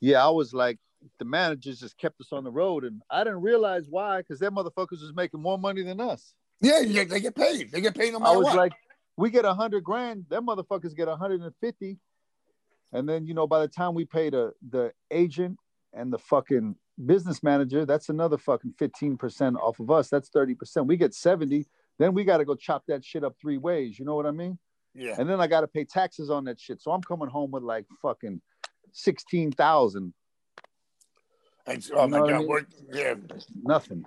[0.00, 0.78] Yeah, I was like,
[1.18, 4.54] the managers just kept us on the road, and I didn't realize why, because them
[4.54, 6.34] motherfuckers was making more money than us.
[6.60, 7.70] Yeah, yeah, they get paid.
[7.70, 8.56] They get paid no I was what.
[8.56, 8.72] like,
[9.16, 11.98] we get a hundred grand, them motherfuckers get a hundred and fifty,
[12.92, 15.58] and then you know by the time we pay the uh, the agent
[15.92, 16.76] and the fucking
[17.06, 20.08] business manager, that's another fucking fifteen percent off of us.
[20.08, 20.86] That's thirty percent.
[20.86, 21.66] We get seventy.
[21.98, 23.98] Then we got to go chop that shit up three ways.
[23.98, 24.58] You know what I mean?
[24.94, 25.14] yeah.
[25.18, 26.82] And then I got to pay taxes on that shit.
[26.82, 28.40] So I'm coming home with like fucking
[28.92, 30.12] sixteen thousand.
[31.68, 32.48] And, oh You my know I god, mean?
[32.48, 33.14] work, yeah.
[33.62, 34.04] Nothing.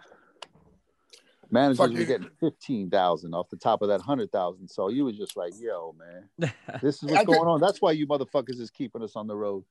[1.50, 2.06] Managers Fuck were you.
[2.06, 4.70] getting fifteen thousand off the top of that hundred thousand.
[4.70, 6.52] So you was just like, yo, man,
[6.82, 7.60] this is I what's could- going on.
[7.60, 9.66] That's why you motherfuckers is keeping us on the road.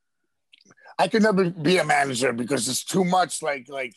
[0.99, 3.43] I could never be a manager because it's too much.
[3.43, 3.95] Like, like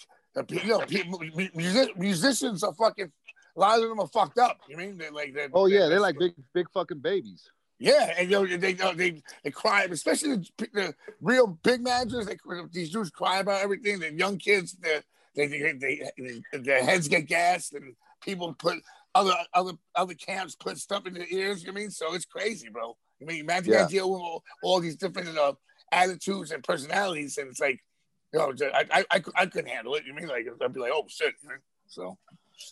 [0.49, 1.19] you know, people,
[1.53, 3.11] music, musicians are fucking.
[3.55, 4.61] A lot of them are fucked up.
[4.69, 5.33] You mean they like?
[5.33, 7.49] They're, Oh yeah, they're like big, big fucking babies.
[7.83, 12.25] Yeah, and you know, they they they, they cry, especially the, the real big managers.
[12.25, 12.37] They,
[12.71, 13.99] these dudes cry about everything.
[13.99, 15.01] The young kids, they
[15.35, 18.77] they, they, they, their heads get gassed, and people put
[19.13, 21.61] other other other camps put stuff in their ears.
[21.61, 22.95] You know I mean, so it's crazy, bro.
[23.21, 23.81] I mean, imagine you Yeah.
[23.81, 25.51] gotta deal with all, all these different uh,
[25.91, 27.83] attitudes and personalities, and it's like,
[28.31, 30.05] you know, I I, I, I couldn't handle it.
[30.05, 31.55] You know I mean, like I'd be like, oh shit, you know?
[31.87, 32.17] so.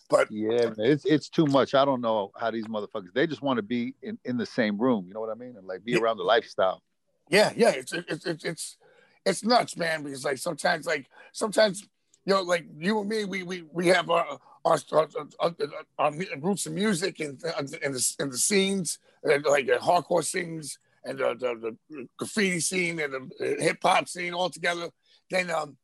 [0.10, 1.74] But Yeah, man, it's it's too much.
[1.74, 3.14] I don't know how these motherfuckers.
[3.14, 5.06] They just want to be in, in the same room.
[5.08, 5.56] You know what I mean?
[5.58, 6.00] And like be Yeah.
[6.00, 6.82] around the lifestyle.
[7.30, 8.78] Yeah, yeah, it's it's it's it's
[9.26, 10.04] it's nuts, man.
[10.04, 11.82] Because like sometimes, like sometimes,
[12.26, 15.08] you know, like you and me, we we we have our our our,
[15.40, 15.56] our,
[15.98, 20.78] our roots in music and and the and the scenes, and like the hardcore scenes
[21.04, 24.90] and the, the, the graffiti scene and the hip hop scene all together.
[25.30, 25.78] Then um,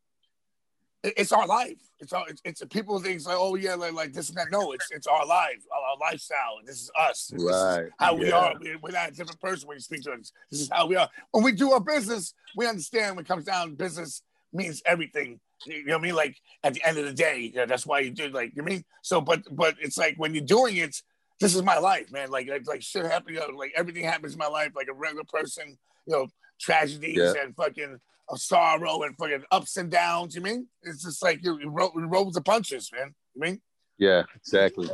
[1.16, 1.78] it's our life.
[2.00, 4.52] It's our it's, it's people think like oh yeah like, like this and that.
[4.52, 6.60] No, it's it's our life, our, our lifestyle.
[6.66, 7.28] This is us.
[7.28, 7.90] This is Right.
[8.00, 8.36] how we Yeah.
[8.36, 8.54] are.
[8.82, 10.32] We're, not a different person when you speak to us.
[10.52, 11.10] This is how we are.
[11.32, 14.22] When we do our business, we understand when it comes down business.
[14.54, 15.40] means everything.
[15.66, 16.16] You know what I mean?
[16.16, 18.30] Like at the end of the day, yeah, that's why you do.
[18.30, 18.84] Like you mean?
[19.02, 21.02] So, but but it's like when you're doing it,
[21.40, 22.30] this is my life, man.
[22.30, 23.34] Like like, like shit happen.
[23.34, 25.78] You know, like everything happens in my life, like a regular person.
[26.06, 26.28] You know,
[26.60, 27.34] tragedies Yeah.
[27.44, 30.36] and fucking uh, sorrow and fucking ups and downs.
[30.36, 30.68] You mean?
[30.84, 33.14] It's just like you, you, roll, you roll with the punches, man.
[33.36, 33.62] You mean?
[33.98, 34.90] Yeah, exactly.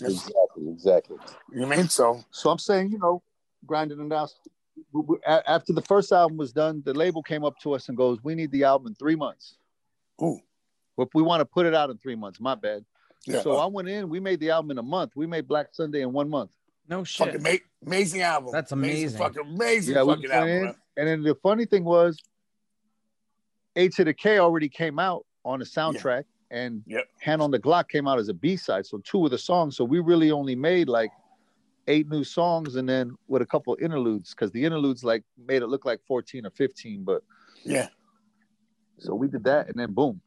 [0.00, 1.16] Exactly, exactly.
[1.52, 2.22] You mean so?
[2.30, 3.22] So I'm saying, you know,
[3.66, 4.32] grinding it out.
[4.92, 7.88] We- we- a- After the first album was done, the label came up to us
[7.88, 9.56] and goes, "We need the album in three months."
[10.22, 10.38] Ooh.
[10.98, 12.84] If we want to put it out in three months, my bad.
[13.26, 13.40] Yeah.
[13.42, 14.08] So I went in.
[14.08, 15.12] We made the album in a month.
[15.16, 16.50] We made Black Sunday in one month.
[16.88, 17.28] No shit.
[17.28, 18.50] Fucking ma- amazing album.
[18.52, 19.18] That's amazing.
[19.18, 20.76] Fucking amazing yeah, fucking went album.
[20.96, 22.18] And then the funny thing was,
[23.76, 27.04] A to the K already came out on the soundtrack, and Yep.
[27.20, 28.84] Hand on the Glock came out as a B side.
[28.84, 29.76] So two of the songs.
[29.76, 31.10] So we really only made like
[31.86, 35.68] eight new songs, and then with a couple interludes, because the interludes like made it
[35.68, 37.04] look like fourteen or fifteen.
[37.04, 37.22] But
[37.64, 37.88] Yeah.
[38.98, 40.20] so we did that, and then boom.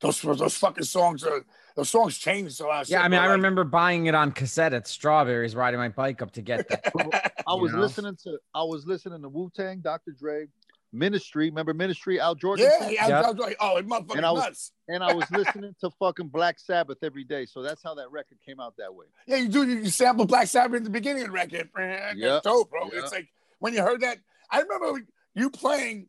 [0.00, 1.44] Those those fucking songs are
[1.78, 2.88] those songs changed so lot.
[2.88, 6.32] Yeah, I mean, I remember buying it on cassette at Strawberries, riding my bike up
[6.32, 6.90] to get that.
[7.46, 7.78] I was know?
[7.78, 10.10] listening to I was listening to Wu Tang, Dr.
[10.10, 10.48] Dre,
[10.92, 11.50] Ministry.
[11.50, 12.18] Remember Ministry?
[12.18, 12.90] Al Jourgensen.
[12.90, 14.72] Yeah, yeah, I was like, oh, it motherfucking and I was, nuts.
[14.88, 17.46] And I was listening to fucking Black Sabbath every day.
[17.46, 19.06] So that's how that record came out that way.
[19.28, 19.62] Yeah, you do.
[19.62, 21.70] You, you sample Black Sabbath in the beginning of the record.
[22.16, 22.40] Yeah.
[22.42, 22.90] Dope, bro.
[22.92, 23.02] Yeah.
[23.04, 23.28] It's like
[23.60, 24.18] when you heard that.
[24.50, 26.08] I remember you playing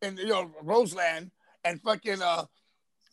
[0.00, 1.30] in you know Roseland
[1.62, 2.46] and fucking uh,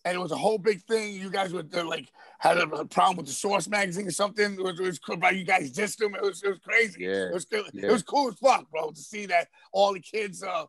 [0.05, 1.13] and it was a whole big thing.
[1.13, 4.53] You guys were uh, like had a, a problem with the Source magazine or something.
[4.53, 5.29] It was, it was cool, bro.
[5.29, 6.15] You guys dissed them.
[6.15, 7.03] It was it was crazy.
[7.03, 7.27] Yeah.
[7.27, 7.63] It was cool.
[7.73, 7.87] Yeah.
[7.87, 10.65] It was cool as fuck, bro, to see that all the kids uh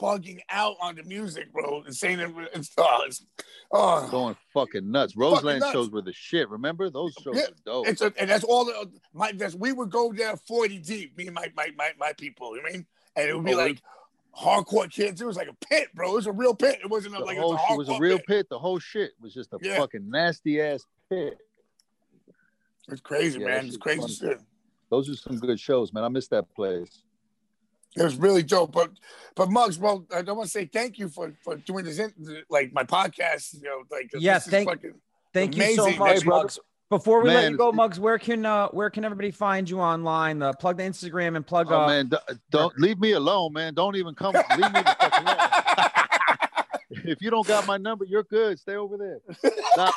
[0.00, 3.26] bugging out on the music, bro, and saying it, it's, oh, it's
[3.70, 4.08] oh.
[4.10, 5.14] Going fucking nuts.
[5.14, 5.72] Roseland nuts.
[5.72, 6.48] shows were the shit.
[6.48, 6.88] Remember?
[6.88, 7.88] Those shows Yeah, were dope.
[7.88, 8.64] It's a, and that's all.
[8.64, 11.16] The, my that's we would go there forty deep.
[11.18, 12.56] Me and my my my, my people.
[12.56, 12.86] You know I mean?
[13.16, 13.82] And it would be Oh, like
[14.36, 15.20] hardcore kids.
[15.20, 16.12] It was like a pit, bro.
[16.12, 16.78] It was a real pit.
[16.82, 18.26] It wasn't a, the like whole it shit was was a, a real pit.
[18.26, 18.46] pit.
[18.50, 19.78] The whole shit was just a Yeah.
[19.78, 21.38] fucking nasty ass pit.
[22.88, 23.66] It's crazy, Yeah, man.
[23.66, 24.08] It's crazy fun.
[24.10, 24.40] shit.
[24.90, 26.02] Those are some good shows, man.
[26.04, 27.02] I miss that place.
[27.96, 28.72] It was really dope.
[28.72, 28.90] But
[29.34, 32.12] but Muggs, bro, I don't want to say thank you for for doing this in,
[32.48, 33.54] like my podcast.
[33.54, 34.94] You know, like this Yes, is thank- fucking
[35.32, 36.46] Thank you so amazing, much, man.
[36.90, 40.42] Before we let you go, Muggs, where can uh, where can everybody find you online?
[40.42, 41.70] Uh, plug the Instagram and plug.
[41.70, 42.10] Oh uh, man,
[42.50, 43.74] don't leave me alone, man.
[43.74, 44.34] Don't even come.
[44.34, 47.04] leave me the fuck alone.
[47.04, 48.58] if you don't got my number, you're good.
[48.58, 49.20] Stay over there.
[49.76, 49.92] Nah,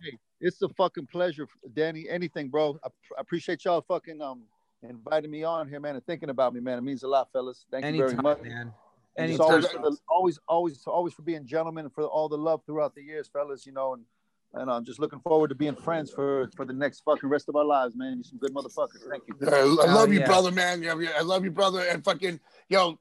[0.00, 2.08] hey, it's a fucking pleasure, Danny.
[2.08, 2.78] Anything, bro.
[2.84, 2.88] I,
[3.18, 4.42] I appreciate y'all fucking um
[4.88, 6.78] inviting me on here, man, and thinking about me, man.
[6.78, 7.66] It means a lot, fellas.
[7.68, 8.42] Thank you very much.
[8.42, 8.72] man.
[9.16, 9.46] And Anytime.
[9.48, 9.66] always,
[10.08, 13.66] always, always, always for being gentlemen and for all the love throughout the years, fellas.
[13.66, 14.04] You know, and
[14.54, 17.56] and I'm just looking forward to being friends for for the next fucking rest of
[17.56, 18.18] our lives, man.
[18.18, 19.08] You some good motherfuckers.
[19.10, 19.34] Thank you.
[19.46, 20.26] I, I love you, yeah.
[20.26, 20.82] brother, man.
[20.82, 21.80] Yeah, yeah, I love you, brother.
[21.80, 22.98] And fucking, yo,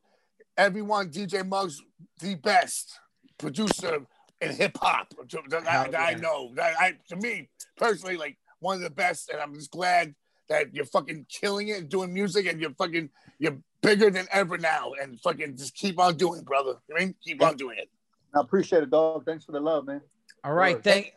[0.57, 1.81] everyone, DJ Muggs,
[2.19, 2.99] the best
[3.37, 3.99] producer
[4.41, 5.13] in hip hop
[5.49, 6.51] that, I- Hell I know.
[6.55, 9.29] That I, to me personally, like one of the best.
[9.29, 10.13] And I'm just glad
[10.49, 13.09] that you're fucking killing it and doing music, and you're fucking,
[13.39, 14.93] you're bigger than ever now.
[15.01, 16.75] And fucking just keep on doing, it, brother.
[16.89, 17.89] You mean keep on doing it.
[18.35, 19.25] I appreciate it, dog.
[19.25, 20.01] Thanks for the love, man.
[20.43, 20.83] All right, Word.
[20.83, 21.13] thank.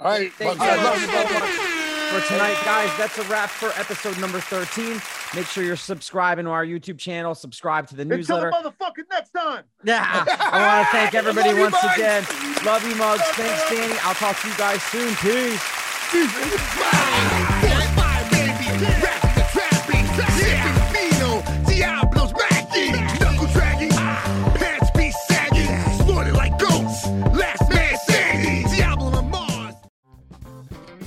[0.00, 1.34] All right, Thank you I love so you, brother.
[1.34, 1.50] much
[2.10, 2.90] for tonight, guys.
[2.98, 5.00] That's a wrap for episode number 13.
[5.34, 8.50] Make sure you're subscribing to our YouTube channel, subscribe to the Until newsletter.
[8.50, 9.64] the motherfucking next time.
[9.84, 11.94] Yeah, I want to thank everybody Love once Muggs.
[11.96, 12.24] again.
[12.64, 13.22] Love you, Muggs.
[13.32, 13.94] Thanks, Danny.
[14.02, 15.14] I'll talk to you guys soon.
[15.16, 15.60] Peace.